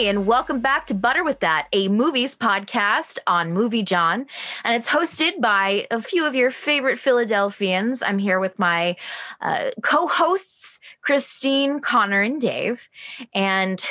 Hi, 0.00 0.06
and 0.06 0.24
welcome 0.24 0.60
back 0.60 0.86
to 0.86 0.94
Butter 0.94 1.22
with 1.22 1.40
That, 1.40 1.68
a 1.74 1.88
movies 1.88 2.34
podcast 2.34 3.18
on 3.26 3.52
Movie 3.52 3.82
John. 3.82 4.24
And 4.64 4.74
it's 4.74 4.88
hosted 4.88 5.42
by 5.42 5.86
a 5.90 6.00
few 6.00 6.24
of 6.24 6.34
your 6.34 6.50
favorite 6.50 6.98
Philadelphians. 6.98 8.02
I'm 8.02 8.18
here 8.18 8.40
with 8.40 8.58
my 8.58 8.96
uh, 9.42 9.72
co 9.82 10.06
hosts, 10.06 10.80
Christine, 11.02 11.80
Connor, 11.80 12.22
and 12.22 12.40
Dave. 12.40 12.88
And 13.34 13.84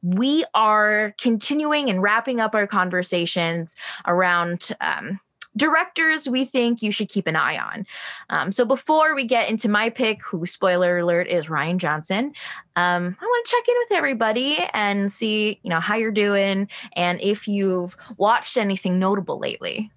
we 0.00 0.46
are 0.54 1.14
continuing 1.20 1.90
and 1.90 2.02
wrapping 2.02 2.40
up 2.40 2.54
our 2.54 2.66
conversations 2.66 3.76
around. 4.06 4.70
Um, 4.80 5.20
directors 5.56 6.28
we 6.28 6.44
think 6.44 6.82
you 6.82 6.92
should 6.92 7.08
keep 7.08 7.26
an 7.26 7.36
eye 7.36 7.58
on. 7.58 7.86
Um, 8.30 8.52
so 8.52 8.64
before 8.64 9.14
we 9.14 9.24
get 9.24 9.48
into 9.48 9.68
my 9.68 9.90
pick, 9.90 10.22
who 10.24 10.46
spoiler 10.46 10.98
alert 10.98 11.26
is 11.26 11.46
Rian 11.46 11.78
Johnson, 11.78 12.32
um, 12.76 13.16
I 13.20 13.24
want 13.24 13.46
to 13.46 13.50
check 13.50 13.68
in 13.68 13.74
with 13.78 13.98
everybody 13.98 14.58
and 14.72 15.10
see 15.10 15.58
you 15.62 15.70
know 15.70 15.80
how 15.80 15.96
you're 15.96 16.10
doing 16.10 16.68
and 16.94 17.20
if 17.20 17.48
you've 17.48 17.96
watched 18.16 18.56
anything 18.56 18.98
notable 18.98 19.38
lately. 19.38 19.90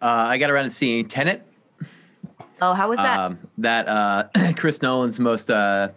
Uh, 0.00 0.26
I 0.28 0.38
got 0.38 0.50
around 0.50 0.64
to 0.64 0.70
seeing 0.70 1.06
Tenet. 1.06 1.46
Oh, 2.60 2.74
how 2.74 2.90
was 2.90 2.98
that? 2.98 3.18
Um, 3.18 3.38
that 3.58 3.88
uh, 3.88 4.52
Chris 4.56 4.82
Nolan's 4.82 5.18
most 5.18 5.50
uh, 5.50 5.88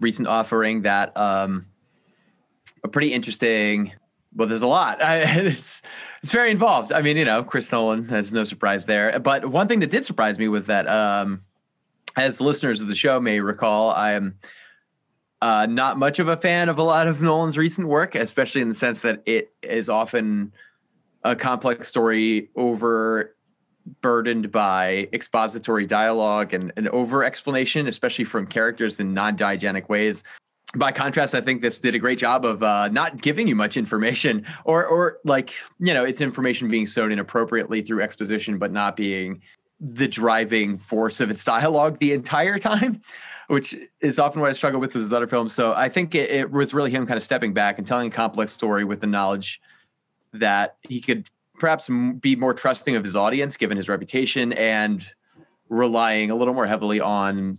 recent 0.00 0.28
offering. 0.28 0.82
That 0.82 1.16
um, 1.16 1.66
a 2.84 2.88
pretty 2.88 3.12
interesting 3.12 3.92
well, 4.40 4.48
there's 4.48 4.62
a 4.62 4.66
lot. 4.66 5.02
I, 5.02 5.16
it's 5.44 5.82
it's 6.22 6.32
very 6.32 6.50
involved. 6.50 6.92
I 6.92 7.02
mean, 7.02 7.18
you 7.18 7.26
know, 7.26 7.44
Chris 7.44 7.70
Nolan 7.70 8.08
has 8.08 8.32
no 8.32 8.42
surprise 8.42 8.86
there. 8.86 9.20
But 9.20 9.44
one 9.50 9.68
thing 9.68 9.80
that 9.80 9.90
did 9.90 10.06
surprise 10.06 10.38
me 10.38 10.48
was 10.48 10.64
that, 10.64 10.88
um, 10.88 11.42
as 12.16 12.40
listeners 12.40 12.80
of 12.80 12.88
the 12.88 12.94
show 12.94 13.20
may 13.20 13.40
recall, 13.40 13.90
I 13.90 14.12
am 14.12 14.36
uh, 15.42 15.66
not 15.68 15.98
much 15.98 16.20
of 16.20 16.28
a 16.28 16.38
fan 16.38 16.70
of 16.70 16.78
a 16.78 16.82
lot 16.82 17.06
of 17.06 17.20
Nolan's 17.20 17.58
recent 17.58 17.86
work, 17.86 18.14
especially 18.14 18.62
in 18.62 18.70
the 18.70 18.74
sense 18.74 19.00
that 19.00 19.22
it 19.26 19.52
is 19.62 19.90
often 19.90 20.52
a 21.22 21.36
complex 21.36 21.88
story 21.88 22.48
over 22.56 23.36
burdened 24.00 24.50
by 24.50 25.06
expository 25.12 25.86
dialogue 25.86 26.54
and 26.54 26.72
an 26.78 26.88
over 26.88 27.24
explanation, 27.24 27.86
especially 27.86 28.24
from 28.24 28.46
characters 28.46 29.00
in 29.00 29.12
non 29.12 29.36
diegetic 29.36 29.90
ways 29.90 30.24
by 30.76 30.92
contrast, 30.92 31.34
I 31.34 31.40
think 31.40 31.62
this 31.62 31.80
did 31.80 31.94
a 31.94 31.98
great 31.98 32.18
job 32.18 32.44
of 32.44 32.62
uh, 32.62 32.88
not 32.88 33.20
giving 33.20 33.48
you 33.48 33.56
much 33.56 33.76
information, 33.76 34.46
or 34.64 34.86
or 34.86 35.18
like 35.24 35.54
you 35.78 35.92
know, 35.92 36.04
it's 36.04 36.20
information 36.20 36.68
being 36.68 36.86
sown 36.86 37.10
inappropriately 37.10 37.82
through 37.82 38.02
exposition, 38.02 38.58
but 38.58 38.72
not 38.72 38.96
being 38.96 39.42
the 39.80 40.06
driving 40.06 40.78
force 40.78 41.20
of 41.20 41.30
its 41.30 41.42
dialogue 41.44 41.98
the 41.98 42.12
entire 42.12 42.58
time, 42.58 43.00
which 43.48 43.74
is 44.00 44.18
often 44.18 44.40
what 44.40 44.50
I 44.50 44.52
struggle 44.52 44.78
with 44.78 44.94
with 44.94 45.02
his 45.02 45.12
other 45.12 45.26
films. 45.26 45.52
So 45.54 45.74
I 45.74 45.88
think 45.88 46.14
it, 46.14 46.30
it 46.30 46.50
was 46.50 46.72
really 46.72 46.90
him 46.90 47.06
kind 47.06 47.16
of 47.16 47.24
stepping 47.24 47.52
back 47.52 47.78
and 47.78 47.86
telling 47.86 48.08
a 48.08 48.10
complex 48.10 48.52
story 48.52 48.84
with 48.84 49.00
the 49.00 49.06
knowledge 49.06 49.60
that 50.34 50.76
he 50.82 51.00
could 51.00 51.28
perhaps 51.58 51.90
be 52.20 52.36
more 52.36 52.54
trusting 52.54 52.94
of 52.94 53.04
his 53.04 53.16
audience 53.16 53.56
given 53.56 53.76
his 53.76 53.88
reputation 53.88 54.52
and 54.52 55.06
relying 55.68 56.30
a 56.30 56.34
little 56.34 56.54
more 56.54 56.66
heavily 56.66 57.00
on 57.00 57.58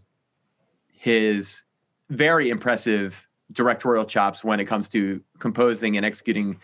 his 0.91 1.63
very 2.11 2.49
impressive 2.49 3.27
directorial 3.51 4.05
chops 4.05 4.43
when 4.43 4.59
it 4.59 4.65
comes 4.65 4.87
to 4.89 5.21
composing 5.39 5.97
and 5.97 6.05
executing 6.05 6.59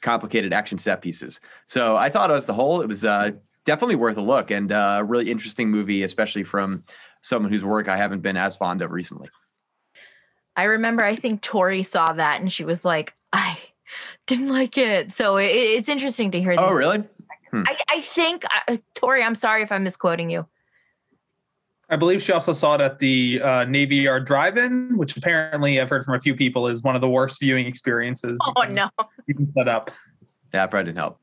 complicated 0.00 0.52
action 0.52 0.78
set 0.78 1.00
pieces. 1.00 1.40
So 1.66 1.96
I 1.96 2.10
thought 2.10 2.30
as 2.30 2.46
the 2.46 2.52
whole, 2.52 2.80
it 2.80 2.86
was 2.86 3.04
uh, 3.04 3.30
definitely 3.64 3.96
worth 3.96 4.16
a 4.16 4.22
look 4.22 4.50
and 4.50 4.70
uh, 4.70 4.98
a 5.00 5.04
really 5.04 5.30
interesting 5.30 5.70
movie, 5.70 6.02
especially 6.02 6.44
from 6.44 6.84
someone 7.22 7.50
whose 7.50 7.64
work 7.64 7.88
I 7.88 7.96
haven't 7.96 8.20
been 8.20 8.36
as 8.36 8.56
fond 8.56 8.82
of 8.82 8.90
recently. 8.92 9.28
I 10.56 10.64
remember, 10.64 11.04
I 11.04 11.16
think 11.16 11.42
Tori 11.42 11.82
saw 11.82 12.12
that 12.12 12.40
and 12.40 12.52
she 12.52 12.64
was 12.64 12.84
like, 12.84 13.14
I 13.32 13.58
didn't 14.26 14.48
like 14.48 14.76
it. 14.76 15.12
So 15.12 15.36
it, 15.36 15.46
it's 15.46 15.88
interesting 15.88 16.32
to 16.32 16.40
hear. 16.40 16.54
That. 16.56 16.62
Oh, 16.62 16.72
really? 16.72 17.04
Hmm. 17.50 17.62
I, 17.66 17.76
I, 17.88 18.00
think, 18.00 18.44
uh, 18.66 18.76
Tori, 18.94 19.22
I'm 19.22 19.34
sorry 19.34 19.62
if 19.62 19.72
I'm 19.72 19.84
misquoting 19.84 20.30
you. 20.30 20.46
I 21.90 21.96
believe 21.96 22.22
she 22.22 22.32
also 22.32 22.52
saw 22.52 22.74
it 22.74 22.80
at 22.82 22.98
the 22.98 23.40
uh, 23.40 23.64
Navy 23.64 23.96
Yard 23.96 24.26
Drive-In, 24.26 24.98
which 24.98 25.16
apparently 25.16 25.80
I've 25.80 25.88
heard 25.88 26.04
from 26.04 26.14
a 26.14 26.20
few 26.20 26.34
people 26.34 26.68
is 26.68 26.82
one 26.82 26.94
of 26.94 27.00
the 27.00 27.08
worst 27.08 27.40
viewing 27.40 27.66
experiences. 27.66 28.38
Oh 28.44 28.52
you 28.62 28.66
can, 28.66 28.74
no! 28.74 28.90
You 29.26 29.34
can 29.34 29.46
set 29.46 29.68
up. 29.68 29.90
Yeah, 30.52 30.66
probably 30.66 30.86
didn't 30.86 30.98
help. 30.98 31.18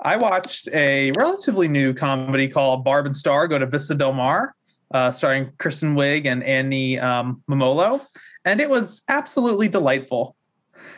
I 0.00 0.16
watched 0.16 0.68
a 0.72 1.12
relatively 1.12 1.68
new 1.68 1.94
comedy 1.94 2.48
called 2.48 2.84
Barb 2.84 3.06
and 3.06 3.16
Star 3.16 3.46
Go 3.48 3.58
to 3.58 3.66
Vista 3.66 3.94
Del 3.94 4.12
Mar, 4.12 4.54
uh, 4.92 5.10
starring 5.10 5.52
Kristen 5.58 5.94
Wiig 5.94 6.26
and 6.26 6.42
Annie 6.42 6.98
um, 6.98 7.42
Mumolo, 7.48 8.04
and 8.44 8.60
it 8.60 8.70
was 8.70 9.02
absolutely 9.08 9.68
delightful. 9.68 10.36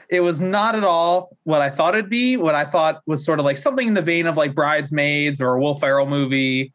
It 0.08 0.20
was 0.20 0.40
not 0.40 0.74
at 0.76 0.84
all 0.84 1.36
what 1.44 1.60
I 1.60 1.70
thought 1.70 1.94
it'd 1.94 2.10
be. 2.10 2.36
What 2.36 2.54
I 2.54 2.64
thought 2.64 3.02
was 3.06 3.24
sort 3.24 3.38
of 3.38 3.44
like 3.44 3.58
something 3.58 3.88
in 3.88 3.94
the 3.94 4.02
vein 4.02 4.26
of 4.26 4.36
like 4.36 4.54
Bridesmaids 4.54 5.40
or 5.40 5.54
a 5.54 5.60
Will 5.60 5.74
Ferrell 5.74 6.06
movie 6.06 6.72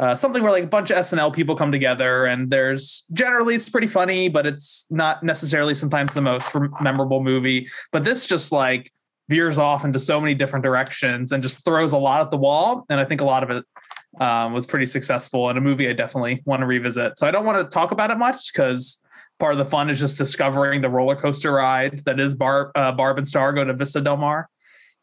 uh, 0.00 0.14
something 0.14 0.42
where 0.42 0.50
like 0.50 0.64
a 0.64 0.66
bunch 0.66 0.90
of 0.90 0.96
SNL 0.96 1.32
people 1.32 1.54
come 1.54 1.70
together 1.70 2.24
and 2.24 2.50
there's 2.50 3.04
generally 3.12 3.54
it's 3.54 3.68
pretty 3.68 3.86
funny, 3.86 4.30
but 4.30 4.46
it's 4.46 4.86
not 4.88 5.22
necessarily 5.22 5.74
sometimes 5.74 6.14
the 6.14 6.22
most 6.22 6.56
memorable 6.80 7.22
movie. 7.22 7.68
But 7.92 8.02
this 8.02 8.26
just 8.26 8.50
like 8.50 8.90
veers 9.28 9.58
off 9.58 9.84
into 9.84 10.00
so 10.00 10.18
many 10.18 10.34
different 10.34 10.62
directions 10.62 11.32
and 11.32 11.42
just 11.42 11.66
throws 11.66 11.92
a 11.92 11.98
lot 11.98 12.22
at 12.22 12.30
the 12.30 12.38
wall. 12.38 12.86
And 12.88 12.98
I 12.98 13.04
think 13.04 13.20
a 13.20 13.26
lot 13.26 13.42
of 13.42 13.50
it 13.50 13.64
um, 14.22 14.54
was 14.54 14.64
pretty 14.64 14.86
successful 14.86 15.50
and 15.50 15.58
a 15.58 15.60
movie 15.60 15.86
I 15.86 15.92
definitely 15.92 16.42
want 16.46 16.60
to 16.60 16.66
revisit. 16.66 17.18
So 17.18 17.26
I 17.26 17.30
don't 17.30 17.44
want 17.44 17.58
to 17.58 17.70
talk 17.70 17.90
about 17.90 18.10
it 18.10 18.16
much 18.16 18.54
because 18.54 19.04
part 19.38 19.52
of 19.52 19.58
the 19.58 19.66
fun 19.66 19.90
is 19.90 19.98
just 19.98 20.16
discovering 20.16 20.80
the 20.80 20.88
roller 20.88 21.14
coaster 21.14 21.52
ride 21.52 22.06
that 22.06 22.18
is 22.18 22.34
Barb, 22.34 22.70
uh, 22.74 22.92
Barb 22.92 23.18
and 23.18 23.28
Star 23.28 23.52
go 23.52 23.64
to 23.64 23.74
Vista 23.74 24.00
Del 24.00 24.16
Mar. 24.16 24.48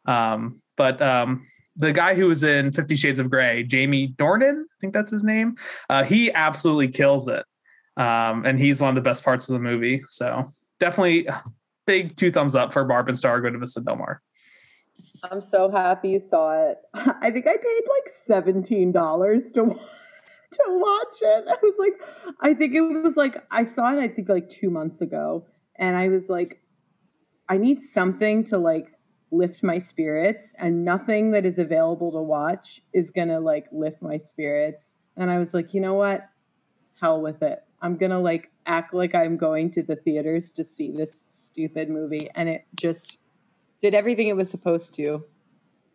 Um, 0.07 0.59
but 0.75 0.99
um, 1.03 1.45
the 1.77 1.93
guy 1.93 2.15
who 2.15 2.27
was 2.27 2.43
in 2.43 2.71
Fifty 2.71 2.95
Shades 2.95 3.19
of 3.19 3.29
Grey, 3.29 3.63
Jamie 3.63 4.13
Dornan, 4.17 4.61
I 4.61 4.75
think 4.81 4.93
that's 4.93 5.11
his 5.11 5.23
name. 5.23 5.55
Uh, 5.89 6.03
he 6.03 6.31
absolutely 6.31 6.89
kills 6.89 7.27
it, 7.27 7.45
um, 7.95 8.45
and 8.45 8.59
he's 8.59 8.81
one 8.81 8.89
of 8.89 8.95
the 8.95 9.07
best 9.07 9.23
parts 9.23 9.47
of 9.47 9.53
the 9.53 9.59
movie. 9.59 10.03
So 10.09 10.51
definitely, 10.79 11.27
big 11.85 12.15
two 12.15 12.31
thumbs 12.31 12.55
up 12.55 12.73
for 12.73 12.83
Barb 12.83 13.09
and 13.09 13.17
Star 13.17 13.39
go 13.41 13.49
to 13.49 13.57
Vista 13.57 13.81
Del 13.81 13.95
Mar. 13.95 14.21
I'm 15.23 15.41
so 15.41 15.69
happy 15.69 16.09
you 16.09 16.19
saw 16.19 16.69
it. 16.69 16.77
I 16.93 17.31
think 17.31 17.47
I 17.47 17.57
paid 17.57 17.81
like 17.89 18.13
seventeen 18.13 18.91
dollars 18.91 19.51
to 19.53 19.65
to 20.51 20.63
watch 20.67 21.15
it. 21.21 21.45
I 21.47 21.57
was 21.61 21.75
like, 21.77 22.35
I 22.41 22.53
think 22.53 22.73
it 22.73 22.81
was 22.81 23.15
like 23.15 23.43
I 23.51 23.65
saw 23.65 23.93
it. 23.93 23.99
I 23.99 24.07
think 24.07 24.29
like 24.29 24.49
two 24.49 24.69
months 24.69 25.01
ago, 25.01 25.45
and 25.75 25.95
I 25.95 26.09
was 26.09 26.29
like, 26.29 26.61
I 27.49 27.57
need 27.57 27.83
something 27.83 28.43
to 28.45 28.57
like 28.57 28.96
lift 29.31 29.63
my 29.63 29.77
spirits 29.77 30.53
and 30.57 30.85
nothing 30.85 31.31
that 31.31 31.45
is 31.45 31.57
available 31.57 32.11
to 32.11 32.21
watch 32.21 32.81
is 32.93 33.11
going 33.11 33.27
to 33.27 33.39
like 33.39 33.67
lift 33.71 34.01
my 34.01 34.17
spirits. 34.17 34.95
And 35.15 35.29
i 35.29 35.37
was 35.39 35.53
like 35.53 35.73
you 35.73 35.81
know 35.81 35.93
what? 35.93 36.29
Hell 37.01 37.21
with 37.21 37.41
it. 37.41 37.63
I'm 37.81 37.97
going 37.97 38.11
to 38.11 38.19
like 38.19 38.51
act 38.65 38.93
like 38.93 39.15
i'm 39.15 39.37
going 39.37 39.71
to 39.71 39.83
the 39.83 39.95
theaters 39.95 40.51
to 40.53 40.63
see 40.63 40.91
this 40.91 41.25
stupid 41.29 41.89
movie. 41.89 42.29
And 42.35 42.49
it 42.49 42.65
just 42.75 43.19
did 43.81 43.93
everything 43.93 44.27
it 44.27 44.35
was 44.35 44.49
supposed 44.49 44.93
to. 44.95 45.23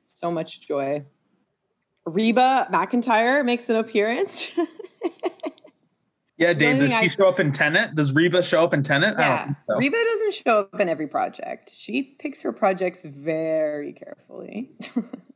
So 0.05 0.31
much 0.31 0.61
joy. 0.67 1.05
Reba 2.05 2.69
McEntire 2.73 3.45
makes 3.45 3.69
an 3.69 3.77
appearance 3.77 4.49
Yeah, 6.43 6.53
Dave, 6.53 6.81
does 6.81 6.91
she 6.91 6.97
I... 6.97 7.07
show 7.07 7.29
up 7.29 7.41
in 7.41 7.53
Tenet? 7.53 7.95
Does 7.95 8.13
Reba 8.13 8.43
show 8.43 8.65
up 8.65 8.75
in 8.75 8.83
Tenet? 8.83 9.15
Yeah. 9.19 9.55
So. 9.67 9.77
Reba 9.77 9.97
doesn't 9.97 10.35
show 10.35 10.61
up 10.61 10.81
in 10.81 10.89
every 10.89 11.07
project. 11.07 11.71
She 11.73 12.03
picks 12.03 12.41
her 12.43 12.53
projects 12.53 13.03
very 13.03 13.93
carefully. 13.93 14.71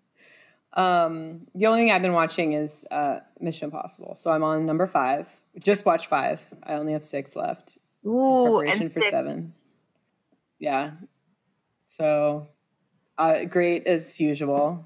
um, 0.73 1.47
the 1.55 1.67
only 1.67 1.81
thing 1.81 1.91
I've 1.91 2.03
been 2.03 2.13
watching 2.13 2.55
is 2.55 2.85
uh, 2.91 3.21
Mission 3.41 3.67
Impossible. 3.67 4.15
So 4.17 4.31
I'm 4.31 4.43
on 4.43 4.67
number 4.67 4.87
five. 4.87 5.29
Just 5.59 5.85
watched 5.85 6.09
five. 6.09 6.41
I 6.65 6.75
only 6.75 6.93
have 6.93 7.05
six 7.05 7.37
left. 7.37 7.79
Ooh, 8.07 8.59
preparation 8.59 8.91
for 8.91 9.01
six. 9.01 9.11
seven. 9.11 9.53
Yeah. 10.59 10.93
So 11.87 12.49
uh, 13.19 13.45
great 13.45 13.87
as 13.87 14.19
usual. 14.21 14.85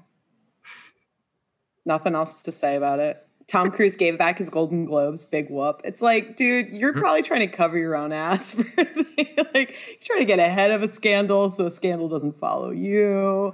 Nothing 1.85 2.15
else 2.15 2.35
to 2.35 2.51
say 2.51 2.75
about 2.75 2.99
it. 2.99 3.25
Tom 3.51 3.69
Cruise 3.69 3.97
gave 3.97 4.17
back 4.17 4.37
his 4.37 4.47
Golden 4.47 4.85
Globes. 4.85 5.25
Big 5.25 5.49
whoop. 5.49 5.81
It's 5.83 6.01
like, 6.01 6.37
dude, 6.37 6.69
you're 6.69 6.93
hmm. 6.93 6.99
probably 6.99 7.21
trying 7.21 7.41
to 7.41 7.47
cover 7.47 7.77
your 7.77 7.97
own 7.97 8.13
ass 8.13 8.53
for 8.53 8.63
like 8.77 9.75
you're 9.75 9.99
trying 10.03 10.19
to 10.19 10.25
get 10.25 10.39
ahead 10.39 10.71
of 10.71 10.81
a 10.81 10.87
scandal 10.87 11.51
so 11.51 11.65
a 11.65 11.71
scandal 11.71 12.07
doesn't 12.07 12.39
follow 12.39 12.71
you. 12.71 13.53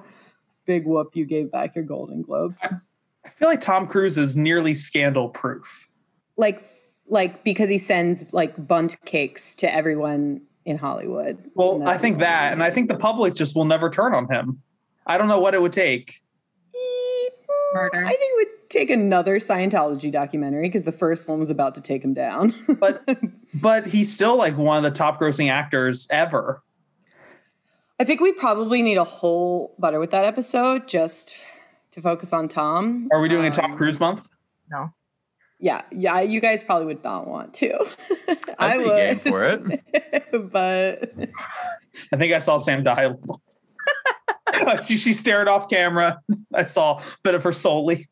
Big 0.65 0.85
whoop, 0.85 1.15
you 1.15 1.25
gave 1.25 1.51
back 1.51 1.75
your 1.75 1.83
Golden 1.83 2.21
Globes. 2.21 2.63
I 3.25 3.29
feel 3.29 3.47
like 3.47 3.59
Tom 3.59 3.87
Cruise 3.87 4.19
is 4.19 4.37
nearly 4.37 4.75
scandal 4.75 5.29
proof. 5.29 5.87
Like 6.37 6.63
like 7.07 7.43
because 7.43 7.67
he 7.67 7.79
sends 7.79 8.23
like 8.31 8.67
Bundt 8.67 9.03
cakes 9.05 9.55
to 9.55 9.73
everyone 9.73 10.41
in 10.65 10.77
Hollywood. 10.77 11.43
Well, 11.55 11.87
I 11.87 11.97
think 11.97 12.19
that, 12.19 12.53
and 12.53 12.61
I 12.61 12.69
think 12.69 12.87
the 12.87 12.97
public 12.97 13.33
just 13.33 13.55
will 13.55 13.65
never 13.65 13.89
turn 13.89 14.13
on 14.13 14.31
him. 14.31 14.61
I 15.07 15.17
don't 15.17 15.27
know 15.27 15.39
what 15.39 15.55
it 15.55 15.61
would 15.61 15.73
take. 15.73 16.21
Murder. 17.73 18.05
I 18.05 18.09
think 18.09 18.19
it 18.21 18.35
would 18.35 18.56
take 18.69 18.89
another 18.89 19.39
Scientology 19.39 20.11
documentary 20.11 20.67
because 20.67 20.83
the 20.83 20.91
first 20.91 21.27
one 21.27 21.39
was 21.39 21.49
about 21.49 21.75
to 21.75 21.81
take 21.81 22.03
him 22.03 22.13
down. 22.13 22.53
but 22.79 23.07
but 23.55 23.85
he's 23.85 24.13
still 24.13 24.37
like 24.37 24.57
one 24.57 24.77
of 24.77 24.83
the 24.83 24.95
top 24.95 25.19
grossing 25.19 25.49
actors 25.51 26.07
ever. 26.09 26.61
I 27.99 28.03
think 28.03 28.21
we 28.21 28.31
probably 28.33 28.81
need 28.81 28.97
a 28.97 29.03
whole 29.03 29.75
butter 29.79 29.99
with 29.99 30.11
that 30.11 30.23
episode 30.23 30.87
just 30.87 31.33
to 31.91 32.01
focus 32.01 32.31
on 32.31 32.47
Tom. 32.47 33.07
Are 33.11 33.19
we 33.19 33.27
doing 33.29 33.45
a 33.45 33.51
Tom 33.51 33.71
Um, 33.71 33.77
Cruise 33.77 33.99
month? 33.99 34.27
No. 34.69 34.91
Yeah, 35.59 35.81
yeah, 35.91 36.21
you 36.21 36.39
guys 36.39 36.61
probably 36.61 36.85
would 36.85 37.03
not 37.03 37.27
want 37.27 37.55
to. 37.55 37.73
I 38.59 38.75
I'd 38.75 38.77
be 38.77 38.83
game 38.85 39.19
for 39.21 39.43
it. 39.43 40.31
but 40.51 41.11
I 42.13 42.17
think 42.17 42.33
I 42.33 42.37
saw 42.37 42.59
Sam 42.59 42.83
dial. 42.83 43.41
she, 44.85 44.97
she 44.97 45.15
stared 45.15 45.47
off 45.47 45.67
camera. 45.67 46.19
I 46.53 46.65
saw 46.65 46.99
a 46.99 47.03
bit 47.23 47.33
of 47.33 47.43
her 47.43 47.51
soul 47.51 47.85
leave. 47.85 48.05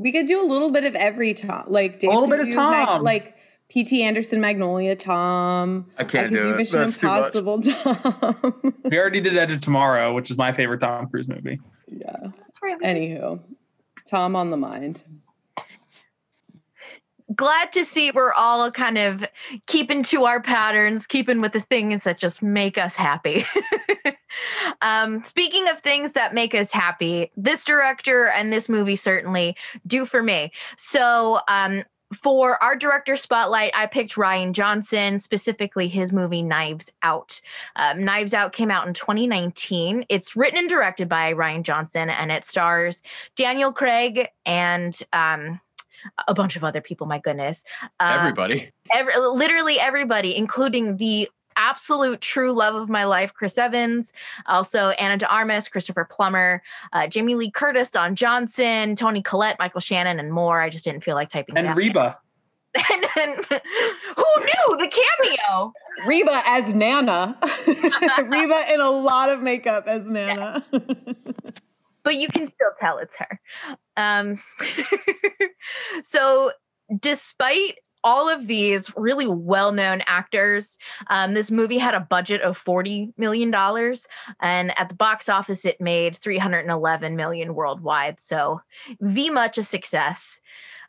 We 0.00 0.12
could 0.12 0.26
do 0.26 0.42
a 0.42 0.46
little 0.48 0.70
bit 0.70 0.84
of 0.84 0.94
every 0.94 1.34
Tom, 1.34 1.64
like 1.68 1.98
Dave 2.00 2.10
little 2.10 2.26
bit 2.28 2.40
of 2.40 2.48
do 2.48 2.56
Mag- 2.56 2.86
Tom. 2.86 3.02
like 3.02 3.36
P.T. 3.68 4.02
Anderson, 4.02 4.40
Magnolia 4.40 4.96
Tom. 4.96 5.86
I 5.98 6.04
can't 6.04 6.30
could 6.30 6.42
do 6.42 6.50
it. 6.52 6.56
Mission 6.56 6.78
That's 6.78 6.98
too 6.98 7.06
much. 7.06 7.32
Tom. 7.82 8.74
We 8.84 8.98
already 8.98 9.20
did 9.20 9.36
Edge 9.36 9.52
of 9.52 9.60
Tomorrow, 9.60 10.14
which 10.14 10.30
is 10.30 10.38
my 10.38 10.52
favorite 10.52 10.80
Tom 10.80 11.06
Cruise 11.08 11.28
movie. 11.28 11.60
yeah. 11.86 12.16
That's 12.38 12.62
right. 12.62 12.80
Anywho, 12.80 13.40
Tom 14.08 14.34
on 14.34 14.50
the 14.50 14.56
mind. 14.56 15.02
Glad 17.34 17.72
to 17.72 17.84
see 17.84 18.10
we're 18.10 18.32
all 18.32 18.70
kind 18.70 18.98
of 18.98 19.24
keeping 19.66 20.02
to 20.04 20.24
our 20.24 20.40
patterns, 20.40 21.06
keeping 21.06 21.40
with 21.40 21.52
the 21.52 21.60
things 21.60 22.04
that 22.04 22.18
just 22.18 22.42
make 22.42 22.76
us 22.76 22.96
happy. 22.96 23.44
um, 24.82 25.22
speaking 25.22 25.68
of 25.68 25.80
things 25.80 26.12
that 26.12 26.34
make 26.34 26.54
us 26.54 26.72
happy, 26.72 27.30
this 27.36 27.64
director 27.64 28.28
and 28.28 28.52
this 28.52 28.68
movie 28.68 28.96
certainly 28.96 29.56
do 29.86 30.04
for 30.04 30.22
me. 30.22 30.50
So, 30.76 31.40
um, 31.48 31.84
for 32.12 32.60
our 32.62 32.74
director 32.74 33.14
spotlight, 33.14 33.70
I 33.74 33.86
picked 33.86 34.16
Rian 34.16 34.52
Johnson, 34.52 35.18
specifically 35.18 35.86
his 35.86 36.12
movie 36.12 36.42
Knives 36.42 36.90
Out. 37.04 37.40
Um, 37.76 38.04
Knives 38.04 38.34
Out 38.34 38.52
came 38.52 38.70
out 38.70 38.88
in 38.88 38.94
2019. 38.94 40.06
It's 40.08 40.34
written 40.34 40.58
and 40.58 40.68
directed 40.68 41.08
by 41.08 41.32
Rian 41.32 41.62
Johnson, 41.62 42.10
and 42.10 42.32
it 42.32 42.44
stars 42.44 43.02
Daniel 43.36 43.72
Craig 43.72 44.26
and 44.44 45.00
um, 45.12 45.60
a 46.28 46.34
bunch 46.34 46.56
of 46.56 46.64
other 46.64 46.80
people. 46.80 47.06
My 47.06 47.18
goodness, 47.18 47.64
uh, 48.00 48.16
Everybody. 48.18 48.70
every, 48.92 49.16
literally 49.16 49.78
everybody, 49.80 50.36
including 50.36 50.96
the 50.96 51.28
absolute 51.56 52.20
true 52.20 52.52
love 52.52 52.74
of 52.74 52.88
my 52.88 53.04
life, 53.04 53.34
Chris 53.34 53.58
Evans, 53.58 54.12
also 54.46 54.90
Ana 54.90 55.16
de 55.18 55.26
Armas, 55.26 55.68
Christopher 55.68 56.04
Plummer, 56.04 56.62
uh, 56.92 57.06
Jamie 57.06 57.34
Lee 57.34 57.50
Curtis, 57.50 57.90
Don 57.90 58.14
Johnson, 58.14 58.96
Toni 58.96 59.20
Collette, 59.22 59.56
Michael 59.58 59.80
Shannon, 59.80 60.18
and 60.20 60.32
more. 60.32 60.60
I 60.60 60.70
just 60.70 60.84
didn't 60.84 61.04
feel 61.04 61.16
like 61.16 61.28
typing. 61.28 61.56
it 61.56 61.58
And 61.60 61.68
out. 61.68 61.76
Reba. 61.76 62.18
and 62.92 63.04
then, 63.16 63.34
who 64.16 64.24
knew 64.44 64.76
the 64.78 64.88
cameo? 64.88 65.72
Reba 66.06 66.42
as 66.46 66.72
Nana. 66.72 67.36
Reba 67.66 68.72
in 68.72 68.80
a 68.80 68.90
lot 68.90 69.28
of 69.28 69.42
makeup 69.42 69.88
as 69.88 70.06
Nana. 70.06 70.64
But 72.02 72.16
you 72.16 72.28
can 72.28 72.46
still 72.46 72.72
tell 72.78 72.98
it's 72.98 73.16
her. 73.16 73.40
Um, 73.96 74.42
so, 76.02 76.52
despite 76.98 77.76
all 78.02 78.28
of 78.28 78.46
these 78.46 78.90
really 78.96 79.26
well 79.26 79.72
known 79.72 80.02
actors, 80.06 80.78
um, 81.08 81.34
this 81.34 81.50
movie 81.50 81.78
had 81.78 81.94
a 81.94 82.00
budget 82.00 82.40
of 82.40 82.62
$40 82.62 83.12
million. 83.18 83.54
And 84.40 84.78
at 84.78 84.88
the 84.88 84.94
box 84.94 85.28
office, 85.28 85.64
it 85.64 85.80
made 85.80 86.16
311 86.16 87.16
million 87.16 87.54
worldwide. 87.54 88.20
So, 88.20 88.60
V 89.00 89.30
much 89.30 89.58
a 89.58 89.62
success. 89.62 90.40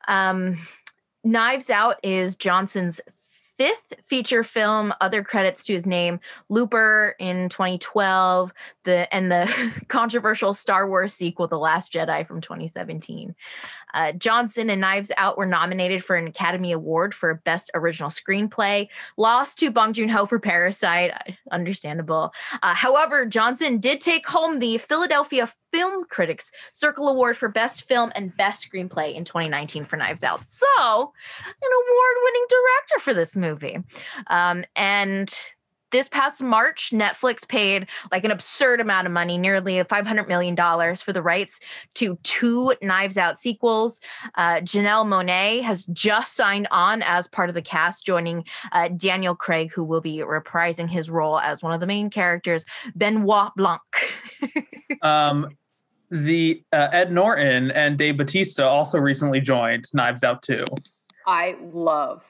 Um, 0.08 0.58
Knives 1.24 1.70
Out 1.70 1.98
is 2.04 2.36
Johnson's 2.36 3.00
fifth 3.62 3.94
feature 4.08 4.44
film, 4.44 4.92
other 5.02 5.24
credits 5.24 5.64
to 5.64 5.72
his 5.72 5.86
name 5.86 6.20
Looper 6.50 7.16
in 7.20 7.48
2012, 7.50 8.52
the 8.86 9.14
and 9.14 9.32
the 9.32 9.72
controversial 9.88 10.52
Star 10.52 10.90
Wars 10.90 11.14
sequel, 11.14 11.48
The 11.48 11.60
Last 11.60 11.94
Jedi 11.94 12.26
from 12.26 12.42
2017. 12.42 13.36
Uh, 13.94 14.14
Johnson 14.14 14.72
and 14.72 14.82
Knives 14.82 15.12
Out 15.16 15.38
were 15.38 15.46
nominated 15.46 16.04
for 16.04 16.16
an 16.16 16.26
Academy 16.26 16.72
Award 16.72 17.14
for 17.14 17.36
Best 17.36 17.70
Original 17.76 18.10
Screenplay, 18.10 18.88
lost 19.16 19.60
to 19.60 19.70
Bong 19.70 19.94
Joon 19.94 20.10
Ho 20.10 20.26
for 20.26 20.40
Parasite, 20.40 21.14
understandable. 21.52 22.34
Uh, 22.64 22.74
however, 22.74 23.28
Johnson 23.28 23.78
did 23.78 24.02
take 24.02 24.26
home 24.28 24.58
the 24.58 24.80
Philadelphia 24.80 25.48
Film 25.72 26.04
Critics 26.06 26.52
Circle 26.72 27.08
Award 27.08 27.38
for 27.38 27.50
Best 27.50 27.84
Film 27.84 28.12
and 28.16 28.36
Best 28.38 28.70
Screenplay 28.70 29.16
in 29.16 29.26
2019 29.26 29.86
for 29.86 29.98
Knives 29.98 30.24
Out. 30.24 30.46
So, 30.46 30.66
an 30.78 31.72
award-winning 31.90 32.46
director 32.50 33.04
for 33.04 33.14
this 33.14 33.36
movie. 33.36 33.78
Um, 34.28 34.64
and 34.76 35.34
this 35.92 36.08
past 36.08 36.42
March, 36.42 36.92
Netflix 36.94 37.48
paid 37.48 37.88
like 38.12 38.24
an 38.24 38.32
absurd 38.32 38.80
amount 38.80 39.08
of 39.08 39.14
money, 39.14 39.38
nearly 39.38 39.76
$500 39.76 40.28
million 40.28 40.56
for 40.96 41.14
the 41.14 41.22
rights 41.22 41.60
to 41.96 42.18
two 42.24 42.74
Knives 42.82 43.18
Out 43.18 43.40
sequels. 43.40 44.00
Uh, 44.36 44.56
Janelle 44.62 45.06
Monáe 45.06 45.62
has 45.62 45.86
just 45.88 46.36
signed 46.36 46.68
on 46.72 47.02
as 47.04 47.28
part 47.28 47.50
of 47.50 47.56
the 47.56 47.62
cast, 47.62 48.06
joining 48.06 48.46
uh, 48.72 48.88
Daniel 48.90 49.36
Craig, 49.36 49.72
who 49.72 49.84
will 49.84 50.02
be 50.02 50.20
reprising 50.20 50.90
his 50.90 51.10
role 51.10 51.40
as 51.40 51.62
one 51.62 51.74
of 51.74 51.80
the 51.80 51.88
main 51.88 52.10
characters, 52.10 52.66
Benoit 52.96 53.52
Blanc. 53.56 53.82
Um, 55.02 55.48
the 56.12 56.62
uh, 56.74 56.90
Ed 56.92 57.12
Norton 57.12 57.72
and 57.72 57.98
Dave 57.98 58.18
Bautista 58.18 58.68
also 58.68 59.00
recently 59.00 59.40
joined 59.40 59.86
Knives 59.94 60.24
Out 60.24 60.44
2. 60.44 60.66
I 61.26 61.56
love 61.74 62.22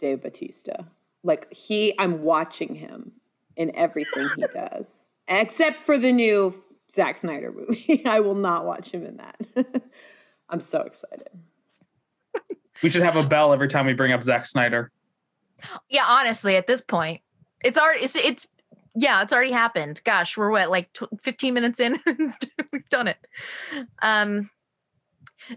Dave 0.00 0.22
Bautista. 0.22 0.86
Like 1.24 1.52
he, 1.52 1.98
I'm 1.98 2.22
watching 2.22 2.74
him 2.74 3.12
in 3.56 3.74
everything 3.74 4.28
he 4.36 4.44
does, 4.54 4.86
except 5.28 5.84
for 5.86 5.96
the 5.96 6.12
new 6.12 6.62
Zack 6.92 7.18
Snyder 7.18 7.52
movie. 7.52 8.02
I 8.06 8.20
will 8.20 8.34
not 8.34 8.66
watch 8.66 8.90
him 8.90 9.06
in 9.06 9.16
that. 9.16 9.40
I'm 10.50 10.60
so 10.60 10.82
excited. 10.82 11.28
We 12.82 12.90
should 12.90 13.02
have 13.02 13.16
a 13.16 13.22
bell 13.22 13.52
every 13.52 13.68
time 13.68 13.86
we 13.86 13.92
bring 13.92 14.12
up 14.12 14.22
Zack 14.22 14.46
Snyder. 14.46 14.90
yeah, 15.88 16.04
honestly, 16.06 16.56
at 16.56 16.66
this 16.66 16.80
point, 16.80 17.20
it's 17.62 17.78
already 17.78 18.04
it's, 18.04 18.16
it's 18.16 18.46
yeah, 18.94 19.22
it's 19.22 19.32
already 19.32 19.52
happened. 19.52 20.00
Gosh, 20.04 20.36
we're 20.36 20.50
what 20.50 20.70
like 20.70 20.92
tw- 20.92 21.20
15 21.22 21.54
minutes 21.54 21.80
in. 21.80 21.98
We've 22.72 22.88
done 22.90 23.08
it. 23.08 23.18
Um, 24.02 24.50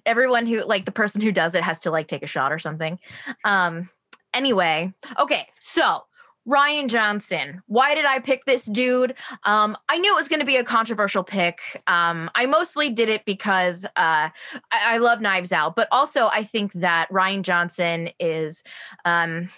everyone 0.06 0.46
who 0.46 0.64
like 0.64 0.86
the 0.86 0.92
person 0.92 1.22
who 1.22 1.32
does 1.32 1.56
it 1.56 1.64
has 1.64 1.82
to 1.82 1.92
like 1.92 2.08
take 2.08 2.24
a 2.24 2.28
shot 2.28 2.52
or 2.52 2.60
something. 2.60 3.00
Um, 3.46 3.90
anyway, 4.34 4.94
okay, 5.20 5.48
so. 5.60 6.04
Rian 6.46 6.90
Johnson. 6.90 7.62
Why 7.68 7.96
did 7.96 8.04
I 8.04 8.20
pick 8.20 8.44
this 8.44 8.66
dude? 8.66 9.16
Um, 9.46 9.78
I 9.88 9.98
knew 9.98 10.12
it 10.12 10.18
was 10.18 10.28
going 10.28 10.42
to 10.42 10.46
be 10.46 10.58
a 10.58 10.64
controversial 10.64 11.24
pick. 11.24 11.60
Um, 11.88 12.30
I 12.36 12.46
mostly 12.48 12.90
did 12.90 13.08
it 13.08 13.24
because 13.24 13.86
uh, 13.86 13.90
I, 13.96 14.32
I 14.72 14.98
love 14.98 15.22
Knives 15.22 15.54
Out, 15.54 15.74
but 15.78 15.88
also 15.90 16.28
I 16.28 16.44
think 16.44 16.74
that 16.74 17.10
Rian 17.10 17.44
Johnson 17.44 18.10
is 18.20 18.62
um, 19.06 19.50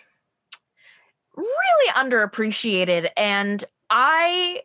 really 1.36 1.92
underappreciated 1.94 3.10
and 3.18 3.64
i 3.90 4.62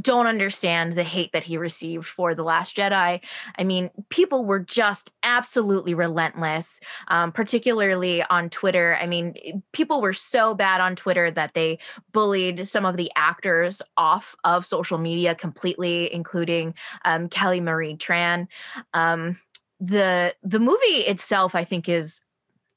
don't 0.00 0.26
understand 0.26 0.92
the 0.92 1.02
hate 1.02 1.32
that 1.32 1.42
he 1.42 1.56
received 1.56 2.06
for 2.06 2.34
the 2.34 2.44
last 2.44 2.76
jedi. 2.76 3.20
I 3.58 3.64
mean 3.64 3.90
people 4.08 4.44
were 4.44 4.60
just 4.60 5.10
absolutely 5.22 5.94
relentless 5.94 6.78
um, 7.08 7.32
particularly 7.32 8.22
on 8.22 8.50
twitter. 8.50 8.96
I 9.00 9.06
mean 9.06 9.62
people 9.72 10.00
were 10.00 10.12
so 10.12 10.54
bad 10.54 10.80
on 10.80 10.94
twitter 10.94 11.30
that 11.32 11.54
they 11.54 11.78
bullied 12.12 12.66
some 12.66 12.84
of 12.84 12.96
the 12.96 13.10
actors 13.16 13.82
off 13.96 14.36
of 14.44 14.64
social 14.64 14.98
media 14.98 15.34
completely 15.34 16.12
including 16.12 16.74
um, 17.04 17.28
kelly 17.28 17.60
marie 17.60 17.96
tran. 17.96 18.46
Um, 18.94 19.38
the 19.80 20.34
the 20.42 20.60
movie 20.60 21.06
itself 21.06 21.54
i 21.54 21.64
think 21.64 21.88
is 21.88 22.20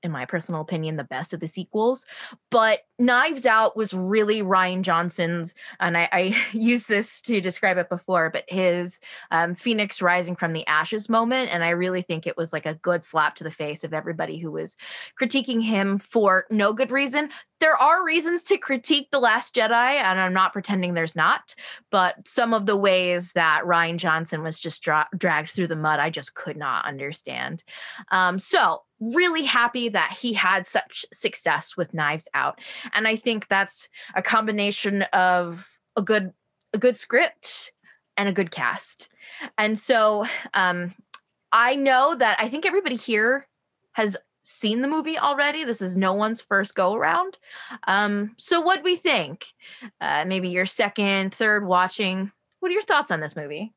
in 0.04 0.12
my 0.12 0.26
personal 0.26 0.62
opinion, 0.62 0.98
the 0.98 1.04
best 1.04 1.34
of 1.34 1.40
the 1.40 1.48
sequels. 1.48 2.06
But 2.52 2.82
Knives 3.00 3.46
Out 3.46 3.76
was 3.76 3.94
really 3.94 4.42
Rian 4.42 4.82
Johnson's, 4.82 5.56
and 5.80 5.98
I, 5.98 6.10
I 6.12 6.38
used 6.52 6.88
this 6.88 7.22
to 7.22 7.42
describe 7.42 7.78
it 7.78 7.90
before, 7.90 8.30
but 8.30 8.44
his 8.48 9.00
um, 9.32 9.56
Phoenix 9.56 10.02
Rising 10.02 10.36
from 10.36 10.54
the 10.54 10.68
Ashes 10.68 11.10
moment. 11.10 11.50
And 11.52 11.64
I 11.64 11.70
really 11.70 12.02
think 12.02 12.28
it 12.28 12.38
was 12.38 12.54
like 12.54 12.66
a 12.66 12.76
good 12.76 13.04
slap 13.04 13.36
to 13.36 13.44
the 13.44 13.52
face 13.52 13.84
of 13.84 13.94
everybody 13.94 14.38
who 14.38 14.52
was 14.52 14.76
critiquing 15.20 15.62
him 15.62 15.98
for 15.98 16.46
no 16.50 16.74
good 16.74 16.92
reason. 16.92 17.30
There 17.64 17.78
are 17.78 18.04
reasons 18.04 18.44
to 18.44 18.58
critique 18.58 19.08
The 19.10 19.22
Last 19.22 19.56
Jedi, 19.56 19.72
and 19.72 20.20
I'm 20.20 20.34
not 20.34 20.52
pretending 20.52 20.96
there's 20.96 21.16
not, 21.16 21.56
but 21.92 22.16
some 22.28 22.54
of 22.54 22.66
the 22.66 22.76
ways 22.76 23.32
that 23.36 23.62
Rian 23.64 23.96
Johnson 23.96 24.44
was 24.44 24.60
just 24.60 24.84
dra- 24.84 25.08
dragged 25.18 25.52
through 25.52 25.68
the 25.68 25.78
mud, 25.78 25.98
I 25.98 26.10
just 26.10 26.36
could 26.36 26.58
not 26.58 26.84
understand. 26.84 27.64
Um, 28.12 28.38
so, 28.38 28.82
really 29.00 29.44
happy 29.44 29.88
that 29.88 30.12
he 30.12 30.34
had 30.34 30.66
such 30.66 31.06
success 31.14 31.78
with 31.78 31.94
Knives 31.94 32.28
Out, 32.34 32.60
and 32.94 33.08
I 33.08 33.16
think 33.16 33.48
that's 33.48 33.88
a 34.14 34.22
combination 34.22 35.04
of 35.14 35.66
a 35.96 36.02
good 36.02 36.34
a 36.74 36.78
good 36.78 36.98
script 36.98 37.72
and 38.18 38.28
a 38.28 38.34
good 38.34 38.52
cast. 38.52 39.08
And 39.58 39.80
so, 39.80 40.26
um, 40.54 40.94
I 41.54 41.76
know 41.76 42.14
that 42.14 42.36
I 42.42 42.50
think 42.50 42.66
everybody 42.66 42.98
here 42.98 43.48
has 43.94 44.18
seen 44.44 44.82
the 44.82 44.88
movie 44.88 45.18
already. 45.18 45.64
This 45.64 45.82
is 45.82 45.98
no 45.98 46.14
one's 46.14 46.42
first 46.42 46.76
go 46.76 46.94
around. 46.94 47.38
Um, 47.88 48.36
so, 48.38 48.62
what 48.62 48.78
do 48.78 48.84
we 48.84 48.96
think? 48.96 49.46
Uh, 50.00 50.26
maybe 50.26 50.50
your 50.50 50.66
second, 50.66 51.34
third 51.34 51.66
watching. 51.66 52.32
What 52.60 52.70
are 52.70 52.74
your 52.74 52.84
thoughts 52.84 53.12
on 53.12 53.20
this 53.20 53.36
movie? 53.36 53.74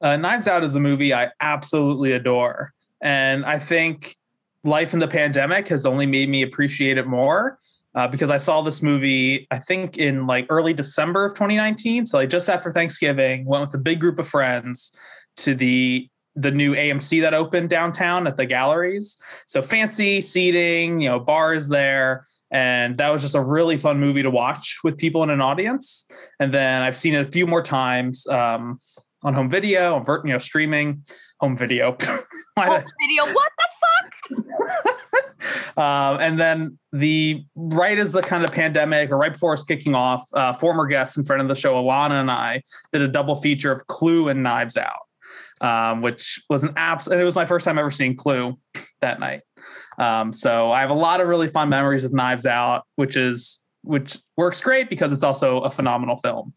Uh, 0.00 0.16
Knives 0.16 0.48
Out 0.48 0.64
is 0.64 0.74
a 0.74 0.80
movie 0.80 1.14
I 1.14 1.30
absolutely 1.40 2.12
adore. 2.12 2.72
And 3.00 3.44
I 3.44 3.58
think 3.58 4.16
life 4.64 4.92
in 4.92 4.98
the 4.98 5.08
pandemic 5.08 5.68
has 5.68 5.86
only 5.86 6.06
made 6.06 6.28
me 6.28 6.42
appreciate 6.42 6.98
it 6.98 7.06
more 7.06 7.58
uh, 7.94 8.08
because 8.08 8.30
I 8.30 8.38
saw 8.38 8.62
this 8.62 8.82
movie, 8.82 9.46
I 9.50 9.58
think 9.58 9.98
in 9.98 10.26
like 10.26 10.46
early 10.50 10.72
December 10.72 11.24
of 11.24 11.34
2019. 11.34 12.06
So 12.06 12.18
like 12.18 12.30
just 12.30 12.48
after 12.48 12.72
Thanksgiving, 12.72 13.44
went 13.44 13.64
with 13.66 13.74
a 13.74 13.78
big 13.78 14.00
group 14.00 14.18
of 14.18 14.28
friends 14.28 14.92
to 15.38 15.54
the 15.54 16.08
the 16.34 16.50
new 16.50 16.74
AMC 16.74 17.20
that 17.22 17.34
opened 17.34 17.68
downtown 17.68 18.26
at 18.26 18.36
the 18.36 18.46
galleries. 18.46 19.18
So 19.46 19.62
fancy 19.62 20.20
seating, 20.20 21.00
you 21.00 21.08
know, 21.08 21.18
bars 21.18 21.68
there. 21.68 22.24
And 22.50 22.96
that 22.98 23.08
was 23.08 23.22
just 23.22 23.34
a 23.34 23.40
really 23.40 23.76
fun 23.76 23.98
movie 23.98 24.22
to 24.22 24.30
watch 24.30 24.78
with 24.84 24.98
people 24.98 25.22
in 25.22 25.30
an 25.30 25.40
audience. 25.40 26.06
And 26.38 26.52
then 26.52 26.82
I've 26.82 26.96
seen 26.96 27.14
it 27.14 27.26
a 27.26 27.30
few 27.30 27.46
more 27.46 27.62
times 27.62 28.26
um, 28.26 28.78
on 29.24 29.34
home 29.34 29.50
video, 29.50 29.94
on 29.94 30.26
you 30.26 30.32
know, 30.32 30.38
streaming, 30.38 31.04
home 31.40 31.56
video. 31.56 31.96
home 32.58 32.84
video, 33.00 33.32
what 33.32 33.48
the 33.58 33.68
fuck? 33.80 34.98
um, 35.76 36.20
and 36.20 36.38
then 36.38 36.78
the 36.92 37.44
right 37.54 37.98
as 37.98 38.12
the 38.12 38.22
kind 38.22 38.44
of 38.44 38.52
pandemic 38.52 39.10
or 39.10 39.16
right 39.16 39.32
before 39.32 39.54
it's 39.54 39.62
kicking 39.62 39.94
off, 39.94 40.24
uh, 40.34 40.52
former 40.52 40.86
guests 40.86 41.16
in 41.16 41.24
front 41.24 41.42
of 41.42 41.48
the 41.48 41.54
show, 41.54 41.74
Alana 41.74 42.20
and 42.20 42.30
I 42.30 42.62
did 42.92 43.02
a 43.02 43.08
double 43.08 43.36
feature 43.36 43.72
of 43.72 43.86
Clue 43.86 44.28
and 44.28 44.42
Knives 44.42 44.76
Out, 44.76 45.06
um, 45.62 46.02
which 46.02 46.42
was 46.50 46.64
an 46.64 46.74
abs. 46.76 47.08
And 47.08 47.20
it 47.20 47.24
was 47.24 47.34
my 47.34 47.46
first 47.46 47.64
time 47.64 47.78
ever 47.78 47.90
seeing 47.90 48.16
Clue 48.16 48.58
that 49.00 49.20
night. 49.20 49.40
Um, 49.98 50.32
so 50.32 50.70
I 50.72 50.80
have 50.80 50.90
a 50.90 50.94
lot 50.94 51.20
of 51.20 51.28
really 51.28 51.48
fun 51.48 51.68
memories 51.68 52.02
with 52.02 52.12
Knives 52.12 52.46
Out, 52.46 52.84
which 52.96 53.16
is 53.16 53.60
which 53.84 54.18
works 54.36 54.60
great 54.60 54.88
because 54.88 55.12
it's 55.12 55.24
also 55.24 55.60
a 55.60 55.70
phenomenal 55.70 56.16
film 56.16 56.54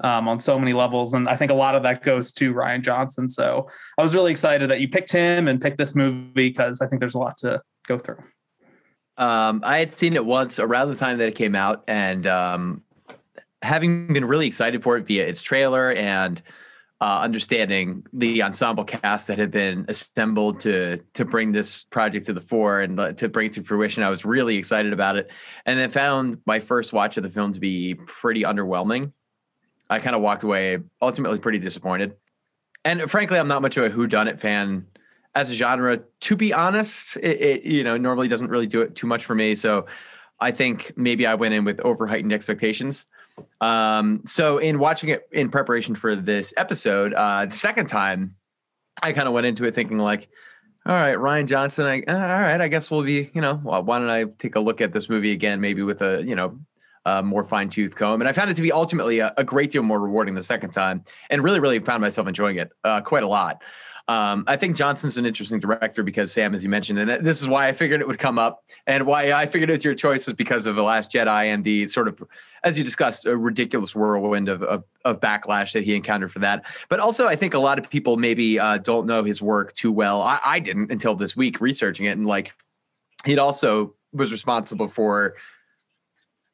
um, 0.00 0.28
on 0.28 0.38
so 0.38 0.58
many 0.58 0.72
levels. 0.72 1.14
And 1.14 1.28
I 1.28 1.36
think 1.36 1.50
a 1.50 1.54
lot 1.54 1.74
of 1.74 1.82
that 1.82 2.04
goes 2.04 2.32
to 2.34 2.54
Rian 2.54 2.82
Johnson. 2.82 3.28
So 3.28 3.68
I 3.98 4.02
was 4.02 4.14
really 4.14 4.30
excited 4.30 4.70
that 4.70 4.80
you 4.80 4.88
picked 4.88 5.10
him 5.10 5.48
and 5.48 5.60
picked 5.60 5.76
this 5.76 5.94
movie 5.96 6.32
because 6.34 6.80
I 6.80 6.86
think 6.86 7.00
there's 7.00 7.14
a 7.14 7.18
lot 7.18 7.36
to 7.38 7.60
go 7.86 7.98
through. 7.98 8.22
Um, 9.16 9.62
I 9.64 9.78
had 9.78 9.90
seen 9.90 10.14
it 10.14 10.24
once 10.24 10.60
around 10.60 10.90
the 10.90 10.94
time 10.94 11.18
that 11.18 11.28
it 11.28 11.34
came 11.34 11.56
out, 11.56 11.82
and 11.88 12.24
um, 12.28 12.82
having 13.62 14.12
been 14.12 14.24
really 14.24 14.46
excited 14.46 14.80
for 14.80 14.96
it 14.96 15.06
via 15.06 15.26
its 15.26 15.42
trailer 15.42 15.90
and 15.92 16.40
uh, 17.00 17.20
understanding 17.20 18.04
the 18.12 18.42
ensemble 18.42 18.84
cast 18.84 19.28
that 19.28 19.38
had 19.38 19.50
been 19.50 19.84
assembled 19.88 20.60
to 20.60 20.98
to 21.14 21.24
bring 21.24 21.52
this 21.52 21.84
project 21.84 22.26
to 22.26 22.32
the 22.32 22.40
fore 22.40 22.80
and 22.80 23.16
to 23.16 23.28
bring 23.28 23.46
it 23.46 23.52
to 23.54 23.62
fruition, 23.62 24.02
I 24.02 24.10
was 24.10 24.24
really 24.24 24.56
excited 24.56 24.92
about 24.92 25.16
it, 25.16 25.30
and 25.66 25.78
then 25.78 25.90
found 25.90 26.38
my 26.44 26.58
first 26.58 26.92
watch 26.92 27.16
of 27.16 27.22
the 27.22 27.30
film 27.30 27.52
to 27.52 27.60
be 27.60 27.94
pretty 27.94 28.42
underwhelming. 28.42 29.12
I 29.90 30.00
kind 30.00 30.16
of 30.16 30.22
walked 30.22 30.42
away 30.42 30.78
ultimately 31.00 31.38
pretty 31.38 31.58
disappointed, 31.58 32.16
and 32.84 33.08
frankly, 33.10 33.38
I'm 33.38 33.48
not 33.48 33.62
much 33.62 33.76
of 33.76 33.84
a 33.84 33.90
whodunit 33.90 34.40
fan 34.40 34.86
as 35.34 35.50
a 35.50 35.54
genre, 35.54 36.00
to 36.20 36.36
be 36.36 36.52
honest, 36.52 37.16
it, 37.18 37.40
it, 37.40 37.62
you 37.62 37.84
know 37.84 37.96
normally 37.96 38.26
doesn't 38.26 38.48
really 38.48 38.66
do 38.66 38.80
it 38.80 38.96
too 38.96 39.06
much 39.06 39.24
for 39.24 39.36
me. 39.36 39.54
So 39.54 39.86
I 40.40 40.50
think 40.50 40.92
maybe 40.96 41.26
I 41.26 41.34
went 41.36 41.54
in 41.54 41.64
with 41.64 41.80
over 41.80 42.08
heightened 42.08 42.32
expectations. 42.32 43.06
Um, 43.60 44.22
so 44.26 44.58
in 44.58 44.78
watching 44.78 45.08
it 45.10 45.28
in 45.32 45.50
preparation 45.50 45.94
for 45.94 46.14
this 46.16 46.52
episode, 46.56 47.14
uh, 47.14 47.46
the 47.46 47.56
second 47.56 47.86
time, 47.86 48.34
I 49.02 49.12
kind 49.12 49.28
of 49.28 49.34
went 49.34 49.46
into 49.46 49.64
it 49.64 49.74
thinking 49.74 49.98
like, 49.98 50.28
all 50.86 50.94
right, 50.94 51.16
Rian 51.16 51.46
Johnson. 51.46 51.86
I, 51.86 52.02
uh, 52.02 52.14
all 52.14 52.40
right, 52.40 52.60
I 52.60 52.68
guess 52.68 52.90
we'll 52.90 53.02
be, 53.02 53.30
you 53.34 53.40
know, 53.40 53.54
why 53.56 53.98
don't 53.98 54.08
I 54.08 54.24
take 54.38 54.56
a 54.56 54.60
look 54.60 54.80
at 54.80 54.92
this 54.92 55.08
movie 55.08 55.32
again, 55.32 55.60
maybe 55.60 55.82
with 55.82 56.00
a, 56.02 56.22
you 56.24 56.34
know, 56.34 56.58
a 57.04 57.22
more 57.22 57.44
fine 57.44 57.68
tooth 57.68 57.94
comb. 57.94 58.20
And 58.20 58.28
I 58.28 58.32
found 58.32 58.50
it 58.50 58.54
to 58.54 58.62
be 58.62 58.72
ultimately 58.72 59.18
a, 59.18 59.32
a, 59.36 59.44
great 59.44 59.70
deal 59.70 59.82
more 59.82 60.00
rewarding 60.00 60.34
the 60.34 60.42
second 60.42 60.70
time, 60.70 61.04
and 61.30 61.42
really, 61.42 61.60
really 61.60 61.78
found 61.78 62.00
myself 62.00 62.26
enjoying 62.26 62.56
it 62.56 62.70
uh, 62.84 63.00
quite 63.00 63.22
a 63.22 63.28
lot. 63.28 63.62
Um, 64.08 64.44
I 64.46 64.56
think 64.56 64.74
Johnson's 64.74 65.18
an 65.18 65.26
interesting 65.26 65.60
director 65.60 66.02
because 66.02 66.32
Sam, 66.32 66.54
as 66.54 66.64
you 66.64 66.70
mentioned, 66.70 66.98
and 66.98 67.26
this 67.26 67.42
is 67.42 67.48
why 67.48 67.68
I 67.68 67.72
figured 67.72 68.00
it 68.00 68.06
would 68.06 68.18
come 68.18 68.38
up, 68.38 68.64
and 68.86 69.04
why 69.04 69.32
I 69.32 69.46
figured 69.46 69.68
it 69.68 69.74
was 69.74 69.84
your 69.84 69.94
choice 69.94 70.26
was 70.26 70.34
because 70.34 70.66
of 70.66 70.76
the 70.76 70.82
Last 70.82 71.12
Jedi 71.12 71.52
and 71.52 71.62
the 71.62 71.86
sort 71.86 72.08
of, 72.08 72.22
as 72.64 72.78
you 72.78 72.84
discussed, 72.84 73.26
a 73.26 73.36
ridiculous 73.36 73.94
whirlwind 73.94 74.48
of 74.48 74.62
of, 74.62 74.84
of 75.04 75.20
backlash 75.20 75.72
that 75.72 75.84
he 75.84 75.94
encountered 75.94 76.32
for 76.32 76.38
that. 76.40 76.64
But 76.88 77.00
also, 77.00 77.26
I 77.26 77.36
think 77.36 77.54
a 77.54 77.58
lot 77.58 77.78
of 77.78 77.88
people 77.88 78.16
maybe 78.16 78.58
uh, 78.58 78.78
don't 78.78 79.06
know 79.06 79.24
his 79.24 79.40
work 79.42 79.72
too 79.72 79.92
well. 79.92 80.22
I, 80.22 80.40
I 80.44 80.58
didn't 80.58 80.90
until 80.90 81.14
this 81.14 81.36
week 81.36 81.60
researching 81.60 82.06
it, 82.06 82.16
and 82.16 82.26
like, 82.26 82.52
he'd 83.24 83.38
also 83.38 83.94
was 84.12 84.32
responsible 84.32 84.88
for 84.88 85.34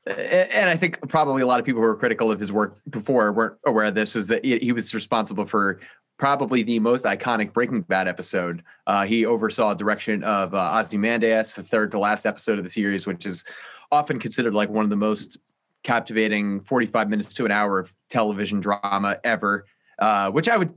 and 0.07 0.69
I 0.69 0.77
think 0.77 1.09
probably 1.09 1.43
a 1.43 1.47
lot 1.47 1.61
of 1.61 1.67
people 1.67 1.81
who 1.81 1.89
were 1.89 1.97
critical 1.97 2.31
of 2.31 2.39
his 2.39 2.53
work 2.53 2.77
before 2.91 3.33
weren't 3.33 3.57
aware 3.67 3.87
of 3.87 3.95
this, 3.95 4.15
is 4.17 4.27
that 4.27 4.45
he 4.45 4.73
was 4.73 4.93
responsible 4.93 5.47
for 5.47 5.81
probably 6.19 6.63
the 6.63 6.79
most 6.79 7.05
iconic 7.05 7.53
Breaking 7.53 7.81
Bad 7.83 8.07
episode. 8.07 8.63
Uh, 8.87 9.05
he 9.05 9.25
oversaw 9.25 9.73
direction 9.75 10.23
of 10.25 10.55
uh, 10.55 10.79
Ozymandias, 10.79 11.55
the 11.55 11.63
third 11.63 11.91
to 11.93 11.99
last 11.99 12.27
episode 12.27 12.59
of 12.59 12.65
the 12.65 12.71
series, 12.71 13.07
which 13.07 13.25
is 13.25 13.45
often 13.91 14.19
considered 14.19 14.55
like 14.55 14.69
one 14.69 14.85
of 14.85 14.91
the 14.91 14.97
most 14.97 15.39
captivating 15.85 16.61
45 16.63 17.09
minutes 17.09 17.33
to 17.35 17.45
an 17.45 17.53
hour 17.53 17.79
of 17.79 17.95
television 18.11 18.61
drama 18.61 19.19
ever, 19.23 19.67
uh, 20.01 20.31
which 20.31 20.49
I 20.49 20.57
would 20.57 20.75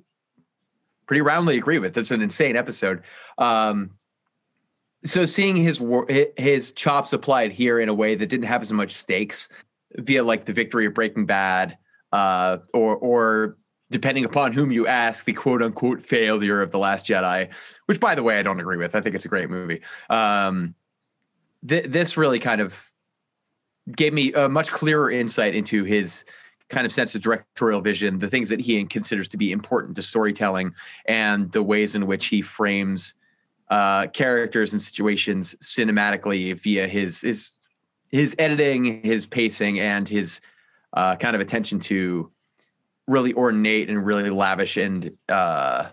pretty 1.07 1.21
roundly 1.21 1.57
agree 1.57 1.79
with. 1.79 1.97
It's 1.97 2.11
an 2.11 2.21
insane 2.21 2.55
episode. 2.55 3.01
Um, 3.37 3.91
so 5.05 5.25
seeing 5.25 5.55
his 5.55 5.81
his 6.37 6.71
chops 6.73 7.13
applied 7.13 7.51
here 7.51 7.79
in 7.79 7.89
a 7.89 7.93
way 7.93 8.15
that 8.15 8.27
didn't 8.27 8.47
have 8.47 8.61
as 8.61 8.73
much 8.73 8.91
stakes 8.91 9.47
via 9.95 10.23
like 10.23 10.45
the 10.45 10.53
victory 10.53 10.85
of 10.85 10.93
Breaking 10.93 11.25
Bad, 11.25 11.77
uh, 12.11 12.57
or 12.73 12.95
or 12.97 13.57
depending 13.89 14.25
upon 14.25 14.51
whom 14.51 14.71
you 14.71 14.85
ask, 14.85 15.23
the 15.25 15.33
quote 15.33 15.61
unquote 15.61 16.03
failure 16.03 16.61
of 16.61 16.71
The 16.71 16.79
Last 16.79 17.07
Jedi, 17.07 17.49
which, 17.85 17.99
by 17.99 18.15
the 18.15 18.23
way, 18.23 18.37
I 18.37 18.43
don't 18.43 18.59
agree 18.59 18.77
with. 18.77 18.95
I 18.95 19.01
think 19.01 19.15
it's 19.15 19.25
a 19.25 19.29
great 19.29 19.49
movie. 19.49 19.81
Um, 20.09 20.75
th- 21.65 21.85
this 21.85 22.17
really 22.17 22.39
kind 22.39 22.59
of 22.59 22.77
gave 23.95 24.13
me 24.13 24.33
a 24.33 24.49
much 24.49 24.71
clearer 24.71 25.09
insight 25.09 25.55
into 25.55 25.83
his 25.83 26.25
kind 26.69 26.85
of 26.85 26.91
sense 26.91 27.15
of 27.15 27.21
directorial 27.21 27.79
vision, 27.79 28.19
the 28.19 28.27
things 28.27 28.49
that 28.49 28.59
he 28.59 28.83
considers 28.85 29.29
to 29.29 29.37
be 29.37 29.51
important 29.51 29.95
to 29.95 30.01
storytelling, 30.01 30.73
and 31.05 31.51
the 31.51 31.63
ways 31.63 31.95
in 31.95 32.07
which 32.07 32.25
he 32.27 32.41
frames 32.41 33.13
uh, 33.69 34.07
characters 34.07 34.73
and 34.73 34.81
situations 34.81 35.55
cinematically 35.61 36.59
via 36.59 36.87
his 36.87 37.21
his 37.21 37.51
his 38.09 38.35
editing, 38.39 39.01
his 39.03 39.25
pacing, 39.25 39.79
and 39.79 40.07
his 40.07 40.39
uh, 40.93 41.15
kind 41.15 41.35
of 41.35 41.41
attention 41.41 41.79
to 41.79 42.31
really 43.07 43.33
ornate 43.33 43.89
and 43.89 44.05
really 44.05 44.29
lavish 44.29 44.77
and 44.77 45.11
uh, 45.29 45.87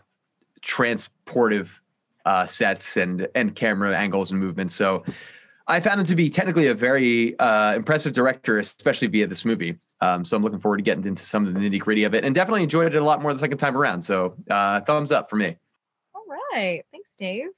transportive 0.62 1.78
uh, 2.24 2.46
sets 2.46 2.96
and 2.96 3.28
and 3.34 3.54
camera 3.54 3.96
angles 3.96 4.30
and 4.30 4.40
movements. 4.40 4.74
So 4.74 5.04
I 5.66 5.80
found 5.80 6.00
him 6.00 6.06
to 6.06 6.14
be 6.14 6.28
technically 6.28 6.66
a 6.66 6.74
very 6.74 7.38
uh, 7.38 7.74
impressive 7.74 8.12
director, 8.12 8.58
especially 8.58 9.08
via 9.08 9.26
this 9.26 9.44
movie. 9.44 9.78
Um, 10.00 10.24
so 10.24 10.36
I'm 10.36 10.42
looking 10.42 10.60
forward 10.60 10.78
to 10.78 10.82
getting 10.82 11.04
into 11.04 11.24
some 11.24 11.46
of 11.46 11.54
the 11.54 11.60
nitty 11.60 11.80
gritty 11.80 12.04
of 12.04 12.14
it, 12.14 12.24
and 12.24 12.34
definitely 12.34 12.62
enjoyed 12.62 12.94
it 12.94 12.98
a 12.98 13.04
lot 13.04 13.22
more 13.22 13.32
the 13.32 13.38
second 13.38 13.58
time 13.58 13.76
around. 13.76 14.02
So 14.02 14.34
uh, 14.50 14.80
thumbs 14.80 15.10
up 15.10 15.30
for 15.30 15.36
me. 15.36 15.56
All 16.14 16.24
right, 16.52 16.84
thanks, 16.92 17.16
Dave. 17.16 17.48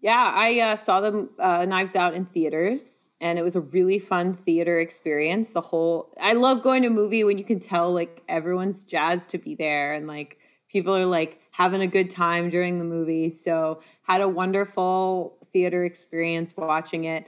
Yeah, 0.00 0.32
I 0.34 0.60
uh, 0.60 0.76
saw 0.76 1.00
them 1.00 1.30
uh, 1.38 1.64
Knives 1.64 1.96
Out 1.96 2.14
in 2.14 2.26
theaters, 2.26 3.08
and 3.20 3.38
it 3.38 3.42
was 3.42 3.56
a 3.56 3.60
really 3.60 3.98
fun 3.98 4.34
theater 4.34 4.78
experience. 4.78 5.50
The 5.50 5.60
whole 5.60 6.14
I 6.20 6.34
love 6.34 6.62
going 6.62 6.82
to 6.82 6.88
a 6.88 6.92
movie 6.92 7.24
when 7.24 7.36
you 7.36 7.44
can 7.44 7.60
tell 7.60 7.92
like 7.92 8.22
everyone's 8.28 8.82
jazzed 8.82 9.30
to 9.30 9.38
be 9.38 9.56
there, 9.56 9.92
and 9.94 10.06
like 10.06 10.38
people 10.70 10.96
are 10.96 11.06
like 11.06 11.40
having 11.50 11.82
a 11.82 11.86
good 11.86 12.10
time 12.10 12.48
during 12.48 12.78
the 12.78 12.84
movie. 12.84 13.30
So 13.32 13.82
had 14.02 14.20
a 14.20 14.28
wonderful 14.28 15.36
theater 15.52 15.84
experience 15.84 16.54
watching 16.56 17.04
it. 17.04 17.26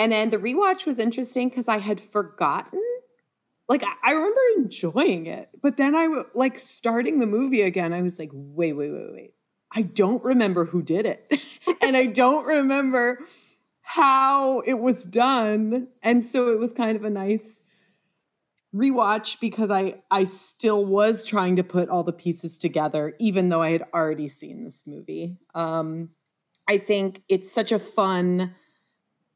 And 0.00 0.12
then 0.12 0.30
the 0.30 0.38
rewatch 0.38 0.86
was 0.86 0.98
interesting 0.98 1.50
because 1.50 1.68
I 1.68 1.76
had 1.76 2.00
forgotten. 2.00 2.80
Like 3.68 3.84
I 4.02 4.12
remember 4.12 4.40
enjoying 4.56 5.26
it, 5.26 5.50
but 5.60 5.76
then 5.76 5.94
I 5.94 6.08
was 6.08 6.24
like 6.34 6.58
starting 6.58 7.18
the 7.18 7.26
movie 7.26 7.60
again. 7.60 7.92
I 7.92 8.00
was 8.00 8.18
like, 8.18 8.30
wait, 8.32 8.72
wait, 8.72 8.90
wait, 8.90 9.12
wait 9.12 9.34
I 9.70 9.82
don't 9.82 10.24
remember 10.24 10.64
who 10.64 10.80
did 10.80 11.04
it. 11.04 11.30
and 11.82 11.98
I 11.98 12.06
don't 12.06 12.46
remember 12.46 13.18
how 13.82 14.60
it 14.60 14.78
was 14.78 15.04
done. 15.04 15.88
And 16.02 16.24
so 16.24 16.50
it 16.50 16.58
was 16.58 16.72
kind 16.72 16.96
of 16.96 17.04
a 17.04 17.10
nice 17.10 17.62
rewatch 18.74 19.38
because 19.38 19.70
I 19.70 19.96
I 20.10 20.24
still 20.24 20.86
was 20.86 21.24
trying 21.24 21.56
to 21.56 21.62
put 21.62 21.90
all 21.90 22.04
the 22.04 22.12
pieces 22.12 22.56
together 22.56 23.14
even 23.18 23.50
though 23.50 23.60
I 23.60 23.72
had 23.72 23.84
already 23.92 24.30
seen 24.30 24.64
this 24.64 24.84
movie. 24.86 25.36
Um 25.54 26.08
I 26.66 26.78
think 26.78 27.22
it's 27.28 27.52
such 27.52 27.70
a 27.70 27.78
fun 27.78 28.54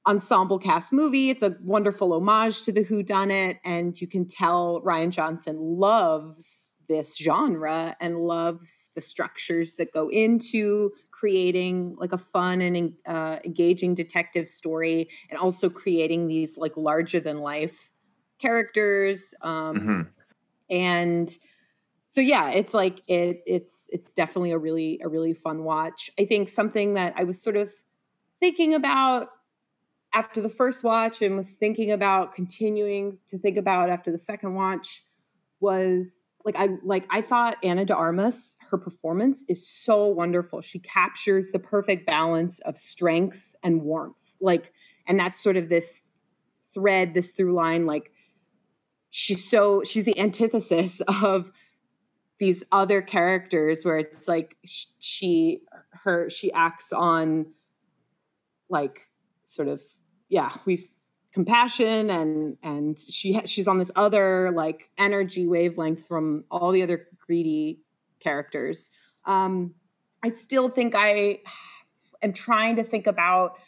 ensemble 0.07 0.59
cast 0.59 0.93
movie. 0.93 1.31
It's 1.31 1.43
a 1.43 1.57
wonderful 1.63 2.13
homage 2.13 2.63
to 2.65 2.73
the 2.73 2.83
Who 2.83 3.03
Done 3.03 3.31
It, 3.31 3.59
and 3.65 3.99
you 4.01 4.07
can 4.07 4.27
tell 4.29 4.83
Rian 4.83 5.11
Johnson 5.11 5.57
loves 5.59 6.73
this 6.89 7.17
genre 7.17 7.97
and 8.01 8.19
loves 8.19 8.89
the 8.95 9.01
structures 9.01 9.75
that 9.75 9.93
go 9.93 10.11
into 10.11 10.93
creating 11.11 11.97
like 11.99 12.13
a 12.13 12.19
fun 12.19 12.61
and 12.61 12.93
uh, 13.07 13.39
engaging 13.45 13.95
detective 13.95 14.47
story 14.47 15.09
and 15.31 15.39
also 15.39 15.71
creating 15.71 16.27
these 16.27 16.57
like 16.59 16.77
larger 16.77 17.21
than 17.21 17.39
life 17.39 17.91
characters 18.39 19.33
um, 19.41 19.77
mm-hmm. 19.77 20.01
and 20.69 21.39
so 22.09 22.21
yeah 22.21 22.51
it's 22.51 22.75
like 22.75 23.01
it 23.07 23.43
it's 23.47 23.89
it's 23.91 24.13
definitely 24.13 24.51
a 24.51 24.59
really 24.59 25.01
a 25.03 25.09
really 25.09 25.33
fun 25.33 25.65
watch 25.65 26.11
i 26.19 26.25
think 26.25 26.49
something 26.49 26.95
that 26.95 27.15
i 27.17 27.25
was 27.25 27.41
sort 27.41 27.57
of 27.57 27.73
thinking 28.41 28.75
about 28.75 29.29
after 30.15 30.41
the 30.41 30.49
first 30.49 30.85
watch 30.85 31.21
and 31.21 31.37
was 31.37 31.51
thinking 31.51 31.91
about 31.91 32.35
continuing 32.35 33.19
to 33.29 33.39
think 33.39 33.57
about 33.57 33.91
after 33.91 34.13
the 34.13 34.19
second 34.19 34.55
watch 34.55 35.05
was 35.61 36.23
like 36.45 36.55
I 36.57 36.69
like 36.85 37.07
I 37.11 37.21
thought 37.21 37.57
Ana 37.65 37.85
de 37.85 37.95
Armas, 37.95 38.57
her 38.71 38.79
performance 38.79 39.45
is 39.49 39.67
so 39.67 40.07
wonderful. 40.07 40.61
She 40.61 40.79
captures 40.79 41.51
the 41.51 41.59
perfect 41.59 42.07
balance 42.07 42.61
of 42.61 42.79
strength 42.79 43.57
and 43.63 43.83
warmth. 43.83 44.17
Like, 44.41 44.73
and 45.09 45.19
that's 45.19 45.43
sort 45.43 45.57
of 45.57 45.69
this 45.69 46.05
thread, 46.75 47.15
this 47.15 47.31
through 47.31 47.55
line. 47.55 47.87
Like, 47.87 48.13
she's 49.11 49.49
so 49.49 49.83
she's 49.85 50.05
the 50.05 50.19
antithesis 50.19 51.01
of 51.09 51.51
these 52.39 52.63
other 52.71 53.01
characters 53.01 53.85
where 53.85 53.99
it's 53.99 54.29
like 54.29 54.57
she 54.99 55.63
her 56.05 56.29
she 56.29 56.53
acts 56.53 56.93
on 56.93 57.47
like 58.69 59.09
sort 59.47 59.69
of 59.69 59.81
yeah 60.29 60.57
we've 60.65 60.89
compassion 61.35 62.11
and 62.11 62.57
and 62.63 62.99
she 62.99 63.41
she's 63.45 63.67
on 63.67 63.79
this 63.79 63.91
other 63.97 64.53
like 64.55 64.89
energy 64.97 65.47
wavelength 65.47 66.07
from 66.07 66.45
all 66.51 66.71
the 66.71 66.83
other 66.83 67.09
greedy 67.27 67.81
characters. 68.21 68.89
Um 69.27 69.75
i 70.23 70.31
still 70.31 70.69
think 70.69 70.95
i 70.95 71.41
am 72.23 72.33
trying 72.33 72.77
to 72.77 72.85
think 72.85 73.07
about 73.07 73.59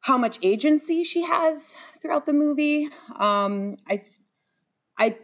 how 0.00 0.18
much 0.18 0.38
agency 0.42 1.04
she 1.04 1.22
has 1.22 1.76
throughout 2.02 2.26
the 2.26 2.32
movie. 2.32 2.88
Um 3.18 3.76
i 3.88 4.02
i 4.98 5.16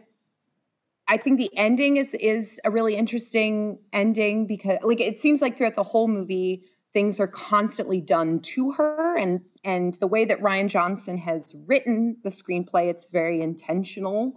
I 1.11 1.17
think 1.17 1.39
the 1.39 1.49
ending 1.57 1.97
is 1.97 2.13
is 2.13 2.59
a 2.63 2.71
really 2.71 2.95
interesting 2.95 3.79
ending 3.91 4.45
because 4.47 4.77
like 4.83 5.01
it 5.01 5.19
seems 5.19 5.41
like 5.41 5.57
throughout 5.57 5.75
the 5.75 5.83
whole 5.83 6.07
movie 6.07 6.63
things 6.93 7.19
are 7.19 7.27
constantly 7.27 7.99
done 7.99 8.39
to 8.41 8.71
her 8.71 9.17
and 9.17 9.41
and 9.63 9.95
the 9.95 10.07
way 10.07 10.25
that 10.25 10.41
Rian 10.41 10.67
Johnson 10.67 11.17
has 11.17 11.53
written 11.65 12.17
the 12.23 12.29
screenplay 12.29 12.89
it's 12.89 13.07
very 13.07 13.41
intentional. 13.41 14.33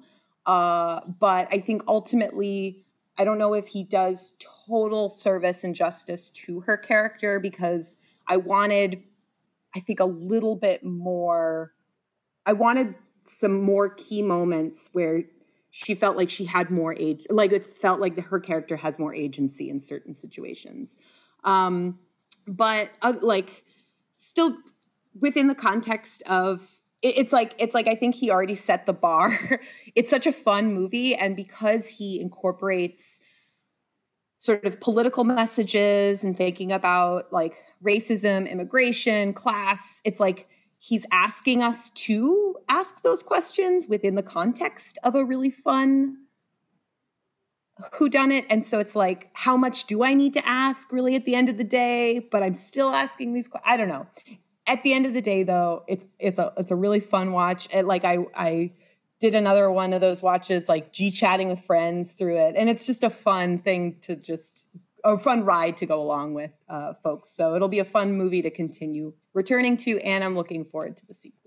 Uh, 0.46 1.00
but 1.20 1.48
I 1.52 1.60
think 1.60 1.82
ultimately 1.86 2.84
I 3.18 3.24
don't 3.24 3.38
know 3.38 3.54
if 3.54 3.68
he 3.68 3.84
does 3.84 4.32
total 4.66 5.08
service 5.08 5.64
and 5.64 5.74
justice 5.74 6.30
to 6.30 6.60
her 6.60 6.76
character 6.76 7.38
because 7.38 7.96
I 8.26 8.38
wanted 8.38 9.02
I 9.74 9.80
think 9.80 10.00
a 10.00 10.04
little 10.04 10.56
bit 10.56 10.84
more 10.84 11.72
I 12.44 12.54
wanted 12.54 12.94
some 13.26 13.62
more 13.62 13.88
key 13.90 14.22
moments 14.22 14.88
where 14.92 15.22
she 15.70 15.94
felt 15.94 16.16
like 16.16 16.28
she 16.28 16.44
had 16.44 16.70
more 16.70 16.94
age 16.98 17.24
like 17.30 17.52
it 17.52 17.76
felt 17.78 18.00
like 18.00 18.18
her 18.18 18.40
character 18.40 18.76
has 18.76 18.98
more 18.98 19.14
agency 19.14 19.70
in 19.70 19.80
certain 19.80 20.14
situations. 20.14 20.96
Um 21.44 21.98
but 22.48 22.90
uh, 23.02 23.14
like 23.20 23.64
still 24.16 24.56
within 25.18 25.48
the 25.48 25.54
context 25.54 26.22
of 26.26 26.66
it, 27.02 27.18
it's 27.18 27.32
like 27.32 27.54
it's 27.58 27.74
like 27.74 27.88
I 27.88 27.94
think 27.94 28.14
he 28.14 28.30
already 28.30 28.54
set 28.54 28.86
the 28.86 28.92
bar. 28.92 29.60
it's 29.94 30.10
such 30.10 30.26
a 30.26 30.32
fun 30.32 30.72
movie, 30.72 31.14
and 31.14 31.36
because 31.36 31.86
he 31.86 32.20
incorporates 32.20 33.20
sort 34.38 34.64
of 34.64 34.80
political 34.80 35.22
messages 35.22 36.24
and 36.24 36.36
thinking 36.36 36.72
about 36.72 37.32
like 37.32 37.54
racism, 37.84 38.50
immigration, 38.50 39.32
class, 39.32 40.00
it's 40.04 40.18
like 40.18 40.48
he's 40.78 41.06
asking 41.12 41.62
us 41.62 41.90
to 41.90 42.56
ask 42.68 43.00
those 43.02 43.22
questions 43.22 43.86
within 43.86 44.16
the 44.16 44.22
context 44.22 44.98
of 45.04 45.14
a 45.14 45.24
really 45.24 45.50
fun 45.50 46.16
who 47.94 48.08
done 48.08 48.30
it 48.30 48.44
and 48.50 48.66
so 48.66 48.80
it's 48.80 48.94
like 48.94 49.28
how 49.32 49.56
much 49.56 49.86
do 49.86 50.04
i 50.04 50.12
need 50.12 50.34
to 50.34 50.46
ask 50.46 50.92
really 50.92 51.14
at 51.16 51.24
the 51.24 51.34
end 51.34 51.48
of 51.48 51.56
the 51.56 51.64
day? 51.64 52.18
But 52.18 52.42
i'm 52.42 52.54
still 52.54 52.90
asking 52.90 53.32
these 53.32 53.48
i 53.64 53.76
don't 53.76 53.88
know 53.88 54.06
at 54.66 54.82
the 54.82 54.92
end 54.92 55.06
of 55.06 55.14
the 55.14 55.20
day 55.20 55.42
though 55.42 55.84
it's 55.88 56.04
it's 56.18 56.38
a 56.38 56.52
it's 56.56 56.70
a 56.70 56.76
really 56.76 57.00
fun 57.00 57.32
watch 57.32 57.68
it, 57.72 57.86
like 57.86 58.04
i 58.04 58.18
i 58.34 58.70
did 59.20 59.34
another 59.34 59.70
one 59.70 59.92
of 59.92 60.00
those 60.00 60.22
watches 60.22 60.68
like 60.68 60.92
g 60.92 61.10
chatting 61.10 61.48
with 61.48 61.60
friends 61.64 62.12
through 62.12 62.36
it 62.36 62.54
and 62.56 62.68
it's 62.68 62.86
just 62.86 63.04
a 63.04 63.10
fun 63.10 63.58
thing 63.58 63.96
to 64.00 64.16
just 64.16 64.66
a 65.04 65.18
fun 65.18 65.44
ride 65.44 65.76
to 65.76 65.86
go 65.86 66.00
along 66.00 66.32
with 66.32 66.52
uh, 66.68 66.92
folks 67.02 67.30
so 67.30 67.54
it'll 67.54 67.68
be 67.68 67.80
a 67.80 67.84
fun 67.84 68.12
movie 68.12 68.42
to 68.42 68.50
continue 68.50 69.12
returning 69.34 69.76
to 69.76 69.98
and 70.00 70.22
i'm 70.22 70.34
looking 70.34 70.64
forward 70.64 70.96
to 70.96 71.06
the 71.06 71.14
sequel 71.14 71.42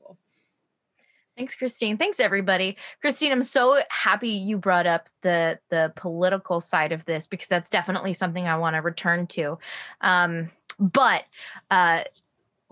Thanks, 1.37 1.53
Christine. 1.53 1.97
Thanks, 1.97 2.21
everybody. 2.21 2.77
Christine, 3.01 3.33
I'm 3.33 3.43
so 3.43 3.81
happy 3.89 4.29
you 4.29 4.57
brought 4.57 4.87
up 4.87 5.09
the 5.21 5.59
the 5.69 5.91
political 5.97 6.61
side 6.61 6.93
of 6.93 7.03
this 7.03 7.27
because 7.27 7.49
that's 7.49 7.69
definitely 7.69 8.13
something 8.13 8.47
I 8.47 8.55
want 8.55 8.75
to 8.75 8.81
return 8.81 9.27
to. 9.27 9.57
Um, 9.99 10.49
but 10.79 11.25
uh, 11.71 12.05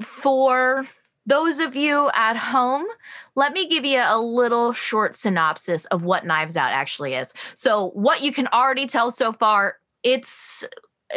for 0.02 0.86
those 1.26 1.60
of 1.60 1.76
you 1.76 2.10
at 2.14 2.36
home, 2.36 2.86
let 3.36 3.54
me 3.54 3.68
give 3.68 3.86
you 3.86 4.02
a 4.04 4.20
little 4.20 4.74
short 4.74 5.16
synopsis 5.16 5.86
of 5.86 6.04
what 6.04 6.26
Knives 6.26 6.58
Out 6.58 6.72
actually 6.72 7.14
is. 7.14 7.34
So, 7.56 7.92
what 7.92 8.22
you 8.22 8.34
can 8.34 8.48
already 8.48 8.88
tell 8.88 9.10
so 9.10 9.32
far, 9.32 9.78
it's 10.04 10.66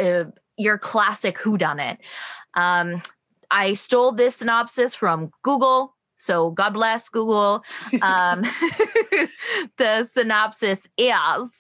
uh, 0.00 0.24
your 0.56 0.78
classic 0.78 1.36
whodunit. 1.36 1.98
Um, 2.54 3.02
I 3.50 3.74
stole 3.74 4.12
this 4.12 4.36
synopsis 4.36 4.94
from 4.94 5.30
Google 5.42 5.95
so 6.26 6.50
God 6.50 6.70
bless 6.70 7.08
Google. 7.08 7.62
Um, 8.02 8.42
the 9.76 10.04
synopsis 10.10 10.88
is 10.98 11.50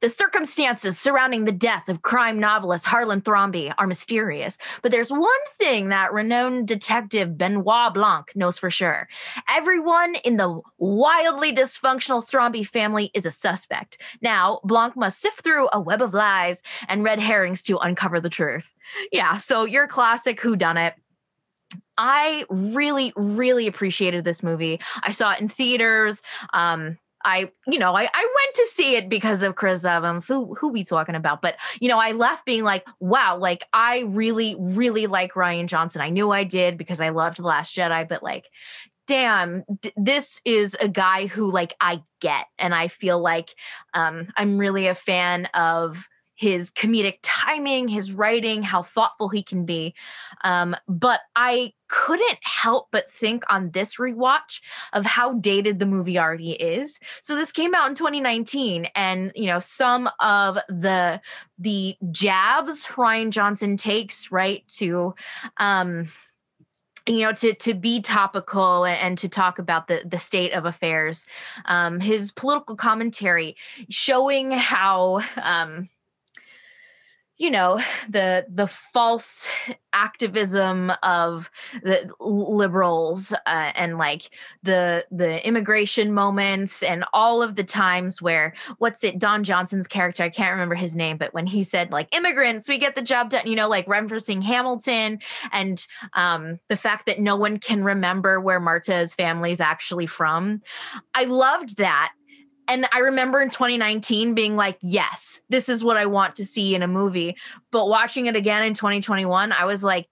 the 0.00 0.10
circumstances 0.10 0.98
surrounding 0.98 1.44
the 1.44 1.52
death 1.52 1.88
of 1.88 2.02
crime 2.02 2.38
novelist 2.38 2.84
Harlan 2.84 3.20
Thrombey 3.20 3.72
are 3.78 3.86
mysterious, 3.86 4.58
but 4.82 4.92
there's 4.92 5.10
one 5.10 5.30
thing 5.58 5.88
that 5.88 6.12
renowned 6.12 6.68
detective 6.68 7.38
Benoit 7.38 7.94
Blanc 7.94 8.30
knows 8.34 8.58
for 8.58 8.70
sure. 8.70 9.08
Everyone 9.48 10.16
in 10.16 10.36
the 10.36 10.60
wildly 10.78 11.54
dysfunctional 11.54 12.26
Thrombey 12.28 12.66
family 12.66 13.10
is 13.14 13.26
a 13.26 13.30
suspect. 13.30 13.98
Now, 14.20 14.60
Blanc 14.64 14.96
must 14.96 15.20
sift 15.20 15.42
through 15.42 15.68
a 15.72 15.80
web 15.80 16.02
of 16.02 16.14
lies 16.14 16.62
and 16.88 17.04
red 17.04 17.18
herrings 17.18 17.62
to 17.64 17.78
uncover 17.78 18.20
the 18.20 18.30
truth. 18.30 18.74
Yeah, 19.12 19.38
so 19.38 19.64
your 19.64 19.86
classic 19.86 20.40
whodunit 20.40 20.94
I 22.00 22.46
really, 22.48 23.12
really 23.14 23.66
appreciated 23.66 24.24
this 24.24 24.42
movie. 24.42 24.80
I 25.02 25.10
saw 25.10 25.32
it 25.32 25.40
in 25.40 25.50
theaters. 25.50 26.22
Um, 26.54 26.96
I, 27.26 27.50
you 27.66 27.78
know, 27.78 27.94
I, 27.94 28.04
I 28.04 28.34
went 28.36 28.54
to 28.54 28.66
see 28.72 28.96
it 28.96 29.10
because 29.10 29.42
of 29.42 29.54
Chris 29.54 29.84
Evans, 29.84 30.26
who 30.26 30.54
who 30.54 30.70
we 30.70 30.82
talking 30.82 31.14
about. 31.14 31.42
But 31.42 31.56
you 31.78 31.88
know, 31.88 31.98
I 31.98 32.12
left 32.12 32.46
being 32.46 32.64
like, 32.64 32.86
wow, 33.00 33.36
like 33.36 33.66
I 33.74 34.04
really, 34.06 34.56
really 34.58 35.06
like 35.06 35.34
Rian 35.34 35.66
Johnson. 35.66 36.00
I 36.00 36.08
knew 36.08 36.30
I 36.30 36.44
did 36.44 36.78
because 36.78 37.00
I 37.00 37.10
loved 37.10 37.36
The 37.36 37.42
Last 37.42 37.76
Jedi, 37.76 38.08
but 38.08 38.22
like, 38.22 38.46
damn, 39.06 39.64
th- 39.82 39.92
this 39.98 40.40
is 40.46 40.74
a 40.80 40.88
guy 40.88 41.26
who 41.26 41.52
like 41.52 41.74
I 41.82 42.00
get, 42.22 42.46
and 42.58 42.74
I 42.74 42.88
feel 42.88 43.20
like 43.20 43.54
um, 43.92 44.28
I'm 44.38 44.56
really 44.56 44.86
a 44.86 44.94
fan 44.94 45.44
of 45.52 46.08
his 46.40 46.70
comedic 46.70 47.18
timing, 47.20 47.86
his 47.86 48.12
writing, 48.12 48.62
how 48.62 48.82
thoughtful 48.82 49.28
he 49.28 49.42
can 49.42 49.66
be. 49.66 49.94
Um, 50.42 50.74
but 50.88 51.20
I 51.36 51.74
couldn't 51.88 52.38
help 52.40 52.88
but 52.90 53.10
think 53.10 53.44
on 53.50 53.72
this 53.72 53.96
rewatch 53.96 54.62
of 54.94 55.04
how 55.04 55.34
dated 55.34 55.78
the 55.78 55.84
movie 55.84 56.18
already 56.18 56.52
is. 56.52 56.98
So 57.20 57.36
this 57.36 57.52
came 57.52 57.74
out 57.74 57.90
in 57.90 57.94
2019, 57.94 58.86
and 58.94 59.32
you 59.34 59.48
know 59.48 59.60
some 59.60 60.08
of 60.18 60.56
the 60.70 61.20
the 61.58 61.94
jabs 62.10 62.86
Rian 62.86 63.28
Johnson 63.28 63.76
takes 63.76 64.32
right 64.32 64.66
to. 64.78 65.14
Um, 65.58 66.08
you 67.06 67.20
know 67.20 67.32
to 67.32 67.54
to 67.54 67.74
be 67.74 68.00
topical 68.00 68.84
and 68.84 69.16
to 69.18 69.28
talk 69.28 69.58
about 69.58 69.88
the 69.88 70.02
the 70.04 70.18
state 70.18 70.52
of 70.52 70.66
affairs 70.66 71.24
um 71.64 71.98
his 71.98 72.30
political 72.30 72.76
commentary 72.76 73.56
showing 73.88 74.50
how 74.50 75.20
um 75.42 75.88
you 77.40 77.50
know 77.50 77.80
the 78.10 78.44
the 78.52 78.66
false 78.66 79.48
activism 79.94 80.92
of 81.02 81.50
the 81.82 82.08
liberals 82.20 83.32
uh, 83.32 83.72
and 83.74 83.96
like 83.96 84.30
the 84.62 85.04
the 85.10 85.44
immigration 85.48 86.12
moments 86.12 86.82
and 86.82 87.02
all 87.14 87.42
of 87.42 87.56
the 87.56 87.64
times 87.64 88.20
where 88.20 88.54
what's 88.76 89.02
it 89.02 89.18
Don 89.18 89.42
Johnson's 89.42 89.86
character 89.86 90.22
I 90.22 90.28
can't 90.28 90.52
remember 90.52 90.74
his 90.74 90.94
name 90.94 91.16
but 91.16 91.32
when 91.32 91.46
he 91.46 91.64
said 91.64 91.90
like 91.90 92.14
immigrants 92.14 92.68
we 92.68 92.76
get 92.76 92.94
the 92.94 93.02
job 93.02 93.30
done 93.30 93.46
you 93.46 93.56
know 93.56 93.68
like 93.68 93.86
referencing 93.86 94.42
Hamilton 94.42 95.18
and 95.50 95.84
um 96.12 96.60
the 96.68 96.76
fact 96.76 97.06
that 97.06 97.20
no 97.20 97.36
one 97.36 97.58
can 97.58 97.82
remember 97.82 98.38
where 98.38 98.60
Marta's 98.60 99.14
family 99.14 99.50
is 99.50 99.60
actually 99.60 100.06
from. 100.06 100.60
I 101.14 101.24
loved 101.24 101.78
that 101.78 102.12
And 102.70 102.86
I 102.92 103.00
remember 103.00 103.40
in 103.40 103.50
2019 103.50 104.32
being 104.32 104.54
like, 104.54 104.78
yes, 104.80 105.40
this 105.48 105.68
is 105.68 105.82
what 105.82 105.96
I 105.96 106.06
want 106.06 106.36
to 106.36 106.46
see 106.46 106.76
in 106.76 106.82
a 106.82 106.88
movie. 106.88 107.36
But 107.72 107.88
watching 107.88 108.26
it 108.26 108.36
again 108.36 108.62
in 108.62 108.74
2021, 108.74 109.50
I 109.50 109.64
was 109.64 109.82
like, 109.82 110.06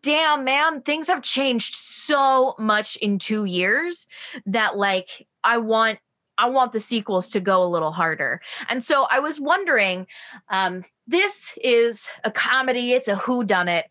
damn, 0.00 0.44
man, 0.44 0.82
things 0.82 1.08
have 1.08 1.22
changed 1.22 1.74
so 1.74 2.54
much 2.60 2.94
in 2.96 3.18
two 3.18 3.46
years 3.46 4.06
that 4.46 4.76
like 4.76 5.26
I 5.42 5.58
want 5.58 5.98
I 6.38 6.48
want 6.50 6.72
the 6.72 6.78
sequels 6.78 7.30
to 7.30 7.40
go 7.40 7.64
a 7.64 7.66
little 7.66 7.90
harder. 7.90 8.40
And 8.68 8.84
so 8.84 9.08
I 9.10 9.18
was 9.18 9.40
wondering, 9.40 10.06
um, 10.50 10.84
this 11.08 11.52
is 11.64 12.08
a 12.22 12.30
comedy, 12.30 12.92
it's 12.92 13.08
a 13.08 13.16
who 13.16 13.42
done 13.42 13.66
it. 13.66 13.86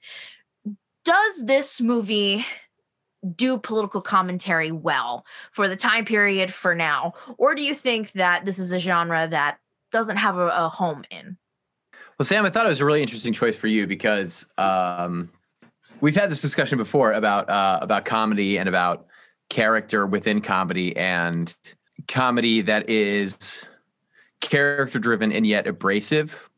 Does 1.04 1.44
this 1.44 1.82
movie 1.82 2.46
do 3.36 3.58
political 3.58 4.02
commentary 4.02 4.72
well 4.72 5.26
for 5.52 5.68
the 5.68 5.76
time 5.76 6.06
period 6.06 6.54
for 6.54 6.76
now? 6.76 7.14
Or 7.38 7.56
do 7.56 7.62
you 7.62 7.74
think 7.74 8.12
that 8.14 8.46
this 8.46 8.60
is 8.60 8.72
a 8.72 8.80
genre 8.80 9.28
that 9.28 9.60
doesn't 9.92 10.18
have 10.18 10.38
a, 10.38 10.48
a 10.48 10.70
home 10.70 11.04
in? 11.10 11.38
Well, 12.18 12.26
Sam, 12.26 12.46
I 12.46 12.50
thought 12.50 12.66
it 12.66 12.70
was 12.70 12.82
a 12.82 12.86
really 12.86 13.02
interesting 13.02 13.34
choice 13.34 13.58
for 13.58 13.68
you 13.68 13.88
because 13.88 14.46
um, 14.58 15.32
we've 16.02 16.16
had 16.16 16.30
this 16.30 16.42
discussion 16.42 16.78
before 16.78 17.14
about 17.14 17.50
uh, 17.50 17.80
about 17.82 18.06
comedy 18.06 18.58
and 18.58 18.70
about 18.70 19.08
character 19.50 20.06
within 20.06 20.42
comedy 20.42 20.96
and 20.96 21.56
comedy 22.08 22.62
that 22.62 22.90
is 22.90 23.64
character 24.42 25.00
driven 25.00 25.32
and 25.32 25.46
yet 25.46 25.68
abrasive 25.68 26.50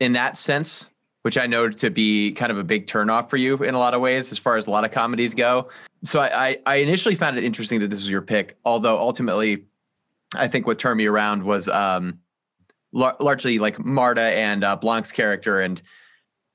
in 0.00 0.12
that 0.12 0.38
sense 0.38 0.88
which 1.24 1.38
I 1.38 1.46
know 1.46 1.70
to 1.70 1.88
be 1.88 2.32
kind 2.32 2.52
of 2.52 2.58
a 2.58 2.62
big 2.62 2.86
turnoff 2.86 3.30
for 3.30 3.38
you 3.38 3.56
in 3.64 3.74
a 3.74 3.78
lot 3.78 3.94
of 3.94 4.02
ways, 4.02 4.30
as 4.30 4.36
far 4.36 4.58
as 4.58 4.66
a 4.66 4.70
lot 4.70 4.84
of 4.84 4.90
comedies 4.90 5.32
go. 5.32 5.70
So 6.04 6.20
I, 6.20 6.58
I, 6.66 6.76
initially 6.76 7.14
found 7.14 7.38
it 7.38 7.44
interesting 7.44 7.80
that 7.80 7.88
this 7.88 8.00
was 8.00 8.10
your 8.10 8.20
pick, 8.20 8.58
although 8.66 8.98
ultimately, 8.98 9.64
I 10.34 10.48
think 10.48 10.66
what 10.66 10.78
turned 10.78 10.98
me 10.98 11.06
around 11.06 11.42
was 11.42 11.66
um, 11.66 12.18
lar- 12.92 13.16
largely 13.20 13.58
like 13.58 13.82
Marta 13.82 14.20
and 14.20 14.62
uh, 14.64 14.76
Blanc's 14.76 15.12
character 15.12 15.62
and 15.62 15.80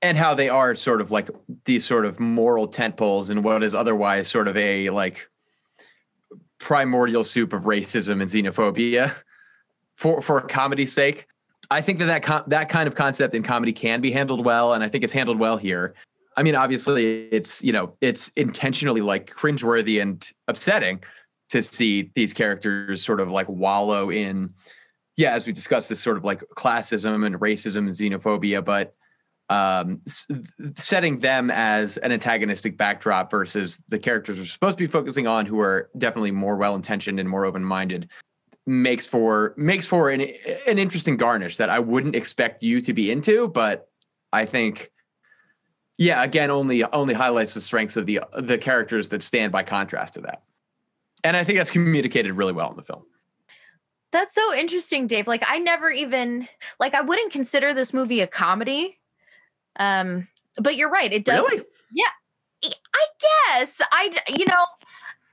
and 0.04 0.16
how 0.16 0.36
they 0.36 0.50
are 0.50 0.76
sort 0.76 1.02
of 1.02 1.10
like 1.10 1.32
these 1.66 1.84
sort 1.84 2.06
of 2.06 2.20
moral 2.20 2.68
tent 2.68 2.96
poles 2.96 3.32
in 3.32 3.42
what 3.42 3.64
is 3.64 3.74
otherwise 3.74 4.28
sort 4.28 4.48
of 4.48 4.56
a 4.56 4.92
like 4.92 5.28
primordial 6.60 7.24
soup 7.24 7.54
of 7.54 7.64
racism 7.64 8.22
and 8.22 8.30
xenophobia 8.30 9.12
for 9.96 10.22
for 10.22 10.40
comedy's 10.42 10.94
sake. 10.94 11.26
I 11.72 11.82
think 11.82 12.00
that 12.00 12.06
that, 12.06 12.24
com- 12.24 12.44
that 12.48 12.70
kind 12.70 12.88
of 12.88 12.96
concept 12.96 13.34
in 13.34 13.44
comedy 13.44 13.74
can 13.74 14.02
be 14.02 14.12
handled 14.12 14.44
well, 14.44 14.74
and 14.74 14.84
I 14.84 14.88
think 14.88 15.04
it's 15.04 15.14
handled 15.14 15.40
well 15.40 15.58
here. 15.58 15.94
I 16.36 16.44
mean, 16.44 16.56
obviously, 16.56 17.28
it's 17.30 17.64
you 17.64 17.72
know, 17.72 17.94
it's 18.02 18.32
intentionally 18.36 19.02
like 19.02 19.30
cringeworthy 19.30 20.02
and 20.02 20.28
upsetting 20.48 21.04
to 21.50 21.62
see 21.62 22.12
these 22.16 22.32
characters 22.34 23.04
sort 23.04 23.20
of 23.20 23.30
like 23.30 23.50
wallow 23.50 24.10
in, 24.10 24.54
yeah, 25.18 25.34
as 25.34 25.46
we 25.46 25.54
discussed, 25.54 25.90
this 25.90 26.00
sort 26.00 26.18
of 26.18 26.24
like 26.24 26.42
classism 26.56 27.26
and 27.26 27.36
racism 27.40 27.80
and 27.80 27.90
xenophobia, 27.90 28.64
but 28.64 28.96
um, 29.50 30.00
setting 30.78 31.20
them 31.20 31.50
as 31.50 31.98
an 31.98 32.12
antagonistic 32.12 32.78
backdrop 32.78 33.32
versus 33.32 33.80
the 33.90 33.98
characters 33.98 34.38
we're 34.38 34.46
supposed 34.46 34.78
to 34.78 34.84
be 34.84 34.92
focusing 34.92 35.26
on, 35.26 35.46
who 35.46 35.60
are 35.60 35.90
definitely 35.98 36.32
more 36.32 36.56
well 36.56 36.76
intentioned 36.76 37.20
and 37.20 37.28
more 37.28 37.46
open 37.46 37.64
minded, 37.64 38.10
makes 38.70 39.08
for 39.08 39.56
makes 39.58 39.86
for 39.86 40.10
an 40.10 40.22
an 40.68 40.78
interesting 40.78 41.18
garnish 41.18 41.58
that 41.58 41.70
I 41.70 41.80
wouldn't 41.80 42.16
expect 42.16 42.62
you 42.62 42.80
to 42.82 42.94
be 42.94 43.10
into, 43.10 43.48
but 43.48 43.90
I 44.32 44.46
think 44.46 44.92
yeah, 45.98 46.24
again 46.24 46.52
only 46.52 46.84
only 46.84 47.16
highlights 47.16 47.56
the 47.56 47.62
strengths 47.62 47.98
of 47.98 48.06
the 48.06 48.22
the 48.38 48.58
characters 48.58 49.10
that 49.10 49.24
stand 49.24 49.52
by 49.52 49.64
contrast 49.64 50.14
to 50.14 50.22
that. 50.22 50.44
And 51.24 51.36
I 51.36 51.44
think 51.44 51.58
that's 51.58 51.72
communicated 51.72 52.34
really 52.34 52.54
well 52.54 52.70
in 52.70 52.78
the 52.78 52.84
film. 52.84 53.04
That's 54.12 54.34
so 54.34 54.54
interesting, 54.54 55.08
Dave. 55.08 55.28
Like 55.28 55.44
I 55.48 55.58
never 55.58 55.90
even 55.90 56.48
like 56.80 56.94
I 56.94 57.02
wouldn't 57.02 57.34
consider 57.34 57.74
this 57.74 57.92
movie 57.92 58.22
a 58.22 58.28
comedy. 58.28 59.00
Um, 59.78 60.28
but 60.58 60.76
you're 60.76 60.90
right. 60.90 61.12
It 61.12 61.26
does. 61.26 61.48
Really? 61.50 61.64
I 62.64 63.06
guess 63.60 63.82
I 63.92 64.12
you 64.28 64.46
know, 64.46 64.66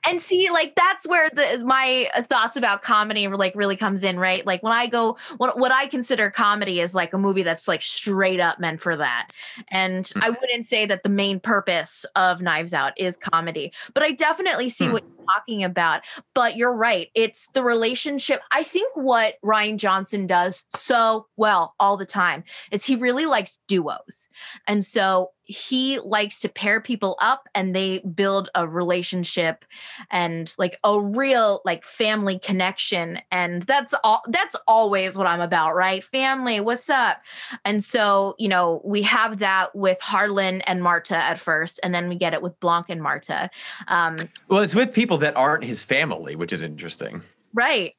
and 0.09 0.21
see, 0.21 0.51
like 0.51 0.75
that's 0.75 1.07
where 1.07 1.29
the 1.31 1.63
my 1.65 2.09
thoughts 2.29 2.57
about 2.57 2.83
comedy 2.83 3.27
like 3.29 3.55
really 3.55 3.77
comes 3.77 4.05
in, 4.05 4.19
right? 4.19 4.45
Like 4.47 4.63
when 4.63 4.73
I 4.73 4.87
go, 4.87 5.17
what 5.39 5.59
what 5.59 5.73
I 5.73 5.87
consider 5.87 6.31
comedy 6.31 6.81
is 6.81 6.95
like 6.95 7.13
a 7.13 7.19
movie 7.19 7.43
that's 7.43 7.67
like 7.69 7.83
straight 7.83 8.41
up 8.41 8.59
meant 8.61 8.81
for 8.81 8.97
that, 8.97 9.29
and 9.71 10.11
Hmm. 10.15 10.21
I 10.23 10.31
wouldn't 10.31 10.67
say 10.67 10.87
that 10.87 11.03
the 11.03 11.09
main 11.09 11.41
purpose 11.41 12.05
of 12.17 12.41
Knives 12.41 12.73
Out 12.73 12.93
is 12.97 13.17
comedy, 13.17 13.73
but 13.95 14.03
I 14.03 14.13
definitely 14.13 14.69
see 14.69 14.87
Hmm. 14.87 14.93
what 14.95 15.05
talking 15.35 15.65
about. 15.65 16.03
But 16.35 16.57
you're 16.57 16.75
right; 16.75 17.09
it's 17.15 17.49
the 17.55 17.63
relationship. 17.63 18.41
I 18.53 18.63
think 18.63 18.95
what 18.95 19.35
Rian 19.45 19.77
Johnson 19.77 20.27
does 20.27 20.65
so 20.75 21.27
well 21.37 21.75
all 21.81 21.97
the 21.97 22.07
time 22.07 22.45
is 22.71 22.85
he 22.85 22.97
really 22.97 23.27
likes 23.27 23.59
duos, 23.69 24.29
and 24.67 24.85
so 24.85 25.31
he 25.47 26.01
likes 26.01 26.41
to 26.41 26.49
pair 26.49 26.81
people 26.81 27.17
up 27.21 27.49
and 27.55 27.75
they 27.75 28.01
build 28.01 28.51
a 28.57 28.67
relationship 28.67 29.65
and 30.11 30.53
like 30.59 30.79
a 30.83 31.01
real 31.01 31.61
like 31.65 31.85
family 31.85 32.39
connection 32.41 33.21
and 33.31 33.63
that's 33.63 33.95
all 34.03 34.23
that's 34.29 34.57
always 34.67 35.17
what 35.17 35.27
i'm 35.27 35.41
about 35.41 35.75
right 35.75 36.03
family 36.05 36.59
what's 36.59 36.91
up 36.91 37.19
and 37.65 37.83
so 37.83 38.35
you 38.39 38.49
know 38.49 38.81
we 38.85 39.03
have 39.03 39.39
that 39.39 39.75
with 39.75 40.01
harlan 40.01 40.63
and 40.63 40.83
marta 40.83 41.17
at 41.17 41.39
first 41.39 41.79
and 41.83 41.95
then 41.95 42.09
we 42.09 42.17
get 42.17 42.35
it 42.35 42.43
with 42.43 42.59
blanc 42.59 42.87
and 42.89 43.01
marta 43.01 43.49
um 43.87 44.17
Well, 44.49 44.63
it's 44.63 44.75
with 44.75 44.93
people 44.93 45.16
that 45.19 45.37
aren't 45.37 45.65
his 45.65 45.83
family, 45.83 46.37
which 46.37 46.53
is 46.53 46.63
interesting. 46.63 47.23
right 47.55 47.95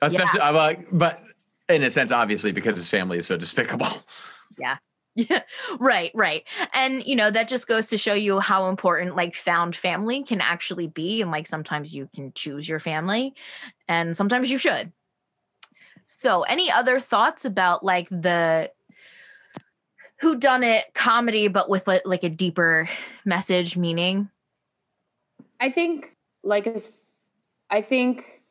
Especially, 0.00 0.40
uh, 0.40 0.74
but 0.92 1.22
in 1.68 1.82
a 1.82 1.90
sense, 1.90 2.12
obviously, 2.12 2.52
because 2.52 2.76
his 2.76 2.88
family 2.88 3.18
is 3.18 3.26
so 3.26 3.36
despicable. 3.36 3.88
Yeah, 4.60 4.78
Yeah, 5.18 5.42
right, 5.80 6.12
right. 6.14 6.44
And 6.74 7.04
you 7.04 7.16
know, 7.16 7.30
that 7.30 7.48
just 7.48 7.66
goes 7.66 7.88
to 7.88 7.98
show 7.98 8.14
you 8.14 8.38
how 8.38 8.68
important 8.68 9.16
like 9.16 9.34
found 9.34 9.74
family 9.74 10.22
can 10.22 10.40
actually 10.40 10.86
be. 10.86 11.22
And 11.22 11.32
like 11.32 11.48
sometimes 11.48 11.92
you 11.92 12.08
can 12.14 12.32
choose 12.34 12.68
your 12.68 12.78
family 12.78 13.34
and 13.88 14.16
sometimes 14.16 14.48
you 14.48 14.58
should. 14.58 14.92
So 16.04 16.42
any 16.42 16.70
other 16.70 17.00
thoughts 17.00 17.44
about 17.44 17.84
like 17.84 18.08
the 18.10 18.70
who 20.20 20.38
done 20.38 20.62
it 20.62 20.86
comedy 20.94 21.48
but 21.48 21.68
with 21.68 21.88
like, 21.88 22.02
like 22.04 22.22
a 22.22 22.30
deeper 22.30 22.88
message 23.24 23.76
meaning? 23.76 24.30
I 25.58 25.70
think, 25.70 26.14
like, 26.48 26.66
as 26.66 26.90
I 27.70 27.80
think 27.82 28.42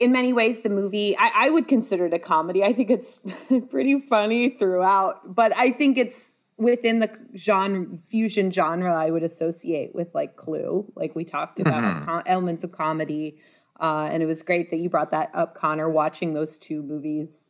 in 0.00 0.12
many 0.12 0.32
ways, 0.32 0.60
the 0.60 0.68
movie, 0.68 1.16
I, 1.16 1.46
I 1.46 1.50
would 1.50 1.66
consider 1.68 2.06
it 2.06 2.14
a 2.14 2.18
comedy. 2.18 2.62
I 2.62 2.72
think 2.72 2.90
it's 2.90 3.16
pretty 3.70 4.00
funny 4.00 4.50
throughout, 4.50 5.34
but 5.34 5.56
I 5.56 5.70
think 5.70 5.98
it's 5.98 6.38
within 6.56 6.98
the 6.98 7.10
genre, 7.36 7.86
fusion 8.10 8.50
genre, 8.50 8.94
I 8.94 9.10
would 9.10 9.22
associate 9.22 9.94
with 9.94 10.08
like 10.14 10.36
Clue. 10.36 10.90
Like, 10.96 11.14
we 11.14 11.24
talked 11.24 11.60
about 11.60 11.82
Mhm. 11.84 12.04
com- 12.04 12.22
elements 12.26 12.64
of 12.64 12.72
comedy. 12.72 13.38
Uh, 13.80 14.08
and 14.10 14.22
it 14.24 14.26
was 14.26 14.42
great 14.42 14.70
that 14.72 14.78
you 14.78 14.90
brought 14.90 15.12
that 15.12 15.30
up, 15.34 15.54
Connor, 15.56 15.88
watching 15.88 16.34
those 16.34 16.58
two 16.58 16.82
movies 16.82 17.47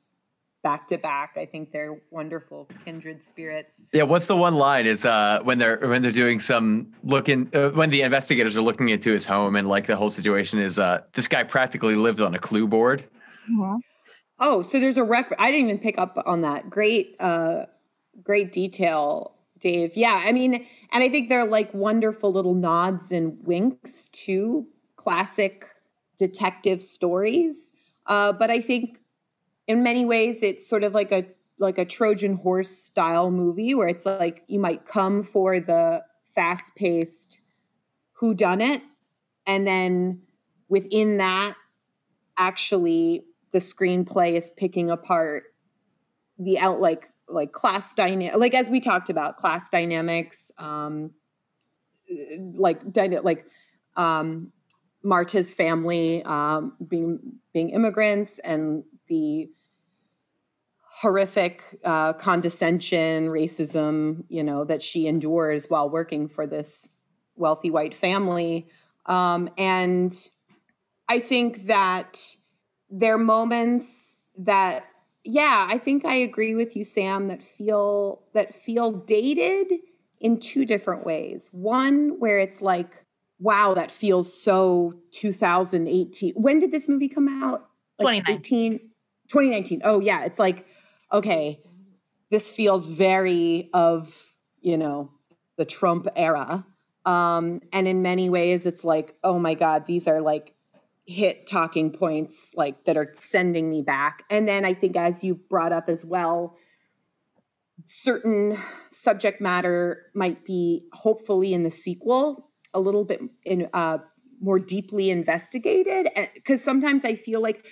back 0.62 0.88
to 0.88 0.98
back. 0.98 1.36
I 1.36 1.46
think 1.46 1.72
they're 1.72 2.00
wonderful 2.10 2.68
kindred 2.84 3.22
spirits. 3.24 3.86
Yeah, 3.92 4.02
what's 4.02 4.26
the 4.26 4.36
one 4.36 4.54
line 4.54 4.86
is 4.86 5.04
uh 5.04 5.40
when 5.42 5.58
they're 5.58 5.78
when 5.78 6.02
they're 6.02 6.12
doing 6.12 6.40
some 6.40 6.92
looking 7.04 7.48
uh, 7.54 7.70
when 7.70 7.90
the 7.90 8.02
investigators 8.02 8.56
are 8.56 8.62
looking 8.62 8.88
into 8.88 9.12
his 9.12 9.24
home 9.24 9.56
and 9.56 9.68
like 9.68 9.86
the 9.86 9.96
whole 9.96 10.10
situation 10.10 10.58
is 10.58 10.78
uh 10.78 11.02
this 11.14 11.28
guy 11.28 11.42
practically 11.44 11.94
lived 11.94 12.20
on 12.20 12.34
a 12.34 12.38
clue 12.38 12.66
board. 12.66 13.04
Oh, 14.40 14.62
so 14.62 14.78
there's 14.78 14.96
a 14.96 15.02
ref. 15.02 15.32
I 15.38 15.50
didn't 15.50 15.68
even 15.68 15.78
pick 15.78 15.98
up 15.98 16.22
on 16.24 16.42
that. 16.42 16.70
Great, 16.70 17.16
uh, 17.18 17.66
great 18.22 18.52
detail, 18.52 19.34
Dave. 19.58 19.96
Yeah, 19.96 20.22
I 20.24 20.32
mean, 20.32 20.66
and 20.92 21.02
I 21.02 21.08
think 21.08 21.28
they're 21.28 21.46
like 21.46 21.72
wonderful 21.74 22.32
little 22.32 22.54
nods 22.54 23.10
and 23.10 23.36
winks 23.44 24.08
to 24.10 24.66
classic 24.96 25.66
detective 26.18 26.80
stories. 26.80 27.72
Uh, 28.06 28.32
but 28.32 28.50
I 28.50 28.60
think 28.60 28.98
in 29.68 29.83
many 29.83 30.04
ways 30.04 30.42
it's 30.42 30.68
sort 30.68 30.83
of 30.83 30.94
like 30.94 31.12
a 31.12 31.24
like 31.61 31.78
a 31.78 31.85
Trojan 31.85 32.37
horse 32.37 32.70
style 32.70 33.31
movie 33.31 33.74
where 33.74 33.88
it's 33.88 34.07
like 34.07 34.42
you 34.48 34.59
might 34.59 34.87
come 34.87 35.22
for 35.22 35.61
the 35.61 36.02
fast 36.35 36.74
paced 36.74 37.42
who 38.14 38.35
done 38.35 38.61
it, 38.61 38.83
and 39.46 39.66
then 39.66 40.22
within 40.68 41.18
that 41.18 41.54
actually 42.37 43.24
the 43.52 43.59
screenplay 43.59 44.37
is 44.37 44.50
picking 44.57 44.90
apart 44.90 45.44
the 46.38 46.59
out 46.59 46.81
like 46.81 47.09
like 47.28 47.52
class 47.52 47.92
dynamic 47.94 48.37
like 48.37 48.54
as 48.54 48.68
we 48.68 48.81
talked 48.81 49.11
about 49.11 49.37
class 49.37 49.68
dynamics 49.70 50.52
um 50.59 51.11
like 52.54 52.92
dyna- 52.92 53.22
like 53.22 53.44
um 53.96 54.52
marta's 55.02 55.52
family 55.52 56.22
um 56.24 56.74
being 56.87 57.18
being 57.52 57.70
immigrants 57.70 58.38
and 58.40 58.85
the 59.09 59.48
horrific 61.00 61.62
uh 61.84 62.12
condescension 62.14 63.28
racism 63.28 64.24
you 64.28 64.42
know 64.42 64.64
that 64.64 64.82
she 64.82 65.06
endures 65.06 65.66
while 65.66 65.88
working 65.88 66.28
for 66.28 66.46
this 66.46 66.88
wealthy 67.37 67.70
white 67.70 67.94
family 67.94 68.66
um 69.06 69.48
and 69.56 70.30
i 71.08 71.20
think 71.20 71.66
that 71.66 72.34
there 72.90 73.14
are 73.14 73.18
moments 73.18 74.22
that 74.37 74.84
yeah, 75.24 75.66
I 75.68 75.76
think 75.76 76.06
I 76.06 76.14
agree 76.14 76.54
with 76.54 76.74
you, 76.74 76.84
Sam, 76.84 77.28
that 77.28 77.42
feel 77.42 78.22
that 78.32 78.54
feel 78.64 78.92
dated 78.92 79.80
in 80.20 80.40
two 80.40 80.64
different 80.64 81.04
ways. 81.04 81.50
One 81.52 82.18
where 82.18 82.38
it's 82.38 82.62
like, 82.62 83.04
wow, 83.38 83.74
that 83.74 83.92
feels 83.92 84.32
so 84.32 84.94
2018. 85.12 86.32
When 86.34 86.58
did 86.58 86.72
this 86.72 86.88
movie 86.88 87.11
come 87.11 87.28
out? 87.42 87.68
Like 87.98 88.24
2019. 88.24 88.78
2019. 89.28 89.82
Oh 89.84 90.00
yeah, 90.00 90.24
it's 90.24 90.38
like, 90.38 90.66
okay, 91.12 91.60
this 92.30 92.48
feels 92.48 92.86
very 92.86 93.70
of, 93.72 94.14
you 94.60 94.76
know, 94.76 95.10
the 95.56 95.64
Trump 95.64 96.08
era. 96.14 96.66
Um, 97.06 97.60
and 97.72 97.88
in 97.88 98.02
many 98.02 98.28
ways, 98.28 98.66
it's 98.66 98.84
like, 98.84 99.14
oh 99.24 99.38
my 99.38 99.54
God, 99.54 99.86
these 99.86 100.06
are 100.06 100.20
like 100.20 100.54
hit 101.06 101.46
talking 101.46 101.90
points 101.90 102.52
like 102.54 102.84
that 102.84 102.96
are 102.96 103.12
sending 103.14 103.70
me 103.70 103.82
back. 103.82 104.24
And 104.28 104.46
then 104.46 104.64
I 104.64 104.74
think, 104.74 104.96
as 104.96 105.24
you 105.24 105.34
brought 105.34 105.72
up 105.72 105.88
as 105.88 106.04
well, 106.04 106.56
certain 107.86 108.58
subject 108.90 109.40
matter 109.40 110.06
might 110.14 110.44
be 110.44 110.86
hopefully 110.92 111.54
in 111.54 111.62
the 111.62 111.70
sequel 111.70 112.50
a 112.74 112.80
little 112.80 113.04
bit 113.04 113.20
in 113.44 113.68
uh, 113.72 113.98
more 114.40 114.58
deeply 114.58 115.10
investigated 115.10 116.08
because 116.34 116.62
sometimes 116.62 117.04
i 117.04 117.14
feel 117.14 117.42
like 117.42 117.64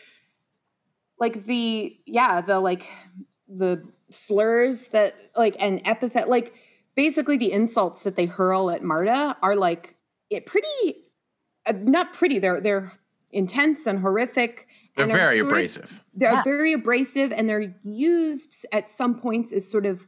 like 1.18 1.44
the 1.46 1.96
yeah 2.06 2.40
the 2.40 2.58
like 2.58 2.86
the 3.48 3.82
slurs 4.10 4.88
that 4.88 5.14
like 5.36 5.56
an 5.60 5.80
epithet 5.84 6.28
like 6.28 6.52
basically 6.96 7.36
the 7.36 7.52
insults 7.52 8.02
that 8.04 8.16
they 8.16 8.26
hurl 8.26 8.70
at 8.70 8.82
marta 8.82 9.36
are 9.42 9.54
like 9.56 9.94
it 10.30 10.46
pretty 10.46 11.04
uh, 11.66 11.72
not 11.82 12.12
pretty 12.12 12.38
they're 12.38 12.60
they're 12.60 12.92
intense 13.32 13.86
and 13.86 14.00
horrific 14.00 14.66
they're 14.96 15.04
and 15.04 15.12
very 15.12 15.38
sort 15.38 15.40
of- 15.40 15.48
abrasive. 15.48 16.00
they're 16.14 16.32
Yeah. 16.32 16.42
very 16.44 16.72
abrasive 16.72 17.32
and 17.32 17.48
they're 17.48 17.74
used 17.82 18.66
at 18.72 18.90
some 18.90 19.18
points 19.20 19.52
as 19.52 19.68
sort 19.68 19.86
of 19.86 20.06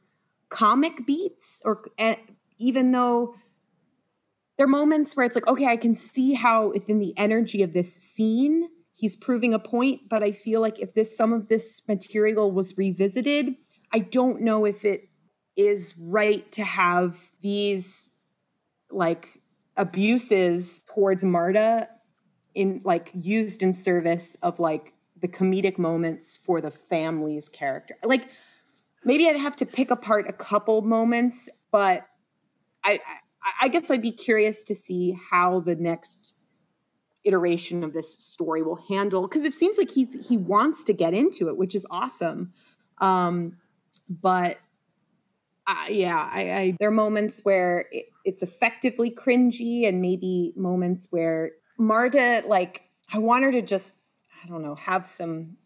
comic 0.48 1.04
beats 1.06 1.60
or 1.64 1.82
uh, 1.98 2.14
even 2.58 2.90
though 2.92 3.34
there 4.56 4.64
are 4.64 4.68
moments 4.68 5.14
where 5.16 5.26
it's 5.26 5.34
like 5.34 5.46
okay 5.46 5.66
i 5.66 5.76
can 5.76 5.94
see 5.94 6.34
how 6.34 6.68
within 6.70 6.98
the 6.98 7.12
energy 7.16 7.62
of 7.62 7.72
this 7.72 7.92
scene 7.92 8.68
he's 8.98 9.16
proving 9.16 9.54
a 9.54 9.58
point 9.58 10.00
but 10.08 10.22
i 10.22 10.30
feel 10.30 10.60
like 10.60 10.78
if 10.78 10.92
this 10.94 11.16
some 11.16 11.32
of 11.32 11.48
this 11.48 11.80
material 11.88 12.50
was 12.52 12.76
revisited 12.76 13.54
i 13.92 13.98
don't 13.98 14.40
know 14.40 14.64
if 14.64 14.84
it 14.84 15.08
is 15.56 15.94
right 15.98 16.50
to 16.52 16.62
have 16.62 17.16
these 17.42 18.08
like 18.90 19.40
abuses 19.76 20.80
towards 20.92 21.24
marta 21.24 21.88
in 22.54 22.80
like 22.84 23.10
used 23.14 23.62
in 23.62 23.72
service 23.72 24.36
of 24.42 24.58
like 24.58 24.92
the 25.20 25.28
comedic 25.28 25.78
moments 25.78 26.38
for 26.44 26.60
the 26.60 26.72
family's 26.90 27.48
character. 27.48 27.94
Like 28.04 28.28
maybe 29.04 29.28
I'd 29.28 29.36
have 29.36 29.56
to 29.56 29.66
pick 29.66 29.90
apart 29.90 30.26
a 30.28 30.32
couple 30.32 30.82
moments, 30.82 31.48
but 31.70 32.06
I 32.84 33.00
I, 33.42 33.66
I 33.66 33.68
guess 33.68 33.90
I'd 33.90 34.02
be 34.02 34.12
curious 34.12 34.62
to 34.64 34.74
see 34.74 35.18
how 35.30 35.60
the 35.60 35.76
next 35.76 36.34
iteration 37.28 37.84
of 37.84 37.92
this 37.92 38.12
story 38.12 38.62
will 38.62 38.80
handle 38.88 39.22
because 39.22 39.44
it 39.44 39.54
seems 39.54 39.78
like 39.78 39.90
he's 39.90 40.16
he 40.26 40.36
wants 40.36 40.82
to 40.84 40.92
get 40.92 41.14
into 41.14 41.48
it, 41.48 41.56
which 41.56 41.74
is 41.74 41.86
awesome. 41.90 42.52
Um, 42.98 43.56
but 44.08 44.58
uh, 45.66 45.84
yeah, 45.90 46.28
I, 46.32 46.40
I 46.52 46.76
there 46.80 46.88
are 46.88 46.92
moments 46.92 47.40
where 47.42 47.84
it, 47.92 48.06
it's 48.24 48.42
effectively 48.42 49.10
cringy, 49.10 49.86
and 49.86 50.00
maybe 50.00 50.52
moments 50.56 51.08
where 51.10 51.52
Marta, 51.76 52.42
like, 52.46 52.82
I 53.12 53.18
want 53.18 53.44
her 53.44 53.52
to 53.52 53.62
just, 53.62 53.94
I 54.44 54.48
don't 54.48 54.62
know, 54.62 54.74
have 54.74 55.06
some 55.06 55.56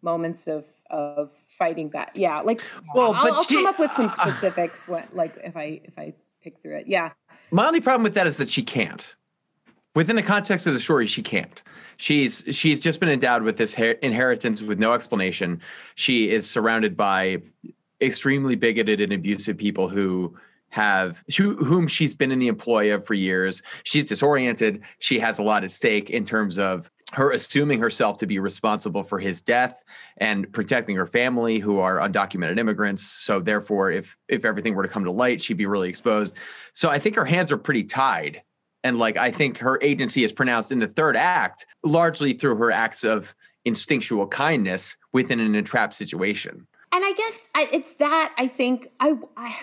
moments 0.00 0.46
of 0.46 0.64
of 0.90 1.30
fighting 1.58 1.88
back. 1.88 2.12
Yeah, 2.14 2.40
like, 2.40 2.62
Well, 2.94 3.12
I'll, 3.12 3.24
but 3.24 3.32
I'll 3.32 3.44
she- 3.44 3.56
come 3.56 3.66
up 3.66 3.78
with 3.78 3.90
some 3.92 4.06
uh, 4.06 4.14
specifics. 4.30 4.86
What, 4.86 5.14
like, 5.14 5.36
if 5.42 5.56
I 5.56 5.80
if 5.84 5.98
I 5.98 6.14
pick 6.42 6.62
through 6.62 6.76
it, 6.76 6.86
yeah, 6.86 7.10
My 7.50 7.66
only 7.66 7.80
problem 7.80 8.04
with 8.04 8.14
that 8.14 8.26
is 8.28 8.36
that 8.36 8.48
she 8.48 8.62
can't. 8.62 9.14
Within 9.98 10.14
the 10.14 10.22
context 10.22 10.64
of 10.68 10.74
the 10.74 10.78
story, 10.78 11.08
she 11.08 11.22
can't. 11.22 11.60
She's 11.96 12.44
she's 12.52 12.78
just 12.78 13.00
been 13.00 13.08
endowed 13.08 13.42
with 13.42 13.56
this 13.56 13.74
her- 13.74 13.98
inheritance 14.00 14.62
with 14.62 14.78
no 14.78 14.92
explanation. 14.92 15.60
She 15.96 16.30
is 16.30 16.48
surrounded 16.48 16.96
by 16.96 17.38
extremely 18.00 18.54
bigoted 18.54 19.00
and 19.00 19.12
abusive 19.12 19.58
people 19.58 19.88
who 19.88 20.36
have 20.68 21.24
who, 21.36 21.56
whom 21.56 21.88
she's 21.88 22.14
been 22.14 22.30
in 22.30 22.38
the 22.38 22.46
employ 22.46 22.94
of 22.94 23.04
for 23.04 23.14
years. 23.14 23.60
She's 23.82 24.04
disoriented. 24.04 24.82
She 25.00 25.18
has 25.18 25.40
a 25.40 25.42
lot 25.42 25.64
at 25.64 25.72
stake 25.72 26.10
in 26.10 26.24
terms 26.24 26.60
of 26.60 26.88
her 27.12 27.32
assuming 27.32 27.80
herself 27.80 28.18
to 28.18 28.26
be 28.26 28.38
responsible 28.38 29.02
for 29.02 29.18
his 29.18 29.42
death 29.42 29.82
and 30.18 30.52
protecting 30.52 30.94
her 30.94 31.06
family 31.06 31.58
who 31.58 31.80
are 31.80 31.98
undocumented 31.98 32.56
immigrants. 32.56 33.02
So 33.02 33.40
therefore 33.40 33.90
if 33.90 34.16
if 34.28 34.44
everything 34.44 34.76
were 34.76 34.84
to 34.84 34.88
come 34.88 35.02
to 35.06 35.10
light, 35.10 35.42
she'd 35.42 35.56
be 35.56 35.66
really 35.66 35.88
exposed. 35.88 36.36
So 36.72 36.88
I 36.88 37.00
think 37.00 37.16
her 37.16 37.24
hands 37.24 37.50
are 37.50 37.58
pretty 37.58 37.82
tied. 37.82 38.42
And 38.84 38.98
like 38.98 39.16
I 39.16 39.30
think 39.30 39.58
her 39.58 39.78
agency 39.82 40.24
is 40.24 40.32
pronounced 40.32 40.72
in 40.72 40.78
the 40.78 40.88
third 40.88 41.16
act 41.16 41.66
largely 41.82 42.32
through 42.32 42.56
her 42.56 42.70
acts 42.70 43.04
of 43.04 43.34
instinctual 43.64 44.26
kindness 44.28 44.96
within 45.12 45.40
an 45.40 45.54
entrapped 45.54 45.94
situation. 45.94 46.66
and 46.92 47.04
I 47.04 47.12
guess 47.12 47.34
I, 47.54 47.68
it's 47.72 47.92
that 47.98 48.34
I 48.38 48.48
think 48.48 48.88
I, 49.00 49.14
I 49.36 49.56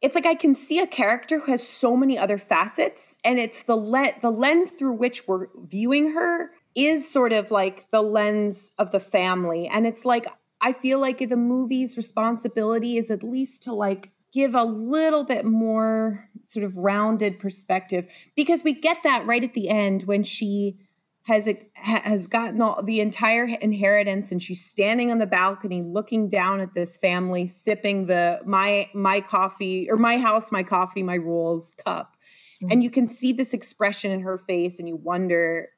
it's 0.00 0.14
like 0.14 0.26
I 0.26 0.34
can 0.34 0.54
see 0.54 0.78
a 0.78 0.86
character 0.86 1.40
who 1.40 1.52
has 1.52 1.66
so 1.66 1.94
many 1.94 2.16
other 2.16 2.38
facets, 2.38 3.18
and 3.22 3.38
it's 3.38 3.62
the 3.64 3.76
le- 3.76 4.14
the 4.22 4.30
lens 4.30 4.70
through 4.78 4.92
which 4.94 5.28
we're 5.28 5.48
viewing 5.68 6.12
her 6.14 6.50
is 6.74 7.10
sort 7.10 7.32
of 7.32 7.50
like 7.50 7.86
the 7.90 8.02
lens 8.02 8.72
of 8.78 8.92
the 8.92 9.00
family, 9.00 9.68
and 9.68 9.86
it's 9.86 10.04
like 10.04 10.26
I 10.62 10.72
feel 10.72 11.00
like 11.00 11.18
the 11.18 11.36
movie's 11.36 11.96
responsibility 11.96 12.96
is 12.96 13.10
at 13.10 13.22
least 13.22 13.62
to 13.64 13.74
like 13.74 14.10
give 14.32 14.54
a 14.54 14.64
little 14.64 15.24
bit 15.24 15.44
more 15.44 16.28
sort 16.46 16.64
of 16.64 16.76
rounded 16.76 17.38
perspective 17.38 18.06
because 18.36 18.62
we 18.64 18.72
get 18.72 18.98
that 19.04 19.26
right 19.26 19.44
at 19.44 19.54
the 19.54 19.68
end 19.68 20.04
when 20.04 20.22
she 20.22 20.76
has 21.24 21.48
has 21.74 22.26
gotten 22.26 22.60
all 22.62 22.82
the 22.82 23.00
entire 23.00 23.44
inheritance 23.44 24.32
and 24.32 24.42
she's 24.42 24.64
standing 24.64 25.10
on 25.10 25.18
the 25.18 25.26
balcony 25.26 25.82
looking 25.82 26.28
down 26.28 26.60
at 26.60 26.74
this 26.74 26.96
family 26.96 27.46
sipping 27.46 28.06
the 28.06 28.40
my 28.44 28.88
my 28.94 29.20
coffee 29.20 29.88
or 29.90 29.96
my 29.96 30.16
house 30.16 30.50
my 30.50 30.62
coffee 30.62 31.02
my 31.02 31.14
rules 31.14 31.74
cup. 31.84 32.16
Mm-hmm. 32.62 32.72
And 32.72 32.82
you 32.82 32.90
can 32.90 33.08
see 33.08 33.32
this 33.32 33.52
expression 33.52 34.10
in 34.10 34.20
her 34.20 34.38
face 34.38 34.78
and 34.78 34.88
you 34.88 34.96
wonder 34.96 35.68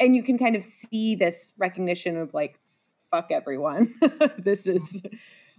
and 0.00 0.16
you 0.16 0.22
can 0.22 0.36
kind 0.36 0.56
of 0.56 0.64
see 0.64 1.14
this 1.14 1.54
recognition 1.56 2.16
of 2.16 2.34
like 2.34 2.58
fuck 3.10 3.28
everyone. 3.30 3.94
This 4.38 4.66
is 4.66 5.02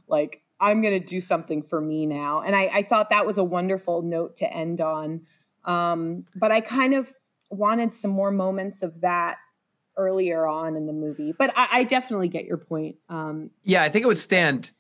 like 0.08 0.42
i'm 0.60 0.82
gonna 0.82 1.00
do 1.00 1.22
something 1.22 1.64
for 1.64 1.82
me 1.82 2.06
now. 2.06 2.42
And 2.42 2.56
i, 2.56 2.70
I 2.74 2.84
thought 2.84 3.10
that 3.10 3.26
was 3.26 3.38
a 3.38 3.44
wonderful 3.44 4.02
note 4.02 4.38
to 4.38 4.54
end 4.54 4.82
on. 4.82 5.22
Um, 5.66 6.26
but 6.36 6.52
i 6.52 6.62
kind 6.62 6.94
of 6.94 7.14
wanted 7.50 7.96
some 7.96 8.12
more 8.12 8.32
moments 8.32 8.84
of 8.84 9.02
that 9.02 9.38
earlier 9.98 10.48
on 10.48 10.76
in 10.76 10.86
the 10.86 10.94
movie. 10.94 11.34
But 11.38 11.54
i, 11.56 11.68
I 11.72 11.84
definitely 11.84 12.28
get 12.28 12.46
your 12.46 12.58
point 12.58 12.96
um, 13.10 13.50
Yeah, 13.64 13.84
I 13.84 13.90
think 13.90 14.04
it 14.04 14.08
would 14.08 14.18
stand 14.18 14.72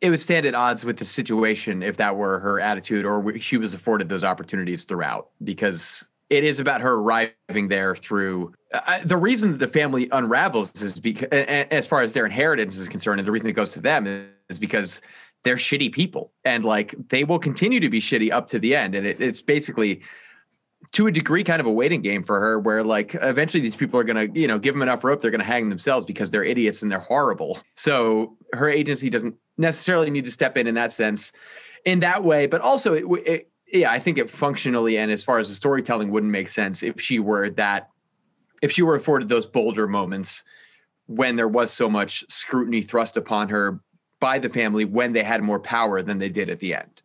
it 0.00 0.10
would 0.10 0.20
stand 0.20 0.46
at 0.46 0.54
odds 0.54 0.84
with 0.84 0.98
the 0.98 1.04
situation 1.04 1.82
if 1.82 1.96
that 1.98 2.16
were 2.16 2.38
her 2.40 2.60
attitude 2.60 3.04
or 3.04 3.38
she 3.38 3.56
was 3.56 3.74
afforded 3.74 4.08
those 4.08 4.24
opportunities 4.24 4.84
throughout 4.84 5.28
because 5.44 6.06
it 6.30 6.44
is 6.44 6.60
about 6.60 6.80
her 6.80 6.94
arriving 6.94 7.68
there 7.68 7.94
through 7.94 8.54
uh, 8.72 9.00
the 9.04 9.16
reason 9.16 9.52
that 9.52 9.58
the 9.58 9.68
family 9.68 10.08
unravels 10.12 10.70
is 10.80 10.98
because 10.98 11.28
as 11.30 11.86
far 11.86 12.02
as 12.02 12.12
their 12.12 12.24
inheritance 12.24 12.76
is 12.76 12.88
concerned 12.88 13.20
and 13.20 13.26
the 13.26 13.32
reason 13.32 13.48
it 13.48 13.52
goes 13.52 13.72
to 13.72 13.80
them 13.80 14.32
is 14.48 14.58
because 14.58 15.00
they're 15.42 15.56
shitty 15.56 15.92
people. 15.92 16.32
And 16.44 16.64
like 16.64 16.94
they 17.08 17.24
will 17.24 17.38
continue 17.38 17.80
to 17.80 17.88
be 17.88 18.00
shitty 18.00 18.32
up 18.32 18.48
to 18.48 18.58
the 18.58 18.74
end. 18.76 18.94
And 18.94 19.06
it, 19.06 19.20
it's 19.20 19.42
basically 19.42 20.02
to 20.92 21.06
a 21.06 21.12
degree 21.12 21.44
kind 21.44 21.60
of 21.60 21.66
a 21.66 21.70
waiting 21.70 22.00
game 22.02 22.22
for 22.22 22.40
her 22.40 22.58
where 22.58 22.82
like 22.82 23.14
eventually 23.20 23.60
these 23.60 23.76
people 23.76 24.00
are 24.00 24.04
going 24.04 24.32
to 24.32 24.40
you 24.40 24.48
know 24.48 24.58
give 24.58 24.74
them 24.74 24.82
enough 24.82 25.04
rope 25.04 25.20
they're 25.20 25.30
going 25.30 25.40
to 25.40 25.44
hang 25.44 25.68
themselves 25.68 26.06
because 26.06 26.30
they're 26.30 26.44
idiots 26.44 26.82
and 26.82 26.90
they're 26.90 26.98
horrible. 26.98 27.58
So 27.76 28.36
her 28.52 28.68
agency 28.68 29.10
doesn't 29.10 29.34
necessarily 29.58 30.10
need 30.10 30.24
to 30.24 30.30
step 30.30 30.56
in 30.56 30.66
in 30.66 30.74
that 30.74 30.92
sense 30.92 31.32
in 31.84 32.00
that 32.00 32.24
way. 32.24 32.46
But 32.46 32.60
also 32.60 32.94
it, 32.94 33.04
it 33.26 33.50
yeah 33.72 33.90
i 33.90 33.98
think 33.98 34.18
it 34.18 34.30
functionally 34.30 34.98
and 34.98 35.10
as 35.10 35.22
far 35.22 35.38
as 35.38 35.48
the 35.48 35.54
storytelling 35.54 36.10
wouldn't 36.10 36.32
make 36.32 36.48
sense 36.48 36.82
if 36.82 37.00
she 37.00 37.18
were 37.18 37.50
that 37.50 37.90
if 38.62 38.70
she 38.70 38.82
were 38.82 38.94
afforded 38.94 39.28
those 39.28 39.46
bolder 39.46 39.86
moments 39.86 40.44
when 41.06 41.36
there 41.36 41.48
was 41.48 41.72
so 41.72 41.88
much 41.88 42.24
scrutiny 42.28 42.82
thrust 42.82 43.16
upon 43.16 43.48
her 43.48 43.80
by 44.20 44.38
the 44.38 44.48
family 44.48 44.84
when 44.84 45.12
they 45.12 45.24
had 45.24 45.42
more 45.42 45.58
power 45.58 46.02
than 46.02 46.18
they 46.18 46.28
did 46.28 46.50
at 46.50 46.60
the 46.60 46.74
end. 46.74 47.02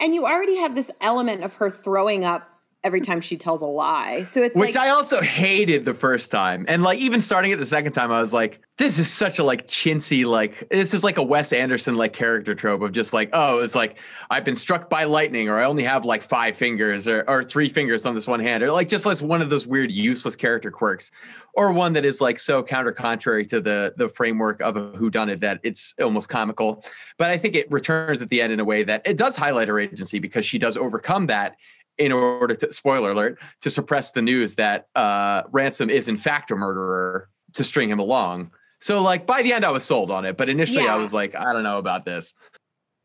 And 0.00 0.14
you 0.14 0.26
already 0.26 0.56
have 0.58 0.74
this 0.74 0.90
element 1.00 1.42
of 1.42 1.54
her 1.54 1.70
throwing 1.70 2.24
up 2.24 2.57
every 2.84 3.00
time 3.00 3.20
she 3.20 3.36
tells 3.36 3.60
a 3.60 3.66
lie. 3.66 4.24
So 4.24 4.42
it's 4.42 4.54
Which 4.54 4.76
like, 4.76 4.84
I 4.84 4.90
also 4.90 5.20
hated 5.20 5.84
the 5.84 5.94
first 5.94 6.30
time. 6.30 6.64
And 6.68 6.82
like 6.82 6.98
even 6.98 7.20
starting 7.20 7.50
it 7.50 7.56
the 7.56 7.66
second 7.66 7.92
time, 7.92 8.12
I 8.12 8.20
was 8.20 8.32
like, 8.32 8.60
this 8.76 8.98
is 8.98 9.12
such 9.12 9.40
a 9.40 9.44
like 9.44 9.66
chintzy, 9.66 10.24
like 10.24 10.68
this 10.70 10.94
is 10.94 11.02
like 11.02 11.18
a 11.18 11.22
Wes 11.22 11.52
Anderson 11.52 11.96
like 11.96 12.12
character 12.12 12.54
trope 12.54 12.82
of 12.82 12.92
just 12.92 13.12
like, 13.12 13.30
oh, 13.32 13.58
it's 13.58 13.74
like 13.74 13.98
I've 14.30 14.44
been 14.44 14.54
struck 14.54 14.88
by 14.88 15.04
lightning, 15.04 15.48
or 15.48 15.60
I 15.60 15.64
only 15.64 15.82
have 15.82 16.04
like 16.04 16.22
five 16.22 16.56
fingers 16.56 17.08
or, 17.08 17.24
or 17.26 17.42
three 17.42 17.68
fingers 17.68 18.06
on 18.06 18.14
this 18.14 18.28
one 18.28 18.40
hand, 18.40 18.62
or 18.62 18.70
like 18.70 18.88
just 18.88 19.04
like 19.04 19.18
one 19.18 19.42
of 19.42 19.50
those 19.50 19.66
weird 19.66 19.90
useless 19.90 20.36
character 20.36 20.70
quirks. 20.70 21.10
Or 21.54 21.72
one 21.72 21.92
that 21.94 22.04
is 22.04 22.20
like 22.20 22.38
so 22.38 22.62
counter 22.62 22.92
contrary 22.92 23.44
to 23.46 23.60
the 23.60 23.92
the 23.96 24.08
framework 24.10 24.60
of 24.60 24.76
a 24.76 24.92
whodunit 24.92 25.40
that 25.40 25.58
it's 25.64 25.92
almost 26.00 26.28
comical. 26.28 26.84
But 27.16 27.30
I 27.30 27.38
think 27.38 27.56
it 27.56 27.68
returns 27.72 28.22
at 28.22 28.28
the 28.28 28.40
end 28.40 28.52
in 28.52 28.60
a 28.60 28.64
way 28.64 28.84
that 28.84 29.02
it 29.04 29.16
does 29.16 29.34
highlight 29.36 29.66
her 29.66 29.80
agency 29.80 30.20
because 30.20 30.46
she 30.46 30.56
does 30.56 30.76
overcome 30.76 31.26
that 31.26 31.56
in 31.98 32.12
order 32.12 32.54
to 32.54 32.72
spoiler 32.72 33.10
alert 33.10 33.38
to 33.60 33.70
suppress 33.70 34.12
the 34.12 34.22
news 34.22 34.54
that 34.54 34.88
uh, 34.94 35.42
ransom 35.50 35.90
is 35.90 36.08
in 36.08 36.16
fact 36.16 36.50
a 36.50 36.56
murderer 36.56 37.28
to 37.54 37.64
string 37.64 37.90
him 37.90 37.98
along. 37.98 38.50
So 38.80 39.02
like 39.02 39.26
by 39.26 39.42
the 39.42 39.52
end 39.52 39.64
i 39.64 39.70
was 39.70 39.84
sold 39.84 40.10
on 40.10 40.24
it 40.24 40.36
but 40.36 40.48
initially 40.48 40.84
Yeah. 40.84 40.94
i 40.94 40.96
was 40.96 41.12
like 41.12 41.34
i 41.34 41.52
don't 41.52 41.64
know 41.64 41.78
about 41.78 42.04
this. 42.04 42.32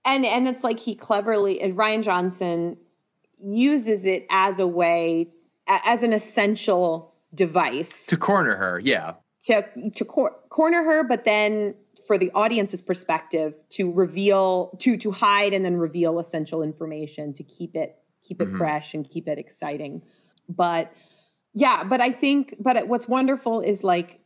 And 0.06 0.26
and 0.26 0.48
it's 0.48 0.64
like 0.64 0.80
he 0.80 0.96
cleverly 0.96 1.62
and 1.62 1.76
Rian 1.76 2.04
Johnson 2.04 2.78
uses 3.42 4.06
it 4.06 4.26
as 4.30 4.60
a 4.60 4.68
way 4.68 5.30
as 5.68 6.04
an 6.04 6.14
essential 6.14 7.14
device 7.34 8.06
to 8.08 8.18
corner 8.18 8.56
her 8.56 8.80
yeah. 8.80 9.14
to 9.44 9.66
to 9.96 10.06
cor- 10.06 10.36
corner 10.50 10.84
her, 10.84 11.04
but 11.04 11.26
then 11.26 11.74
for 12.06 12.18
the 12.18 12.30
audience's 12.36 12.82
perspective 12.82 13.54
to 13.70 13.92
reveal 13.92 14.78
to 14.80 14.98
to 14.98 15.12
hide 15.12 15.54
and 15.54 15.64
then 15.64 15.78
reveal 15.78 16.20
essential 16.20 16.62
information 16.62 17.34
to 17.34 17.44
keep 17.44 17.76
it 17.76 17.98
keep 18.24 18.42
it 18.42 18.50
Mhm. 18.50 18.58
fresh 18.58 18.94
and 18.94 19.10
keep 19.10 19.28
it 19.28 19.38
exciting. 19.38 20.02
But 20.50 20.92
yeah, 21.54 21.84
but 21.84 22.02
I 22.02 22.12
think 22.12 22.56
but 22.60 22.88
what's 22.88 23.08
wonderful 23.08 23.62
is 23.62 23.84
like 23.84 24.20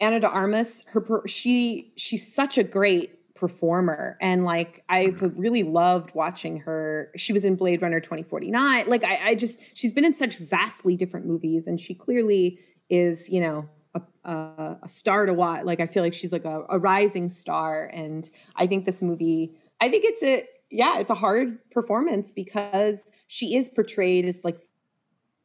Ana 0.00 0.20
de 0.20 0.28
Armas, 0.28 0.82
her 0.88 1.22
she 1.26 1.92
she's 1.96 2.32
such 2.34 2.58
a 2.58 2.64
great 2.64 3.18
performer 3.34 4.16
and 4.20 4.44
like 4.44 4.84
I've 4.88 5.20
really 5.36 5.62
loved 5.64 6.14
watching 6.14 6.58
her. 6.60 7.10
She 7.16 7.32
was 7.32 7.44
in 7.44 7.56
Blade 7.56 7.82
Runner 7.82 8.00
2049. 8.00 8.88
Like 8.88 9.04
I, 9.04 9.30
I 9.30 9.34
just 9.34 9.58
she's 9.74 9.92
been 9.92 10.04
in 10.04 10.14
such 10.14 10.38
vastly 10.38 10.96
different 10.96 11.26
movies 11.26 11.66
and 11.66 11.80
she 11.80 11.94
clearly 11.94 12.58
is, 12.88 13.28
you 13.28 13.40
know, 13.40 13.68
a, 13.94 14.00
a, 14.24 14.78
a 14.84 14.88
star 14.88 15.26
to 15.26 15.34
watch. 15.34 15.64
Like 15.64 15.80
I 15.80 15.86
feel 15.86 16.02
like 16.02 16.14
she's 16.14 16.32
like 16.32 16.44
a, 16.44 16.64
a 16.68 16.78
rising 16.78 17.28
star, 17.28 17.86
and 17.86 18.28
I 18.56 18.66
think 18.66 18.86
this 18.86 19.02
movie. 19.02 19.54
I 19.80 19.88
think 19.88 20.04
it's 20.04 20.22
a 20.22 20.46
yeah, 20.72 20.98
it's 20.98 21.10
a 21.10 21.14
hard 21.14 21.58
performance 21.70 22.30
because 22.30 22.98
she 23.28 23.56
is 23.56 23.68
portrayed 23.68 24.24
as 24.24 24.40
like 24.42 24.58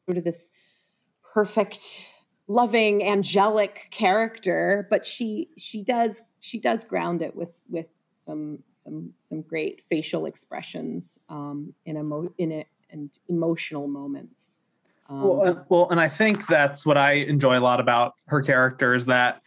sort 0.05 0.17
of 0.17 0.23
this 0.23 0.49
perfect, 1.33 2.05
loving, 2.47 3.03
angelic 3.03 3.87
character, 3.91 4.87
but 4.89 5.05
she 5.05 5.49
she 5.57 5.83
does 5.83 6.23
she 6.39 6.59
does 6.59 6.85
ground 6.85 7.21
it 7.21 7.35
with 7.35 7.63
with 7.69 7.87
some 8.11 8.59
some 8.71 9.13
some 9.17 9.41
great 9.41 9.83
facial 9.89 10.25
expressions 10.25 11.19
um, 11.27 11.73
in 11.85 11.97
emo 11.97 12.33
in 12.37 12.53
it 12.53 12.67
and 12.89 13.11
emotional 13.27 13.87
moments. 13.87 14.57
Um, 15.09 15.21
Well, 15.21 15.43
and, 15.43 15.59
well, 15.67 15.89
and 15.89 15.99
I 15.99 16.07
think 16.07 16.47
that's 16.47 16.85
what 16.85 16.97
I 16.97 17.11
enjoy 17.13 17.59
a 17.59 17.61
lot 17.61 17.81
about 17.81 18.13
her 18.27 18.41
character 18.41 18.95
is 18.95 19.05
that 19.07 19.41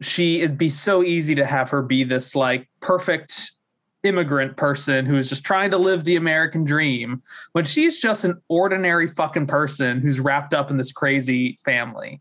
she 0.00 0.40
it'd 0.40 0.56
be 0.56 0.70
so 0.70 1.02
easy 1.02 1.34
to 1.34 1.44
have 1.44 1.68
her 1.68 1.82
be 1.82 2.02
this 2.02 2.34
like 2.34 2.66
perfect 2.80 3.52
immigrant 4.02 4.56
person 4.56 5.06
who 5.06 5.16
is 5.16 5.28
just 5.28 5.44
trying 5.44 5.70
to 5.70 5.78
live 5.78 6.04
the 6.04 6.16
American 6.16 6.64
dream 6.64 7.22
when 7.52 7.64
she's 7.64 7.98
just 8.00 8.24
an 8.24 8.40
ordinary 8.48 9.06
fucking 9.06 9.46
person 9.46 10.00
who's 10.00 10.20
wrapped 10.20 10.54
up 10.54 10.70
in 10.70 10.76
this 10.76 10.92
crazy 10.92 11.56
family. 11.64 12.20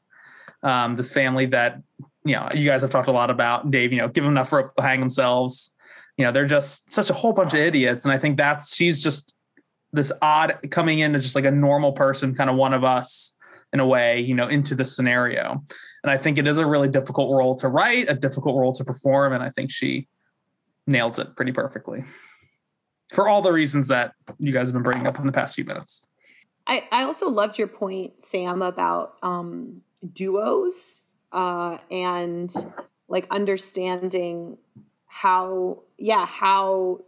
Um, 0.63 0.95
this 0.95 1.11
family 1.11 1.47
that 1.47 1.81
you 2.23 2.35
know 2.35 2.47
you 2.53 2.65
guys 2.65 2.81
have 2.81 2.91
talked 2.91 3.07
a 3.07 3.11
lot 3.11 3.31
about, 3.31 3.71
Dave. 3.71 3.91
You 3.91 3.99
know, 3.99 4.07
give 4.07 4.23
them 4.23 4.33
enough 4.33 4.51
rope 4.51 4.75
to 4.75 4.83
hang 4.83 4.99
themselves. 4.99 5.73
You 6.17 6.25
know, 6.25 6.31
they're 6.31 6.45
just 6.45 6.91
such 6.91 7.09
a 7.09 7.13
whole 7.13 7.33
bunch 7.33 7.53
of 7.55 7.59
idiots, 7.59 8.05
and 8.05 8.13
I 8.13 8.19
think 8.19 8.37
that's 8.37 8.75
she's 8.75 9.01
just 9.01 9.33
this 9.91 10.11
odd 10.21 10.57
coming 10.69 10.99
in 10.99 11.07
into 11.07 11.19
just 11.19 11.35
like 11.35 11.45
a 11.45 11.51
normal 11.51 11.93
person, 11.93 12.35
kind 12.35 12.49
of 12.49 12.55
one 12.55 12.73
of 12.73 12.83
us 12.83 13.35
in 13.73 13.79
a 13.79 13.85
way, 13.85 14.19
you 14.19 14.35
know, 14.35 14.47
into 14.47 14.75
the 14.75 14.85
scenario. 14.85 15.63
And 16.03 16.11
I 16.11 16.17
think 16.17 16.37
it 16.37 16.47
is 16.47 16.57
a 16.57 16.65
really 16.65 16.89
difficult 16.89 17.35
role 17.35 17.55
to 17.55 17.67
write, 17.69 18.09
a 18.09 18.13
difficult 18.13 18.55
role 18.55 18.73
to 18.73 18.83
perform, 18.83 19.33
and 19.33 19.41
I 19.41 19.49
think 19.49 19.71
she 19.71 20.07
nails 20.91 21.17
it 21.17 21.35
pretty 21.35 21.51
perfectly 21.51 22.03
for 23.13 23.27
all 23.27 23.41
the 23.41 23.51
reasons 23.51 23.87
that 23.87 24.13
you 24.39 24.51
guys 24.51 24.67
have 24.67 24.73
been 24.73 24.83
bringing 24.83 25.07
up 25.07 25.19
in 25.19 25.25
the 25.25 25.31
past 25.31 25.55
few 25.55 25.65
minutes. 25.65 26.01
I, 26.67 26.87
I 26.91 27.03
also 27.03 27.29
loved 27.29 27.57
your 27.57 27.67
point, 27.67 28.13
Sam, 28.23 28.61
about 28.61 29.15
um, 29.23 29.81
duos 30.13 31.01
uh, 31.31 31.77
and 31.89 32.53
like 33.07 33.27
understanding 33.31 34.57
how, 35.07 35.83
yeah, 35.97 36.25
how 36.25 37.01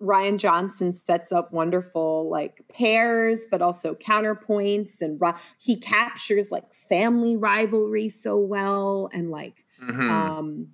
Rian 0.00 0.38
Johnson 0.38 0.92
sets 0.92 1.32
up 1.32 1.52
wonderful 1.52 2.28
like 2.28 2.62
pairs, 2.68 3.40
but 3.50 3.62
also 3.62 3.94
counterpoints, 3.94 5.00
and 5.00 5.20
ri- 5.20 5.32
he 5.58 5.76
captures 5.76 6.50
like 6.50 6.64
family 6.74 7.36
rivalry 7.36 8.08
so 8.08 8.38
well, 8.38 9.08
and 9.12 9.30
like 9.30 9.64
Mhm. 9.80 10.10
um 10.10 10.68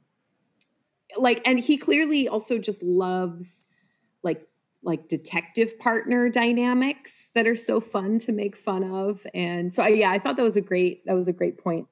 like 1.16 1.40
and 1.46 1.58
he 1.58 1.76
clearly 1.76 2.28
also 2.28 2.58
just 2.58 2.82
loves 2.82 3.66
like 4.22 4.46
like 4.82 5.08
detective 5.08 5.78
partner 5.78 6.28
dynamics 6.28 7.30
that 7.34 7.46
are 7.46 7.56
so 7.56 7.80
fun 7.80 8.18
to 8.20 8.32
make 8.32 8.56
fun 8.56 8.84
of. 8.84 9.26
And 9.34 9.72
so 9.72 9.82
I, 9.82 9.88
yeah 9.88 10.10
i 10.10 10.18
thought 10.18 10.36
that 10.36 10.44
was 10.44 10.56
a 10.56 10.60
great 10.60 11.04
that 11.06 11.14
was 11.14 11.28
a 11.28 11.32
great 11.32 11.58
point 11.58 11.86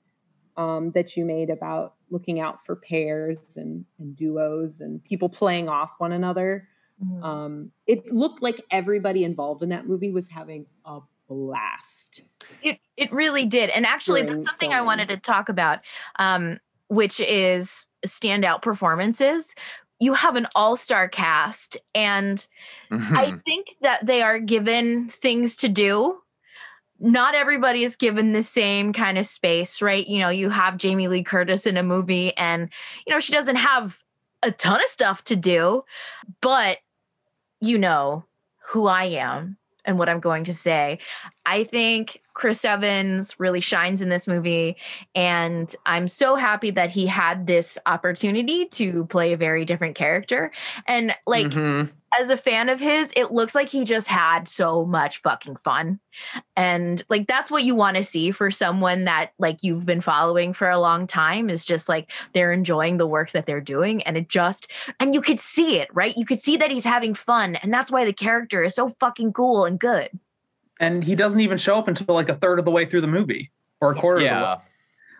um, 0.56 0.92
that 0.92 1.16
you 1.16 1.24
made 1.24 1.50
about 1.50 1.94
looking 2.10 2.40
out 2.40 2.64
for 2.64 2.76
pairs 2.76 3.38
and, 3.56 3.84
and 3.98 4.16
duos 4.16 4.80
and 4.80 5.04
people 5.04 5.28
playing 5.28 5.68
off 5.68 5.90
one 5.98 6.12
another. 6.12 6.68
Um, 7.22 7.72
it 7.86 8.10
looked 8.10 8.42
like 8.42 8.64
everybody 8.70 9.22
involved 9.24 9.62
in 9.62 9.68
that 9.68 9.86
movie 9.86 10.10
was 10.10 10.28
having 10.28 10.64
a 10.86 11.00
blast. 11.28 12.22
It 12.62 12.78
it 12.96 13.12
really 13.12 13.44
did. 13.44 13.68
And 13.70 13.84
actually 13.84 14.22
During 14.22 14.36
that's 14.36 14.46
something 14.46 14.72
I 14.72 14.80
wanted 14.80 15.08
to 15.08 15.18
talk 15.18 15.50
about, 15.50 15.80
um, 16.18 16.58
which 16.88 17.20
is 17.20 17.86
standout 18.06 18.62
performances. 18.62 19.54
You 19.98 20.12
have 20.12 20.36
an 20.36 20.46
all-star 20.54 21.08
cast, 21.08 21.76
and 21.94 22.46
I 22.90 23.30
Mhm. 23.30 23.44
think 23.44 23.76
that 23.82 24.04
they 24.06 24.22
are 24.22 24.38
given 24.38 25.08
things 25.08 25.56
to 25.56 25.68
do. 25.68 26.20
Not 26.98 27.34
everybody 27.34 27.84
is 27.84 27.96
given 27.96 28.32
the 28.32 28.42
same 28.42 28.92
kind 28.92 29.18
of 29.18 29.26
space, 29.26 29.82
right? 29.82 30.06
You 30.06 30.18
know, 30.18 30.28
you 30.30 30.48
have 30.50 30.78
Jamie 30.78 31.08
Lee 31.08 31.22
Curtis 31.22 31.66
in 31.66 31.76
a 31.76 31.82
movie, 31.82 32.36
and 32.36 32.70
you 33.06 33.12
know, 33.12 33.20
she 33.20 33.32
doesn't 33.32 33.56
have 33.56 33.98
a 34.42 34.50
ton 34.50 34.82
of 34.82 34.88
stuff 34.88 35.24
to 35.24 35.36
do, 35.36 35.84
but 36.40 36.78
you 37.60 37.78
know 37.78 38.24
who 38.58 38.86
I 38.86 39.04
am 39.04 39.56
and 39.84 39.98
what 39.98 40.08
I'm 40.08 40.20
going 40.20 40.44
to 40.44 40.54
say. 40.54 40.98
I 41.46 41.64
think 41.64 42.20
Chris 42.36 42.66
Evans 42.66 43.34
really 43.38 43.62
shines 43.62 44.02
in 44.02 44.10
this 44.10 44.26
movie, 44.26 44.76
and 45.14 45.74
I'm 45.86 46.06
so 46.06 46.36
happy 46.36 46.70
that 46.70 46.90
he 46.90 47.06
had 47.06 47.46
this 47.46 47.78
opportunity 47.86 48.66
to 48.66 49.06
play 49.06 49.32
a 49.32 49.38
very 49.38 49.64
different 49.64 49.94
character. 49.96 50.52
And 50.86 51.14
like, 51.26 51.46
Mhm. 51.46 51.90
as 52.20 52.28
a 52.28 52.36
fan 52.36 52.68
of 52.68 52.78
his, 52.78 53.10
it 53.16 53.32
looks 53.32 53.54
like 53.54 53.70
he 53.70 53.84
just 53.84 54.06
had 54.06 54.48
so 54.48 54.84
much 54.84 55.22
fucking 55.22 55.56
fun. 55.56 55.98
And 56.56 57.02
like 57.08 57.26
that's 57.26 57.50
what 57.50 57.64
you 57.64 57.74
want 57.74 57.96
to 57.96 58.04
see 58.04 58.30
for 58.32 58.50
someone 58.50 59.04
that 59.04 59.32
like 59.38 59.58
you've 59.62 59.86
been 59.86 60.02
following 60.02 60.52
for 60.52 60.68
a 60.68 60.78
long 60.78 61.06
time 61.06 61.48
is 61.48 61.64
just 61.64 61.88
like 61.88 62.10
they're 62.34 62.52
enjoying 62.52 62.98
the 62.98 63.06
work 63.06 63.32
that 63.32 63.46
they're 63.46 63.60
doing 63.62 64.02
and 64.02 64.16
it 64.18 64.28
just 64.28 64.68
and 65.00 65.14
you 65.14 65.22
could 65.22 65.40
see 65.40 65.78
it, 65.78 65.88
right? 65.94 66.16
You 66.18 66.26
could 66.26 66.40
see 66.40 66.56
that 66.58 66.70
he's 66.70 66.84
having 66.84 67.14
fun 67.14 67.56
and 67.56 67.72
that's 67.72 67.90
why 67.90 68.04
the 68.04 68.12
character 68.12 68.62
is 68.62 68.74
so 68.74 68.94
fucking 69.00 69.32
cool 69.32 69.64
and 69.64 69.78
good. 69.80 70.10
And 70.80 71.02
he 71.02 71.14
doesn't 71.14 71.40
even 71.40 71.58
show 71.58 71.78
up 71.78 71.88
until 71.88 72.14
like 72.14 72.28
a 72.28 72.34
third 72.34 72.58
of 72.58 72.64
the 72.64 72.70
way 72.70 72.84
through 72.86 73.00
the 73.00 73.06
movie 73.06 73.50
or 73.80 73.92
a 73.92 73.94
quarter 73.94 74.18
of 74.18 74.22
the 74.22 74.26
way. 74.26 74.40
yeah 74.40 74.56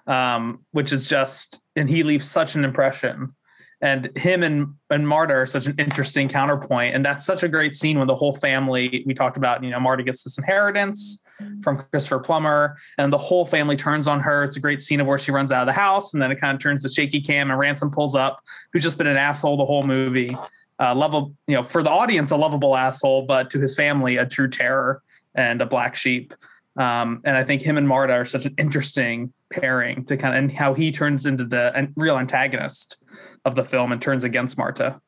um, 0.07 0.61
which 0.73 0.93
is 0.93 1.07
just, 1.07 1.61
and 1.75 1.89
he 1.89 2.03
leaves 2.03 2.29
such 2.29 2.55
an 2.55 2.65
impression. 2.65 3.35
And 3.83 4.11
him 4.17 4.43
and 4.43 4.75
and 4.89 5.07
Marta 5.07 5.35
are 5.35 5.45
such 5.45 5.67
an 5.67 5.75
interesting 5.79 6.31
counterpoint, 6.31 6.95
and 6.95 7.05
that's 7.05 7.27
such 7.27 7.43
a 7.43 7.49
great 7.49 7.75
scene 7.75 7.99
when 7.99 8.07
the 8.07 8.17
whole 8.17 8.35
family 8.35 9.05
we 9.07 9.13
talked 9.13 9.37
about. 9.37 9.63
You 9.63 9.69
know, 9.69 9.79
Marta 9.79 10.03
gets 10.03 10.23
this 10.23 10.39
inheritance 10.39 11.23
from 11.63 11.85
Christopher 11.91 12.19
Plummer, 12.19 12.79
and 12.97 13.13
the 13.13 13.19
whole 13.19 13.45
family 13.45 13.77
turns 13.77 14.09
on 14.09 14.19
her. 14.21 14.45
It's 14.45 14.57
a 14.57 14.61
great 14.61 14.81
scene 14.81 14.99
of 14.99 15.07
where 15.07 15.19
she 15.19 15.31
runs 15.31 15.53
out 15.53 15.61
of 15.61 15.67
the 15.67 15.75
house, 15.75 16.15
and 16.15 16.23
then 16.23 16.33
it 16.33 16.41
kind 16.41 16.55
of 16.55 16.63
turns 16.63 16.85
to 16.85 16.89
shaky 16.89 17.21
cam, 17.21 17.51
and 17.51 17.59
Ransom 17.59 17.91
pulls 17.91 18.15
up, 18.15 18.41
who's 18.73 18.83
just 18.83 18.97
been 18.97 19.09
an 19.09 19.19
asshole 19.19 19.59
the 19.59 19.67
whole 19.67 19.85
movie. 19.85 20.35
Uh, 20.79 20.95
lovable, 20.95 21.35
you 21.47 21.55
know, 21.55 21.63
for 21.63 21.83
the 21.83 21.91
audience, 21.91 22.31
a 22.31 22.37
lovable 22.37 22.79
asshole, 22.79 23.27
but 23.27 23.51
to 23.51 23.61
his 23.61 23.75
family, 23.75 24.17
a 24.17 24.25
true 24.25 24.49
terror 24.49 25.03
and 25.37 25.61
a 25.61 25.67
black 25.67 25.95
sheep. 25.95 26.35
Um, 26.77 27.23
and 27.25 27.37
I 27.37 27.45
think 27.45 27.63
him 27.63 27.79
and 27.79 27.89
Marta 27.89 28.13
are 28.13 28.27
such 28.27 28.45
an 28.45 28.55
interesting 28.59 29.33
pairing 29.51 30.05
to 30.07 30.17
kind 30.17 30.35
of, 30.35 30.39
and 30.39 30.53
how 30.53 30.75
he 30.75 30.93
turns 30.93 31.25
into 31.25 31.45
the 31.45 31.91
real 31.97 32.19
antagonist 32.19 32.97
of 33.45 33.55
the 33.55 33.65
film 33.65 33.93
and 33.93 34.03
turns 34.03 34.25
against 34.25 34.59
Marta. 34.59 35.01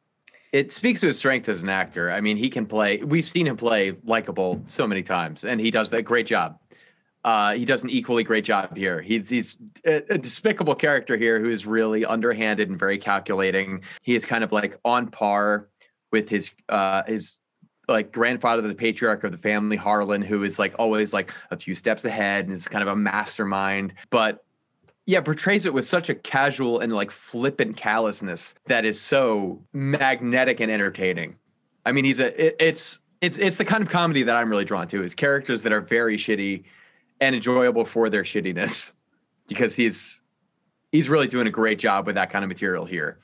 it 0.53 0.72
speaks 0.72 1.01
to 1.01 1.09
his 1.09 1.18
strength 1.18 1.49
as 1.49 1.61
an 1.62 1.68
actor. 1.68 2.11
I 2.11 2.20
mean, 2.20 2.37
he 2.37 2.49
can 2.49 2.64
play. 2.64 2.99
We've 2.99 3.26
seen 3.26 3.47
him 3.47 3.57
play 3.57 3.95
likable 4.05 4.62
so 4.66 4.87
many 4.87 5.03
times, 5.03 5.45
and 5.45 5.61
he 5.61 5.70
does 5.70 5.91
that 5.91 6.03
great 6.03 6.26
job. 6.26 6.59
Uh, 7.24 7.53
he 7.53 7.64
does 7.64 7.83
an 7.83 7.91
equally 7.91 8.22
great 8.22 8.45
job 8.45 8.74
here. 8.76 9.03
He's 9.03 9.29
he's 9.29 9.59
a, 9.85 10.14
a, 10.14 10.18
despicable 10.18 10.74
character 10.74 11.16
here 11.16 11.41
who 11.41 11.51
is 11.51 11.66
really 11.66 12.07
underhanded 12.07 12.70
and 12.70 12.79
very 12.79 12.97
calculating. 12.97 13.83
He 14.03 14.14
is 14.14 14.24
kind 14.24 14.45
of 14.45 14.53
like 14.53 14.79
on 14.85 15.09
par 15.09 15.68
with 16.12 16.29
his 16.29 16.51
uh, 16.68 17.03
his 17.07 17.37
like 17.89 18.12
grandfather, 18.12 18.62
of 18.62 18.68
the 18.68 18.74
patriarch 18.74 19.24
of 19.24 19.32
the 19.32 19.39
family, 19.39 19.76
Harlan, 19.76 20.22
who 20.22 20.43
is 20.43 20.59
like 20.59 20.74
always 20.78 21.12
like 21.12 21.32
a 21.51 21.57
few 21.57 21.74
steps 21.74 22.05
ahead 22.05 22.45
and 22.45 22.55
is 22.55 22.68
kind 22.68 22.82
of 22.82 22.89
a 22.89 22.97
mastermind. 22.97 23.95
But 24.11 24.45
yeah, 25.07 25.22
portrays 25.22 25.64
it 25.64 25.72
with 25.72 25.86
such 25.86 26.11
a 26.11 26.14
casual 26.14 26.80
and 26.80 26.93
like 26.93 27.11
flippant 27.11 27.76
callousness 27.76 28.55
that 28.66 28.84
is 28.84 29.01
so 29.01 29.62
magnetic 29.72 30.61
and 30.61 30.70
entertaining. 30.70 31.36
I 31.86 31.93
mean, 31.93 32.05
he's 32.05 32.20
a 32.20 32.47
it, 32.49 32.57
it's 32.61 32.99
it's 33.22 33.39
it's 33.39 33.57
the 33.57 33.64
kind 33.64 33.82
of 33.82 33.89
comedy 33.89 34.22
that 34.22 34.36
I'm 34.36 34.51
really 34.51 34.66
drawn 34.66 34.86
to 34.89 35.03
is 35.03 35.14
characters 35.14 35.62
that 35.62 35.72
are 35.72 35.80
very 35.80 36.18
shitty 36.18 36.64
and 37.20 37.34
enjoyable 37.34 37.86
for 37.86 38.11
their 38.11 38.22
shittiness 38.22 38.93
because 39.49 39.74
he's 39.74 40.20
he's 40.93 41.09
really 41.09 41.26
doing 41.26 41.47
a 41.47 41.51
great 41.51 41.78
job 41.78 42.07
with 42.07 42.16
that 42.16 42.30
kind 42.30 42.45
of 42.45 42.49
material 42.49 42.84
here. 42.84 43.18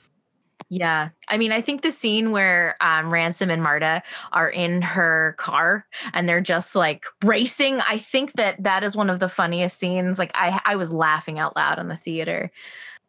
Yeah. 0.70 1.10
I 1.28 1.36
mean, 1.36 1.52
I 1.52 1.60
think 1.60 1.82
the 1.82 1.92
scene 1.92 2.30
where 2.30 2.76
um, 2.80 3.12
Ransom 3.12 3.50
and 3.50 3.62
Marta 3.62 4.02
are 4.32 4.48
in 4.48 4.82
her 4.82 5.34
car 5.38 5.86
and 6.12 6.28
they're 6.28 6.40
just 6.40 6.74
like 6.74 7.04
racing, 7.22 7.80
I 7.88 7.98
think 7.98 8.32
that 8.34 8.62
that 8.62 8.82
is 8.82 8.96
one 8.96 9.10
of 9.10 9.20
the 9.20 9.28
funniest 9.28 9.78
scenes. 9.78 10.18
Like, 10.18 10.32
I, 10.34 10.60
I 10.64 10.76
was 10.76 10.90
laughing 10.90 11.38
out 11.38 11.54
loud 11.54 11.78
in 11.78 11.88
the 11.88 11.96
theater. 11.96 12.50